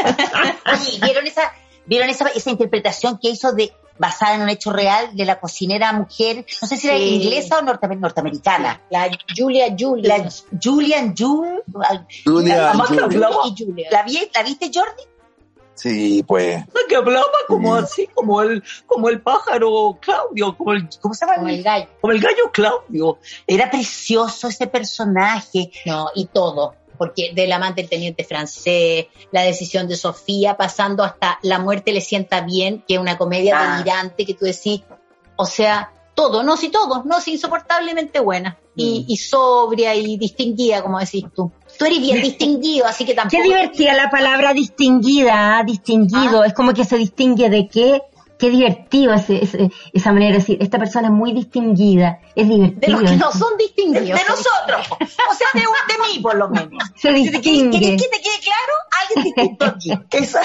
¿vieron 1.01 1.25
esa, 1.25 1.51
vieron 1.87 2.09
esa, 2.11 2.27
esa 2.27 2.51
interpretación 2.51 3.17
que 3.19 3.29
hizo 3.29 3.51
de 3.51 3.73
basada 3.97 4.35
en 4.35 4.41
un 4.41 4.49
hecho 4.49 4.71
real 4.71 5.15
de 5.15 5.25
la 5.25 5.39
cocinera 5.39 5.93
mujer, 5.93 6.45
no 6.61 6.67
sé 6.67 6.77
si 6.77 6.87
era 6.87 6.97
inglesa 6.97 7.59
o 7.59 7.61
norteamericana. 7.61 8.81
La 8.89 9.09
Julia 9.35 9.75
Julia. 9.77 10.17
La 10.17 10.29
Julian 10.61 11.15
Julia. 11.17 11.61
Julia, 12.25 12.73
¿La, 13.91 14.05
¿La 14.33 14.43
viste, 14.43 14.71
Jordi? 14.73 15.03
Sí, 15.75 16.23
pues. 16.25 16.63
Que 16.87 16.95
hablaba 16.95 17.25
como 17.47 17.75
así, 17.75 18.07
como 18.13 18.41
el, 18.41 18.63
como 18.85 19.09
el 19.09 19.21
pájaro 19.21 19.97
Claudio, 19.99 20.55
como 20.57 20.73
el, 20.73 20.87
¿cómo 21.01 21.13
se 21.13 21.25
llama? 21.25 21.37
Como 21.37 21.49
el 21.49 21.63
gallo. 21.63 21.87
Como 21.99 22.13
el 22.13 22.21
gallo 22.21 22.51
Claudio. 22.51 23.19
Era 23.45 23.69
precioso 23.69 24.47
ese 24.47 24.67
personaje. 24.67 25.71
No, 25.85 26.09
y 26.15 26.25
todo. 26.27 26.75
Porque 26.97 27.31
del 27.33 27.51
amante 27.51 27.81
del 27.81 27.89
teniente 27.89 28.23
francés, 28.23 29.07
la 29.31 29.41
decisión 29.41 29.87
de 29.87 29.95
Sofía, 29.95 30.55
pasando 30.57 31.03
hasta 31.03 31.39
La 31.41 31.59
muerte 31.59 31.91
le 31.91 32.01
sienta 32.01 32.41
bien, 32.41 32.83
que 32.87 32.95
es 32.95 32.99
una 32.99 33.17
comedia 33.17 33.57
Ah. 33.59 33.77
delirante 33.77 34.25
que 34.25 34.33
tú 34.33 34.45
decís, 34.45 34.81
o 35.35 35.45
sea, 35.45 35.91
todo, 36.13 36.43
no, 36.43 36.55
sí, 36.55 36.69
todo, 36.69 37.03
no, 37.05 37.19
sí, 37.19 37.33
insoportablemente 37.33 38.19
buena. 38.21 38.57
Y, 38.77 39.01
Mm. 39.01 39.11
y 39.11 39.17
sobria 39.17 39.95
y 39.95 40.17
distinguida, 40.17 40.81
como 40.81 40.99
decís 40.99 41.25
tú. 41.35 41.51
Tú 41.77 41.85
eres 41.85 41.99
bien 41.99 42.21
distinguido, 42.21 42.85
así 42.85 43.05
que 43.05 43.13
tampoco. 43.13 43.35
Qué 43.41 43.43
divertida 43.43 43.93
la 43.93 44.09
palabra 44.09 44.53
distinguida, 44.53 45.57
¿ah? 45.59 45.63
distinguido. 45.63 46.41
Ah. 46.41 46.47
Es 46.47 46.53
como 46.53 46.73
que 46.73 46.85
se 46.85 46.97
distingue 46.97 47.49
de 47.49 47.67
qué. 47.67 48.01
Qué 48.37 48.49
divertido 48.49 49.13
ese, 49.13 49.43
ese- 49.43 49.71
esa 49.93 50.11
manera 50.11 50.33
de 50.33 50.39
decir, 50.39 50.57
esta 50.61 50.77
persona 50.77 51.07
es 51.07 51.13
muy 51.13 51.31
distinguida. 51.31 52.19
Es 52.35 52.47
De 52.49 52.53
divertido. 52.55 52.99
los 52.99 53.11
que 53.11 53.17
no 53.17 53.31
son 53.31 53.57
De, 53.57 53.63
distinguidos. 53.63 54.19
de 54.19 54.25
nosotros. 54.27 54.87
O 54.91 55.33
sea, 55.33 55.47
de, 55.53 55.61
de 55.61 55.99
mí, 56.07 56.19
por 56.21 56.35
lo 56.35 56.49
menos. 56.49 56.83
Se 56.95 57.11
distingue. 57.13 57.79
¿Querés 57.79 58.01
que 58.01 58.09
te 58.09 58.21
quede 58.21 58.39
claro? 58.43 58.73
Alguien 59.01 59.23
distinto 59.23 59.65
aquí. 59.65 59.91
Eso. 60.11 60.39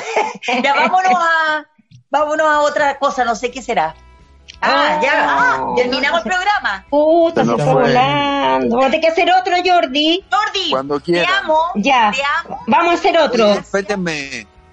Ya 0.62 0.74
vámonos 0.74 1.12
a, 1.14 1.66
vámonos 2.10 2.46
a 2.46 2.60
otra 2.60 2.98
cosa, 2.98 3.24
no 3.24 3.34
sé 3.34 3.50
qué 3.50 3.60
será. 3.60 3.94
Ah, 4.62 4.98
ya. 5.02 5.12
Ah, 5.14 5.66
terminamos 5.76 6.18
el 6.24 6.30
programa. 6.30 6.84
Puta, 6.90 7.44
Se 7.44 7.50
se 7.50 7.56
fue 7.56 7.72
volando. 7.72 8.76
Vamos 8.76 8.84
a 8.86 8.90
tener 8.90 9.00
que 9.00 9.08
hacer 9.08 9.30
otro, 9.32 9.54
Jordi. 9.64 10.24
Jordi, 10.30 10.70
Cuando 10.70 11.00
te 11.00 11.24
amo. 11.24 11.56
Ya. 11.76 12.10
Te 12.14 12.20
amo. 12.46 12.60
Vamos 12.66 12.90
a 12.92 12.94
hacer 12.94 13.16
otro. 13.18 13.46
Oye, 13.52 13.62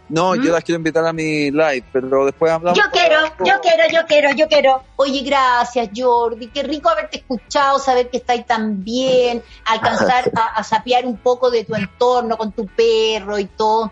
No, 0.10 0.36
yo 0.36 0.52
las 0.52 0.64
quiero 0.64 0.78
invitar 0.78 1.06
a 1.06 1.14
mi 1.14 1.52
live, 1.52 1.84
pero 1.92 2.26
después 2.26 2.52
hablamos. 2.52 2.80
Yo 2.80 2.86
quiero, 2.92 3.26
yo 3.40 3.60
quiero, 3.62 3.84
yo 3.92 4.06
quiero, 4.08 4.32
yo 4.32 4.48
quiero. 4.48 4.84
Oye, 4.96 5.22
gracias, 5.22 5.90
Jordi. 5.96 6.48
Qué 6.48 6.64
rico 6.64 6.90
haberte 6.90 7.18
escuchado, 7.18 7.80
saber 7.80 8.10
que 8.10 8.18
estáis 8.18 8.46
tan 8.46 8.84
bien, 8.84 9.44
alcanzar 9.66 10.32
a, 10.36 10.60
a 10.60 10.64
sapear 10.64 11.06
un 11.06 11.18
poco 11.18 11.52
de 11.52 11.66
tu 11.66 11.76
entorno 11.76 12.38
con 12.38 12.52
tu 12.52 12.66
perro 12.68 13.38
y 13.38 13.46
todo. 13.46 13.92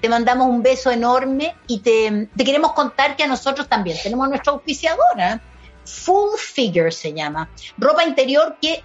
Te 0.00 0.08
mandamos 0.08 0.48
un 0.48 0.62
beso 0.62 0.90
enorme 0.90 1.54
y 1.66 1.80
te, 1.80 2.28
te 2.36 2.44
queremos 2.44 2.72
contar 2.72 3.16
que 3.16 3.24
a 3.24 3.26
nosotros 3.26 3.68
también 3.68 3.98
tenemos 4.02 4.28
nuestra 4.28 4.52
auspiciadora. 4.52 5.40
Full 5.84 6.36
Figure 6.36 6.92
se 6.92 7.12
llama. 7.12 7.48
Ropa 7.76 8.04
interior 8.04 8.56
que 8.60 8.82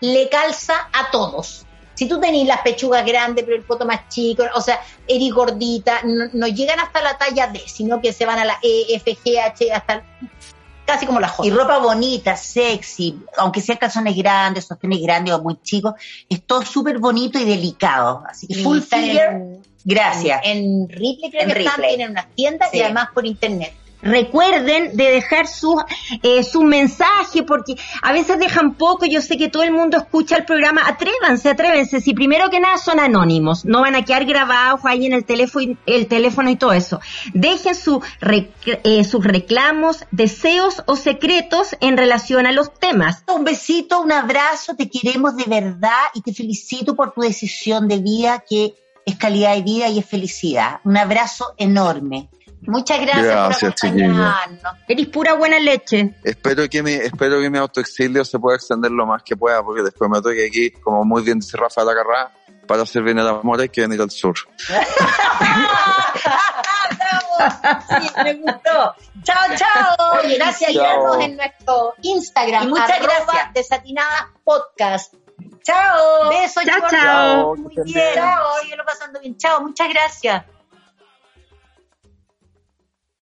le 0.00 0.28
calza 0.28 0.88
a 0.92 1.10
todos. 1.10 1.63
Si 1.94 2.08
tú 2.08 2.20
tenés 2.20 2.46
las 2.46 2.60
pechugas 2.60 3.04
grandes, 3.06 3.44
pero 3.44 3.56
el 3.56 3.62
foto 3.62 3.86
más 3.86 4.08
chico, 4.08 4.44
o 4.54 4.60
sea, 4.60 4.80
eres 5.06 5.30
gordita, 5.32 6.00
no, 6.04 6.24
no 6.32 6.46
llegan 6.48 6.80
hasta 6.80 7.00
la 7.02 7.16
talla 7.16 7.46
D, 7.48 7.62
sino 7.66 8.00
que 8.00 8.12
se 8.12 8.26
van 8.26 8.38
a 8.38 8.44
la 8.44 8.58
E, 8.62 8.94
F, 8.96 9.16
G, 9.24 9.38
H, 9.38 9.72
hasta 9.72 10.02
casi 10.86 11.06
como 11.06 11.20
la 11.20 11.28
J. 11.28 11.46
Y 11.48 11.50
ropa 11.50 11.78
bonita, 11.78 12.36
sexy, 12.36 13.18
aunque 13.38 13.60
sean 13.60 13.78
calzones 13.78 14.16
grandes, 14.16 14.66
sostenes 14.66 15.00
grandes 15.00 15.34
o 15.34 15.42
muy 15.42 15.56
chicos, 15.62 15.94
es 16.28 16.42
todo 16.44 16.62
súper 16.62 16.98
bonito 16.98 17.38
y 17.38 17.44
delicado. 17.44 18.22
Así 18.28 18.46
que 18.46 18.56
full 18.56 18.78
están 18.78 19.02
figure, 19.02 19.60
gracias. 19.84 20.40
En, 20.44 20.58
en 20.82 20.88
Ripley 20.88 21.30
creo 21.30 21.42
En 21.42 21.52
que 21.52 21.58
están, 21.60 21.74
Ripley. 21.76 21.96
tienen 21.96 22.10
unas 22.10 22.26
tiendas 22.34 22.70
Sí. 22.70 22.78
y 22.78 22.82
además 22.82 23.08
por 23.14 23.24
internet. 23.24 23.72
Recuerden 24.04 24.96
de 24.96 25.10
dejar 25.10 25.46
su, 25.48 25.80
eh, 26.22 26.42
su 26.44 26.62
mensaje, 26.62 27.42
porque 27.42 27.74
a 28.02 28.12
veces 28.12 28.38
dejan 28.38 28.74
poco. 28.74 29.06
Yo 29.06 29.20
sé 29.20 29.36
que 29.36 29.48
todo 29.48 29.62
el 29.62 29.72
mundo 29.72 29.96
escucha 29.96 30.36
el 30.36 30.44
programa. 30.44 30.82
Atrévanse, 30.86 31.48
atrévense. 31.48 32.00
Si 32.00 32.14
primero 32.14 32.50
que 32.50 32.60
nada 32.60 32.76
son 32.76 33.00
anónimos, 33.00 33.64
no 33.64 33.80
van 33.80 33.94
a 33.94 34.04
quedar 34.04 34.24
grabados 34.24 34.80
ahí 34.84 35.06
en 35.06 35.14
el 35.14 35.24
teléfono, 35.24 35.76
el 35.86 36.06
teléfono 36.06 36.50
y 36.50 36.56
todo 36.56 36.72
eso. 36.72 37.00
Dejen 37.32 37.74
su 37.74 38.00
rec- 38.20 38.80
eh, 38.84 39.04
sus 39.04 39.24
reclamos, 39.24 40.04
deseos 40.10 40.82
o 40.86 40.96
secretos 40.96 41.76
en 41.80 41.96
relación 41.96 42.46
a 42.46 42.52
los 42.52 42.72
temas. 42.74 43.24
Un 43.34 43.44
besito, 43.44 44.00
un 44.00 44.12
abrazo, 44.12 44.76
te 44.76 44.88
queremos 44.90 45.36
de 45.36 45.44
verdad 45.46 46.02
y 46.14 46.20
te 46.20 46.32
felicito 46.34 46.94
por 46.94 47.12
tu 47.12 47.22
decisión 47.22 47.88
de 47.88 47.98
vida 47.98 48.44
que 48.48 48.74
es 49.06 49.16
calidad 49.16 49.54
de 49.54 49.62
vida 49.62 49.88
y 49.88 49.98
es 49.98 50.06
felicidad. 50.06 50.80
Un 50.84 50.96
abrazo 50.96 51.54
enorme. 51.56 52.28
Muchas 52.66 53.00
gracias, 53.00 53.24
Gracias, 53.24 53.74
por 53.80 53.90
acompañarnos. 53.90 54.74
Eres 54.88 55.06
pura 55.08 55.34
buena 55.34 55.58
leche. 55.58 56.14
Espero 56.22 56.68
que 56.68 56.82
mi, 56.82 56.92
espero 56.92 57.40
que 57.40 57.50
mi 57.50 57.58
autoexilio 57.58 58.24
se 58.24 58.38
pueda 58.38 58.56
extender 58.56 58.90
lo 58.90 59.06
más 59.06 59.22
que 59.22 59.36
pueda, 59.36 59.62
porque 59.62 59.82
después 59.82 60.10
me 60.10 60.20
toque 60.20 60.46
aquí, 60.46 60.70
como 60.70 61.04
muy 61.04 61.22
bien 61.22 61.38
dice 61.40 61.56
Rafa 61.56 61.82
de 61.82 61.86
la 61.86 61.94
Carrá, 61.94 62.32
para 62.66 62.82
hacer 62.82 63.02
bien 63.02 63.18
el 63.18 63.28
amor 63.28 63.60
hay 63.60 63.68
que 63.68 63.82
venir 63.82 64.00
al 64.00 64.10
sur. 64.10 64.34
Sí, 67.88 68.10
me 68.22 68.34
gustó. 68.34 68.94
Chao, 69.22 69.56
chao. 69.56 70.18
Oye, 70.18 70.36
gracias, 70.36 70.72
Chao. 70.72 71.20
en 71.20 71.36
nuestro 71.36 71.94
Instagram. 72.02 72.64
Y 72.64 72.66
muchas 72.68 73.00
gracias. 73.00 73.52
Desatinadas 73.54 74.26
Podcast. 74.44 75.14
Chao. 75.62 76.28
Besos, 76.28 76.64
Chao, 76.64 76.88
chao. 76.90 77.56
Muy 77.56 77.74
bien. 77.84 78.14
Chao, 78.14 78.62
yo 78.68 78.76
lo 78.76 78.84
pasando 78.84 79.20
bien. 79.20 79.36
Chao, 79.36 79.60
muchas 79.62 79.88
gracias. 79.88 80.44